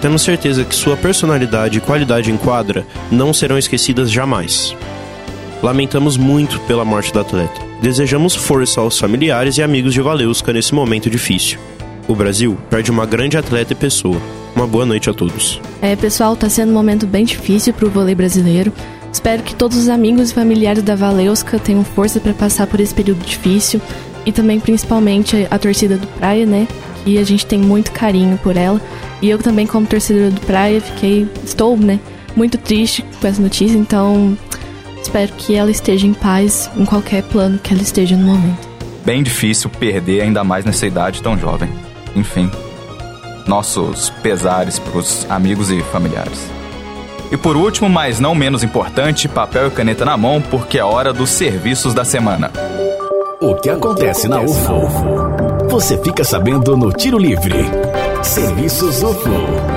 Temos 0.00 0.22
certeza 0.22 0.64
que 0.64 0.74
sua 0.74 0.96
personalidade 0.96 1.78
e 1.78 1.80
qualidade 1.80 2.30
em 2.30 2.36
quadra 2.36 2.86
não 3.10 3.34
serão 3.34 3.58
esquecidas 3.58 4.10
jamais. 4.10 4.74
Lamentamos 5.62 6.16
muito 6.16 6.60
pela 6.60 6.84
morte 6.84 7.12
da 7.12 7.22
atleta. 7.22 7.60
Desejamos 7.82 8.34
força 8.34 8.80
aos 8.80 8.98
familiares 8.98 9.58
e 9.58 9.62
amigos 9.62 9.92
de 9.92 10.00
Valeuska 10.00 10.52
nesse 10.52 10.74
momento 10.74 11.10
difícil. 11.10 11.58
O 12.08 12.14
Brasil 12.14 12.56
perde 12.70 12.90
uma 12.90 13.04
grande 13.04 13.36
atleta 13.36 13.72
e 13.72 13.76
pessoa. 13.76 14.20
Uma 14.54 14.66
boa 14.66 14.86
noite 14.86 15.10
a 15.10 15.12
todos. 15.12 15.60
É, 15.82 15.96
pessoal, 15.96 16.36
tá 16.36 16.48
sendo 16.48 16.70
um 16.70 16.74
momento 16.74 17.06
bem 17.06 17.24
difícil 17.24 17.74
pro 17.74 17.90
vôlei 17.90 18.14
brasileiro. 18.14 18.72
Espero 19.12 19.42
que 19.42 19.54
todos 19.54 19.76
os 19.76 19.88
amigos 19.88 20.30
e 20.30 20.34
familiares 20.34 20.82
da 20.82 20.94
Valeuska 20.94 21.58
tenham 21.58 21.82
força 21.82 22.20
para 22.20 22.32
passar 22.32 22.66
por 22.66 22.78
esse 22.78 22.94
período 22.94 23.24
difícil 23.24 23.80
e 24.24 24.30
também 24.30 24.60
principalmente 24.60 25.46
a 25.50 25.58
torcida 25.58 25.96
do 25.96 26.06
Praia, 26.06 26.46
né? 26.46 26.68
E 27.04 27.18
a 27.18 27.24
gente 27.24 27.44
tem 27.44 27.58
muito 27.58 27.90
carinho 27.92 28.38
por 28.38 28.56
ela. 28.56 28.80
E 29.20 29.28
eu 29.28 29.38
também 29.38 29.66
como 29.66 29.86
torcedora 29.86 30.30
do 30.30 30.40
Praia 30.42 30.80
fiquei, 30.80 31.28
estou, 31.44 31.76
né, 31.76 31.98
muito 32.36 32.58
triste 32.58 33.04
com 33.20 33.26
essa 33.26 33.40
notícia, 33.40 33.78
então 33.78 34.36
espero 35.00 35.32
que 35.32 35.54
ela 35.54 35.70
esteja 35.70 36.06
em 36.06 36.12
paz 36.12 36.70
em 36.76 36.84
qualquer 36.84 37.22
plano 37.22 37.58
que 37.58 37.72
ela 37.72 37.82
esteja 37.82 38.16
no 38.16 38.26
momento. 38.26 38.68
Bem 39.04 39.22
difícil 39.22 39.70
perder 39.70 40.20
ainda 40.20 40.44
mais 40.44 40.64
nessa 40.64 40.86
idade 40.86 41.22
tão 41.22 41.38
jovem. 41.38 41.85
Enfim, 42.16 42.50
nossos 43.46 44.08
pesares 44.22 44.78
para 44.78 44.98
os 44.98 45.26
amigos 45.30 45.70
e 45.70 45.80
familiares. 45.82 46.50
E 47.30 47.36
por 47.36 47.56
último, 47.56 47.90
mas 47.90 48.18
não 48.18 48.34
menos 48.34 48.64
importante, 48.64 49.28
papel 49.28 49.68
e 49.68 49.70
caneta 49.70 50.04
na 50.04 50.16
mão, 50.16 50.40
porque 50.40 50.78
é 50.78 50.84
hora 50.84 51.12
dos 51.12 51.28
serviços 51.30 51.92
da 51.92 52.04
semana. 52.04 52.50
O 53.40 53.54
que 53.56 53.68
acontece 53.68 54.28
na 54.28 54.40
UFO? 54.40 54.88
Você 55.68 55.98
fica 55.98 56.24
sabendo 56.24 56.74
no 56.76 56.90
Tiro 56.90 57.18
Livre. 57.18 57.66
Serviços 58.22 59.02
UFO. 59.02 59.75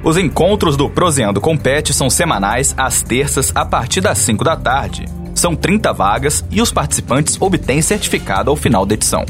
Os 0.04 0.18
encontros 0.18 0.76
do 0.76 0.88
Proseando 0.88 1.40
com 1.40 1.56
PET 1.56 1.94
são 1.94 2.10
semanais, 2.10 2.74
às 2.76 3.02
terças, 3.02 3.50
a 3.54 3.64
partir 3.64 4.02
das 4.02 4.18
5 4.18 4.44
da 4.44 4.54
tarde. 4.54 5.06
São 5.34 5.56
30 5.56 5.92
vagas 5.92 6.44
e 6.50 6.60
os 6.60 6.70
participantes 6.70 7.40
obtêm 7.40 7.80
certificado 7.80 8.50
ao 8.50 8.56
final 8.56 8.84
da 8.84 8.94
edição. 8.94 9.24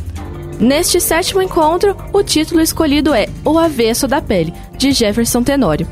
Neste 0.58 1.00
sétimo 1.00 1.40
encontro, 1.40 1.96
o 2.12 2.22
título 2.22 2.60
escolhido 2.60 3.14
é 3.14 3.28
O 3.44 3.58
Avesso 3.58 4.08
da 4.08 4.20
Pele, 4.20 4.52
de 4.76 4.90
Jefferson 4.90 5.42
Tenório. 5.42 5.86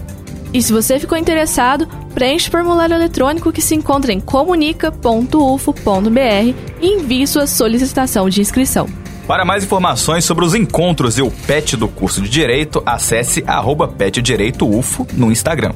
E 0.52 0.60
se 0.60 0.72
você 0.72 0.98
ficou 0.98 1.16
interessado, 1.16 1.86
preencha 2.14 2.48
o 2.48 2.50
formulário 2.50 2.94
eletrônico 2.94 3.52
que 3.52 3.62
se 3.62 3.76
encontra 3.76 4.12
em 4.12 4.18
comunica.ufo.br 4.18 6.54
e 6.80 6.88
envie 6.88 7.26
sua 7.26 7.46
solicitação 7.46 8.28
de 8.28 8.40
inscrição. 8.40 9.05
Para 9.26 9.44
mais 9.44 9.64
informações 9.64 10.24
sobre 10.24 10.44
os 10.44 10.54
encontros 10.54 11.18
e 11.18 11.22
o 11.22 11.32
PET 11.32 11.76
do 11.76 11.88
curso 11.88 12.22
de 12.22 12.28
Direito, 12.28 12.80
acesse 12.86 13.42
arroba 13.44 13.88
PETDireitoUFO 13.88 15.04
no 15.14 15.32
Instagram. 15.32 15.72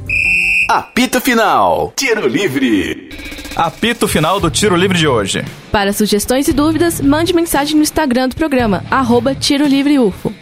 Apito 0.68 1.20
Final. 1.20 1.92
Tiro 1.96 2.28
Livre. 2.28 3.10
Apito 3.56 4.06
final 4.06 4.38
do 4.38 4.48
Tiro 4.48 4.76
Livre 4.76 4.96
de 4.96 5.08
hoje. 5.08 5.44
Para 5.72 5.92
sugestões 5.92 6.46
e 6.46 6.52
dúvidas, 6.52 7.00
mande 7.00 7.34
mensagem 7.34 7.74
no 7.74 7.82
Instagram 7.82 8.28
do 8.28 8.36
programa, 8.36 8.84
arroba 8.88 9.34
Tiro 9.34 9.66
Livre 9.66 9.98
UFO. 9.98 10.32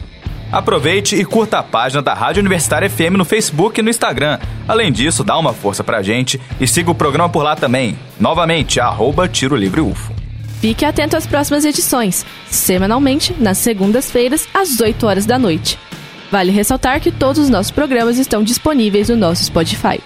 Aproveite 0.53 1.17
e 1.17 1.25
curta 1.25 1.61
a 1.61 1.63
página 1.63 2.03
da 2.03 2.13
Rádio 2.13 2.41
Universitária 2.41 2.91
FM 2.91 3.17
no 3.17 3.25
Facebook 3.25 3.81
e 3.81 3.83
no 3.83 3.89
Instagram. 3.89 4.39
Além 4.67 4.93
disso, 4.93 5.25
dá 5.25 5.39
uma 5.39 5.55
força 5.55 5.83
pra 5.83 6.03
gente 6.03 6.39
e 6.61 6.67
siga 6.67 6.91
o 6.91 6.95
programa 6.95 7.31
por 7.31 7.43
lá 7.43 7.57
também. 7.57 7.99
Novamente, 8.21 8.79
arroba 8.79 9.27
Tiro 9.27 9.57
Livre 9.57 9.81
UFO. 9.81 10.18
Fique 10.61 10.85
atento 10.85 11.17
às 11.17 11.27
próximas 11.27 11.65
edições, 11.65 12.27
semanalmente, 12.47 13.33
nas 13.39 13.59
segundas-feiras, 13.59 14.49
às 14.53 14.81
8 14.81 15.07
horas 15.07 15.25
da 15.25 15.39
noite. 15.39 15.79
Vale 16.33 16.51
ressaltar 16.51 17.01
que 17.01 17.13
todos 17.13 17.41
os 17.41 17.49
nossos 17.49 17.71
programas 17.71 18.19
estão 18.19 18.43
disponíveis 18.43 19.09
no 19.09 19.17
nosso 19.17 19.45
Spotify. 19.45 20.01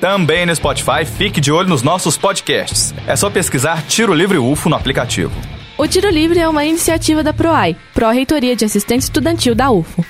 Também 0.00 0.46
no 0.46 0.54
Spotify, 0.54 1.04
fique 1.04 1.40
de 1.40 1.52
olho 1.52 1.68
nos 1.68 1.82
nossos 1.82 2.16
podcasts. 2.16 2.94
É 3.06 3.14
só 3.16 3.28
pesquisar 3.28 3.82
Tiro 3.82 4.14
Livre 4.14 4.38
UFO 4.38 4.70
no 4.70 4.76
aplicativo. 4.76 5.32
O 5.76 5.86
Tiro 5.86 6.08
Livre 6.08 6.38
é 6.38 6.48
uma 6.48 6.64
iniciativa 6.64 7.22
da 7.22 7.32
PROAI, 7.32 7.76
Pró-Reitoria 7.94 8.56
de 8.56 8.64
Assistência 8.64 9.08
Estudantil 9.08 9.54
da 9.54 9.70
UFO. 9.70 10.04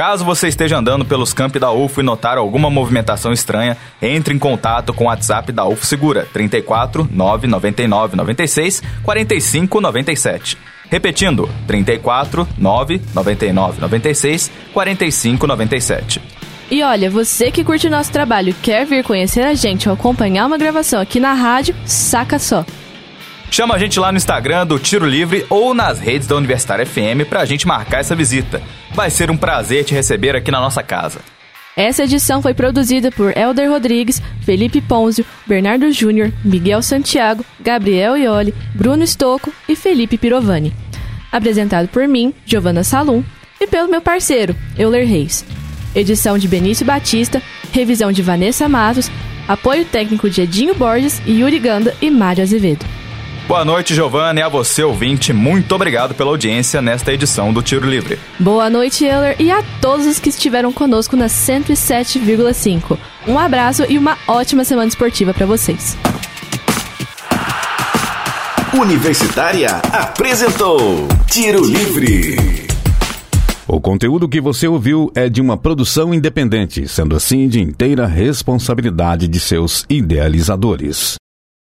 Caso 0.00 0.24
você 0.24 0.48
esteja 0.48 0.78
andando 0.78 1.04
pelos 1.04 1.34
campi 1.34 1.58
da 1.58 1.70
UFO 1.70 2.00
e 2.00 2.02
notar 2.02 2.38
alguma 2.38 2.70
movimentação 2.70 3.34
estranha, 3.34 3.76
entre 4.00 4.32
em 4.32 4.38
contato 4.38 4.94
com 4.94 5.04
o 5.04 5.06
WhatsApp 5.08 5.52
da 5.52 5.66
UFO 5.66 5.84
Segura 5.84 6.26
34 6.32 7.06
999 7.12 8.16
96 8.16 8.82
45 9.02 9.78
97. 9.78 10.56
Repetindo, 10.88 11.50
34 11.66 12.48
999 12.56 13.78
96 13.78 14.50
45 14.72 15.46
97. 15.46 16.22
E 16.70 16.82
olha, 16.82 17.10
você 17.10 17.50
que 17.50 17.62
curte 17.62 17.90
nosso 17.90 18.10
trabalho 18.10 18.54
quer 18.62 18.86
vir 18.86 19.04
conhecer 19.04 19.42
a 19.42 19.52
gente 19.52 19.86
ou 19.86 19.94
acompanhar 19.94 20.46
uma 20.46 20.56
gravação 20.56 20.98
aqui 20.98 21.20
na 21.20 21.34
rádio, 21.34 21.76
saca 21.84 22.38
só. 22.38 22.64
Chama 23.50 23.74
a 23.74 23.78
gente 23.78 23.98
lá 23.98 24.12
no 24.12 24.16
Instagram 24.16 24.64
do 24.64 24.78
Tiro 24.78 25.04
Livre 25.04 25.44
ou 25.50 25.74
nas 25.74 25.98
redes 25.98 26.28
da 26.28 26.36
Universitária 26.36 26.86
FM 26.86 27.28
pra 27.28 27.44
gente 27.44 27.66
marcar 27.66 27.98
essa 27.98 28.14
visita. 28.14 28.62
Vai 28.94 29.10
ser 29.10 29.28
um 29.28 29.36
prazer 29.36 29.84
te 29.84 29.92
receber 29.92 30.36
aqui 30.36 30.52
na 30.52 30.60
nossa 30.60 30.84
casa. 30.84 31.18
Essa 31.76 32.04
edição 32.04 32.40
foi 32.40 32.54
produzida 32.54 33.10
por 33.10 33.36
Elder 33.36 33.68
Rodrigues, 33.68 34.22
Felipe 34.42 34.80
Ponzio, 34.80 35.26
Bernardo 35.46 35.90
Júnior, 35.90 36.32
Miguel 36.44 36.80
Santiago, 36.80 37.44
Gabriel 37.58 38.16
Ioli, 38.16 38.54
Bruno 38.74 39.04
Stocco 39.04 39.52
e 39.68 39.74
Felipe 39.74 40.16
Pirovani. 40.16 40.72
Apresentado 41.32 41.88
por 41.88 42.06
mim, 42.06 42.32
Giovanna 42.46 42.84
Salum, 42.84 43.24
e 43.60 43.66
pelo 43.66 43.90
meu 43.90 44.00
parceiro, 44.00 44.54
Euler 44.78 45.06
Reis. 45.06 45.44
Edição 45.94 46.38
de 46.38 46.46
Benício 46.46 46.86
Batista, 46.86 47.42
revisão 47.72 48.12
de 48.12 48.22
Vanessa 48.22 48.68
Matos, 48.68 49.10
apoio 49.48 49.84
técnico 49.84 50.30
de 50.30 50.42
Edinho 50.42 50.74
Borges, 50.74 51.20
Yuri 51.26 51.58
Ganda 51.58 51.96
e 52.00 52.10
Mário 52.10 52.42
Azevedo. 52.42 52.99
Boa 53.50 53.64
noite, 53.64 53.96
Giovana, 53.96 54.38
e 54.38 54.42
a 54.44 54.48
você, 54.48 54.84
ouvinte, 54.84 55.32
muito 55.32 55.74
obrigado 55.74 56.14
pela 56.14 56.30
audiência 56.30 56.80
nesta 56.80 57.12
edição 57.12 57.52
do 57.52 57.60
Tiro 57.60 57.84
Livre. 57.84 58.16
Boa 58.38 58.70
noite, 58.70 59.04
Euler, 59.04 59.34
e 59.40 59.50
a 59.50 59.60
todos 59.80 60.06
os 60.06 60.20
que 60.20 60.28
estiveram 60.28 60.72
conosco 60.72 61.16
na 61.16 61.26
107,5. 61.26 62.96
Um 63.26 63.36
abraço 63.36 63.84
e 63.88 63.98
uma 63.98 64.16
ótima 64.28 64.62
semana 64.62 64.86
esportiva 64.86 65.34
para 65.34 65.46
vocês. 65.46 65.98
Universitária 68.72 69.82
apresentou 69.92 71.08
Tiro 71.28 71.64
Livre. 71.64 72.36
O 73.66 73.80
conteúdo 73.80 74.28
que 74.28 74.40
você 74.40 74.68
ouviu 74.68 75.10
é 75.12 75.28
de 75.28 75.40
uma 75.40 75.56
produção 75.56 76.14
independente, 76.14 76.86
sendo 76.86 77.16
assim 77.16 77.48
de 77.48 77.60
inteira 77.60 78.06
responsabilidade 78.06 79.26
de 79.26 79.40
seus 79.40 79.84
idealizadores. 79.90 81.18